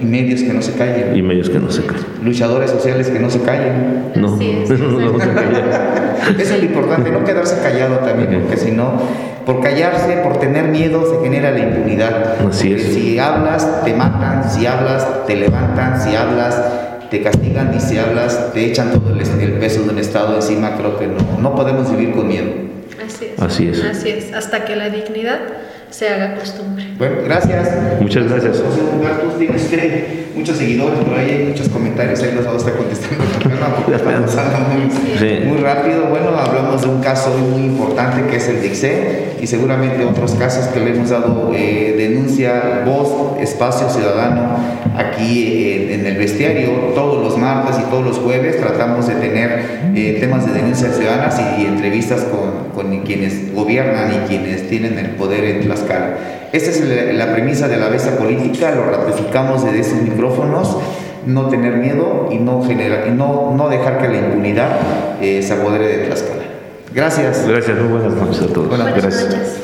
Y 0.02 0.04
medios 0.04 0.42
que 0.42 0.52
no 0.52 0.60
se 0.60 0.72
callen. 0.72 1.16
Y 1.16 1.22
medios 1.22 1.48
que 1.48 1.60
no 1.60 1.70
se 1.70 1.84
callen. 1.86 2.04
Luchadores 2.24 2.68
sociales 2.68 3.06
que 3.10 3.20
no 3.20 3.30
se 3.30 3.42
callen. 3.42 4.10
No, 4.16 4.36
es, 4.40 4.70
no, 4.80 4.98
no, 4.98 5.20
se 5.20 6.42
Eso 6.42 6.54
es 6.54 6.58
lo 6.58 6.64
importante, 6.64 7.12
no 7.12 7.22
quedarse 7.22 7.62
callado 7.62 7.98
también, 7.98 8.40
porque 8.40 8.56
si 8.56 8.72
no, 8.72 8.94
por 9.46 9.60
callarse, 9.60 10.16
por 10.24 10.40
tener 10.40 10.64
miedo, 10.64 11.08
se 11.08 11.22
genera 11.22 11.52
la 11.52 11.60
impunidad. 11.60 12.44
Así 12.48 12.72
es. 12.72 12.82
Si 12.82 13.20
hablas, 13.20 13.84
te 13.84 13.94
matan, 13.94 14.50
si 14.50 14.66
hablas, 14.66 15.26
te 15.28 15.36
levantan, 15.36 16.00
si 16.00 16.16
hablas, 16.16 16.60
te 17.08 17.22
castigan 17.22 17.72
y 17.72 17.78
si 17.78 17.98
hablas, 17.98 18.52
te 18.52 18.64
echan 18.64 18.90
todo 18.90 19.10
el, 19.12 19.52
peso 19.60 19.84
de 19.84 19.90
un 19.90 19.98
Estado 20.00 20.34
encima, 20.34 20.76
creo 20.76 20.98
que 20.98 21.06
no, 21.06 21.40
no 21.40 21.54
podemos 21.54 21.88
vivir 21.88 22.16
con 22.16 22.26
miedo. 22.26 22.48
Así 23.06 23.26
es. 23.32 23.40
Así 23.40 23.68
es. 23.68 23.84
Así 23.84 24.08
es, 24.10 24.32
hasta 24.32 24.64
que 24.64 24.74
la 24.74 24.90
dignidad 24.90 25.38
se 25.90 26.08
haga 26.08 26.34
costumbre. 26.34 26.84
Bueno, 26.98 27.16
gracias. 27.24 27.68
Muchas 28.00 28.28
gracias. 28.28 28.62
José 28.62 28.80
Humberto, 28.92 29.28
tienes 29.38 29.68
muchos 30.34 30.56
seguidores 30.56 31.00
por 31.00 31.18
ahí, 31.18 31.30
hay 31.30 31.44
muchos 31.48 31.68
comentarios, 31.68 32.22
ahí 32.22 32.32
los 32.34 32.44
vamos 32.44 32.64
a 32.64 32.68
estar 32.68 32.82
contestando 32.82 33.24
muy, 34.72 35.46
muy 35.46 35.58
rápido. 35.58 36.06
Bueno, 36.06 36.30
hablamos 36.38 36.82
de 36.82 36.88
un 36.88 37.00
caso 37.00 37.30
muy 37.36 37.62
importante 37.62 38.26
que 38.30 38.36
es 38.36 38.48
el 38.48 38.62
DIXE 38.62 39.34
y 39.40 39.46
seguramente 39.46 40.04
otros 40.04 40.32
casos 40.34 40.66
que 40.68 40.80
le 40.80 40.94
hemos 40.94 41.10
dado 41.10 41.52
eh, 41.54 41.94
denuncia, 41.96 42.82
voz, 42.84 43.40
espacio 43.40 43.88
ciudadano 43.88 44.56
aquí 44.96 45.44
eh, 45.44 45.94
en 45.94 46.06
el 46.06 46.16
bestiario 46.16 46.70
todos 46.94 47.22
los 47.22 47.38
martes 47.38 47.76
y 47.78 47.90
todos 47.90 48.04
los 48.04 48.18
jueves 48.18 48.58
tratamos 48.60 49.08
de 49.08 49.14
tener 49.14 49.92
eh, 49.94 50.18
temas 50.20 50.46
de 50.46 50.52
denuncias 50.52 50.96
ciudadanas 50.96 51.40
y, 51.58 51.66
entrevistas 51.66 52.22
con, 52.24 52.70
con, 52.74 53.00
quienes 53.00 53.54
gobiernan 53.54 54.12
y 54.12 54.28
quienes 54.28 54.68
tienen 54.68 54.98
el 54.98 55.10
poder 55.10 55.44
en 55.44 55.68
Tlaxcala. 55.84 56.16
Esta 56.52 56.70
es 56.70 57.14
la, 57.14 57.32
premisa 57.32 57.68
de 57.68 57.76
la 57.76 57.88
bestia 57.88 58.16
política, 58.16 58.74
lo 58.74 58.84
ratificamos 58.84 59.64
desde 59.64 59.80
esos 59.80 60.02
micrófonos 60.02 60.76
no 61.26 61.48
tener 61.48 61.76
miedo 61.76 62.28
y 62.30 62.38
no, 62.38 62.62
generar, 62.64 63.06
y 63.06 63.10
no, 63.10 63.52
no 63.54 63.68
dejar 63.68 64.00
que 64.00 64.08
la 64.08 64.18
impunidad 64.18 64.78
eh, 65.20 65.42
se 65.42 65.52
apodere 65.52 65.86
de 65.86 66.06
Tlaxcala. 66.06 66.42
Gracias. 66.94 67.46
Gracias, 67.46 67.78
muy 67.78 67.88
buenas 67.88 68.12
noches 68.14 68.42
a 68.42 68.46
todos. 68.52 68.68
Buenas, 68.68 68.94
gracias. 68.94 69.60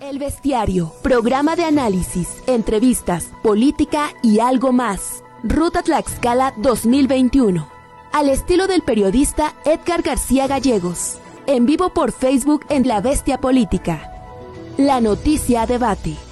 El 0.00 0.18
Bestiario, 0.18 0.92
programa 1.02 1.56
de 1.56 1.64
análisis, 1.64 2.28
entrevistas, 2.46 3.30
política 3.42 4.08
y 4.22 4.40
algo 4.40 4.72
más. 4.72 5.22
Ruta 5.42 5.82
Tlaxcala 5.82 6.54
2021. 6.56 7.68
Al 8.12 8.28
estilo 8.28 8.66
del 8.66 8.82
periodista 8.82 9.54
Edgar 9.64 10.02
García 10.02 10.46
Gallegos. 10.46 11.18
En 11.46 11.66
vivo 11.66 11.90
por 11.90 12.12
Facebook 12.12 12.64
en 12.68 12.88
La 12.88 13.00
Bestia 13.00 13.38
Política. 13.38 14.15
La 14.78 15.00
noticia 15.00 15.64
debate. 15.64 16.25